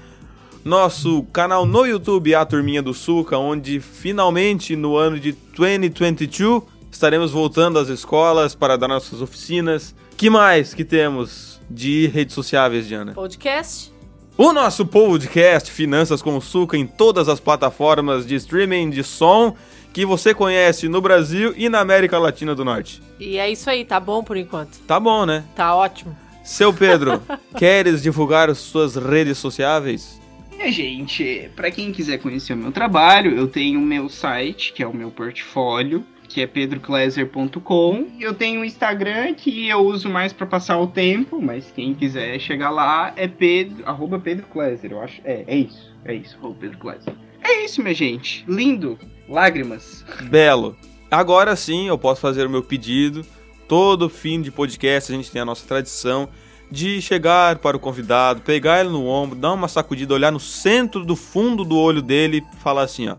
Nosso 0.63 1.23
canal 1.33 1.65
no 1.65 1.85
YouTube, 1.85 2.35
A 2.35 2.45
Turminha 2.45 2.81
do 2.81 2.93
Suca, 2.93 3.37
onde 3.37 3.79
finalmente 3.79 4.75
no 4.75 4.95
ano 4.95 5.19
de 5.19 5.33
2022 5.57 6.63
estaremos 6.95 7.31
voltando 7.31 7.77
às 7.77 7.89
escolas 7.89 8.55
para 8.55 8.77
dar 8.77 8.87
nossas 8.87 9.21
oficinas. 9.21 9.93
Que 10.15 10.29
mais 10.29 10.73
que 10.73 10.85
temos 10.85 11.59
de 11.69 12.07
redes 12.07 12.33
sociais, 12.33 12.87
Diana? 12.87 13.13
Podcast? 13.13 13.91
O 14.37 14.53
nosso 14.53 14.85
podcast 14.85 15.71
Finanças 15.71 16.21
com 16.21 16.39
Suca 16.39 16.77
em 16.77 16.87
todas 16.87 17.27
as 17.27 17.39
plataformas 17.39 18.25
de 18.25 18.35
streaming 18.35 18.89
de 18.89 19.03
som 19.03 19.55
que 19.93 20.05
você 20.05 20.33
conhece 20.33 20.87
no 20.87 21.01
Brasil 21.01 21.53
e 21.57 21.67
na 21.67 21.79
América 21.79 22.17
Latina 22.17 22.55
do 22.55 22.63
Norte. 22.63 23.01
E 23.19 23.37
é 23.37 23.49
isso 23.49 23.69
aí, 23.69 23.83
tá 23.83 23.99
bom 23.99 24.23
por 24.23 24.37
enquanto. 24.37 24.79
Tá 24.79 24.99
bom, 24.99 25.25
né? 25.25 25.43
Tá 25.55 25.75
ótimo. 25.75 26.15
Seu 26.43 26.73
Pedro, 26.73 27.21
queres 27.57 28.01
divulgar 28.01 28.49
as 28.49 28.57
suas 28.57 28.95
redes 28.95 29.37
sociais? 29.37 30.19
É, 30.57 30.71
gente, 30.71 31.49
pra 31.55 31.69
quem 31.71 31.91
quiser 31.91 32.19
conhecer 32.19 32.53
o 32.53 32.57
meu 32.57 32.71
trabalho, 32.71 33.35
eu 33.35 33.47
tenho 33.47 33.79
o 33.79 33.83
meu 33.83 34.07
site, 34.07 34.71
que 34.71 34.81
é 34.81 34.87
o 34.87 34.93
meu 34.95 35.11
portfólio, 35.11 36.05
que 36.35 36.41
é 36.41 36.47
pedrokleser.com. 36.47 38.07
Eu 38.19 38.33
tenho 38.33 38.59
o 38.59 38.65
Instagram, 38.65 39.33
que 39.35 39.69
eu 39.69 39.77
uso 39.77 40.09
mais 40.09 40.33
pra 40.33 40.45
passar 40.45 40.77
o 40.77 40.85
tempo, 40.85 41.41
mas 41.41 41.71
quem 41.71 41.93
quiser 41.93 42.37
chegar 42.39 42.71
lá 42.71 43.13
é 43.15 43.25
pedro, 43.25 43.87
arroba 43.87 44.19
Pedro 44.19 44.45
eu 44.53 44.99
acho. 44.99 45.21
É, 45.23 45.45
é 45.47 45.55
isso, 45.55 45.95
é 46.03 46.13
isso, 46.13 46.35
arroba 46.37 46.57
Pedro 46.59 46.77
Kleser. 46.77 47.13
É 47.41 47.63
isso, 47.63 47.81
minha 47.81 47.93
gente. 47.93 48.43
Lindo. 48.49 48.99
Lágrimas. 49.29 50.03
Belo. 50.23 50.75
Agora 51.09 51.55
sim 51.55 51.87
eu 51.87 51.97
posso 51.97 52.19
fazer 52.19 52.45
o 52.45 52.49
meu 52.49 52.61
pedido. 52.61 53.25
Todo 53.65 54.09
fim 54.09 54.41
de 54.41 54.51
podcast 54.51 55.13
a 55.13 55.15
gente 55.15 55.31
tem 55.31 55.41
a 55.41 55.45
nossa 55.45 55.65
tradição 55.65 56.27
de 56.69 57.01
chegar 57.01 57.59
para 57.59 57.77
o 57.77 57.79
convidado, 57.79 58.41
pegar 58.41 58.81
ele 58.81 58.89
no 58.89 59.05
ombro, 59.05 59.39
dar 59.39 59.53
uma 59.53 59.69
sacudida, 59.69 60.13
olhar 60.13 60.33
no 60.33 60.39
centro 60.41 61.05
do 61.05 61.15
fundo 61.15 61.63
do 61.63 61.77
olho 61.77 62.01
dele 62.01 62.43
e 62.43 62.57
falar 62.57 62.81
assim, 62.81 63.07
ó. 63.07 63.15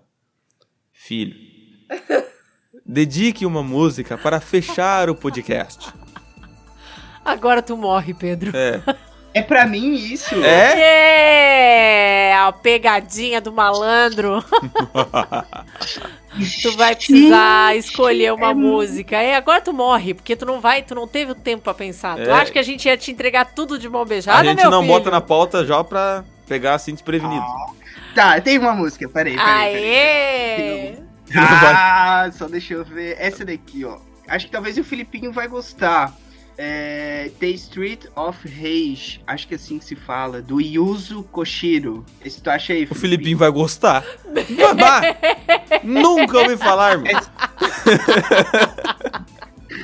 Filho, 0.92 1.34
dedique 2.86 3.44
uma 3.46 3.62
música 3.62 4.16
para 4.16 4.40
fechar 4.40 5.10
o 5.10 5.14
podcast. 5.14 5.88
Agora 7.24 7.60
tu 7.62 7.76
morre, 7.76 8.14
Pedro. 8.14 8.52
É. 8.56 8.80
É 9.34 9.42
pra 9.42 9.66
mim 9.66 9.94
isso? 9.94 10.34
É? 10.42 12.30
É, 12.30 12.34
a 12.36 12.50
pegadinha 12.52 13.38
do 13.40 13.52
malandro. 13.52 14.42
tu 16.62 16.76
vai 16.76 16.94
precisar 16.96 17.76
escolher 17.76 18.32
uma 18.32 18.54
música. 18.54 19.16
É, 19.16 19.34
agora 19.36 19.60
tu 19.60 19.72
morre, 19.74 20.14
porque 20.14 20.34
tu 20.36 20.46
não 20.46 20.58
vai, 20.60 20.82
tu 20.82 20.94
não 20.94 21.06
teve 21.06 21.32
o 21.32 21.34
tempo 21.34 21.64
pra 21.64 21.74
pensar. 21.74 22.16
Tu 22.16 22.30
É. 22.30 22.32
acha 22.32 22.50
que 22.50 22.58
a 22.58 22.62
gente 22.62 22.86
ia 22.86 22.96
te 22.96 23.10
entregar 23.10 23.52
tudo 23.54 23.78
de 23.78 23.88
mão 23.90 24.04
beijada, 24.06 24.38
A 24.40 24.44
gente 24.44 24.62
meu 24.62 24.70
não 24.70 24.80
filho? 24.82 24.94
bota 24.94 25.10
na 25.10 25.20
pauta 25.20 25.66
já 25.66 25.84
pra 25.84 26.24
pegar 26.48 26.74
assim 26.74 26.92
desprevenido. 26.92 27.44
Tá, 28.14 28.40
tem 28.40 28.58
uma 28.58 28.72
música, 28.72 29.06
peraí, 29.08 29.36
peraí. 29.36 29.72
peraí. 29.74 31.05
Ah, 31.34 32.30
só 32.32 32.48
deixa 32.48 32.74
eu 32.74 32.84
ver. 32.84 33.16
Essa 33.18 33.44
daqui, 33.44 33.84
ó. 33.84 33.98
Acho 34.28 34.46
que 34.46 34.52
talvez 34.52 34.78
o 34.78 34.84
Filipinho 34.84 35.32
vai 35.32 35.48
gostar. 35.48 36.14
É, 36.58 37.30
The 37.38 37.48
Street 37.48 38.06
of 38.16 38.38
Rage, 38.48 39.20
acho 39.26 39.46
que 39.46 39.52
é 39.52 39.56
assim 39.56 39.78
que 39.78 39.84
se 39.84 39.94
fala, 39.94 40.40
do 40.40 40.58
Yuzo 40.58 41.22
Koshiro. 41.24 42.02
Esse 42.24 42.40
tu 42.40 42.48
acha 42.48 42.72
aí, 42.72 42.88
O 42.90 42.94
Filipinho 42.94 43.36
vai 43.36 43.50
gostar. 43.50 44.02
Babá! 44.58 45.02
Nunca 45.84 46.38
ouvi 46.38 46.56
falar, 46.56 46.96
meu. 46.96 47.12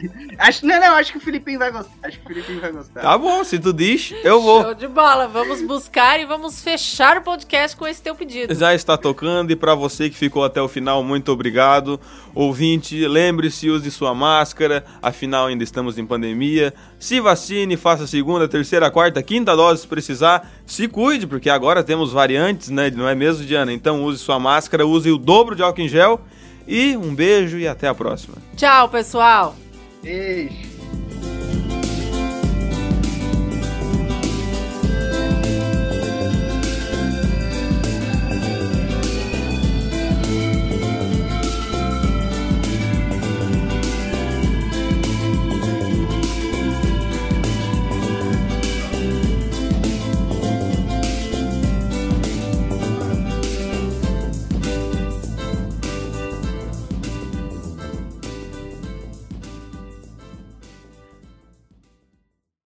Acho, 0.38 0.66
não, 0.66 0.80
não, 0.80 0.96
acho 0.96 1.12
que 1.12 1.18
o 1.18 1.20
Filipinho 1.20 1.58
vai 1.58 1.70
gostar. 1.70 1.92
Acho 2.02 2.18
que 2.18 2.24
o 2.24 2.28
Filipinho 2.28 2.60
vai 2.60 2.72
gostar. 2.72 3.00
Tá 3.00 3.18
bom, 3.18 3.44
se 3.44 3.58
tu 3.58 3.72
diz, 3.72 4.12
eu 4.24 4.40
vou. 4.40 4.62
Show 4.62 4.74
de 4.74 4.88
bola. 4.88 5.28
Vamos 5.28 5.62
buscar 5.62 6.20
e 6.20 6.24
vamos 6.24 6.62
fechar 6.62 7.18
o 7.18 7.22
podcast 7.22 7.76
com 7.76 7.86
esse 7.86 8.02
teu 8.02 8.14
pedido. 8.14 8.54
Já 8.54 8.74
está 8.74 8.96
tocando 8.96 9.50
e 9.52 9.56
para 9.56 9.74
você 9.74 10.10
que 10.10 10.16
ficou 10.16 10.44
até 10.44 10.60
o 10.60 10.68
final, 10.68 11.02
muito 11.04 11.30
obrigado. 11.30 12.00
Ouvinte, 12.34 13.06
lembre-se, 13.06 13.70
use 13.70 13.90
sua 13.90 14.14
máscara, 14.14 14.84
afinal 15.00 15.46
ainda 15.46 15.62
estamos 15.62 15.98
em 15.98 16.06
pandemia. 16.06 16.72
Se 16.98 17.20
vacine, 17.20 17.76
faça 17.76 18.04
a 18.04 18.06
segunda, 18.06 18.48
terceira, 18.48 18.90
quarta, 18.90 19.22
quinta 19.22 19.54
dose 19.54 19.82
se 19.82 19.86
precisar. 19.86 20.50
Se 20.66 20.88
cuide, 20.88 21.26
porque 21.26 21.50
agora 21.50 21.84
temos 21.84 22.12
variantes, 22.12 22.70
né? 22.70 22.90
Não 22.90 23.08
é 23.08 23.14
mesmo, 23.14 23.44
Diana? 23.44 23.72
Então 23.72 24.04
use 24.04 24.18
sua 24.18 24.38
máscara, 24.38 24.86
use 24.86 25.10
o 25.10 25.18
dobro 25.18 25.54
de 25.54 25.62
álcool 25.62 25.82
em 25.82 25.88
gel. 25.88 26.20
E 26.66 26.96
um 26.96 27.14
beijo 27.14 27.58
e 27.58 27.66
até 27.66 27.88
a 27.88 27.94
próxima. 27.94 28.36
Tchau, 28.56 28.88
pessoal. 28.88 29.56
Beijo. 30.02 30.71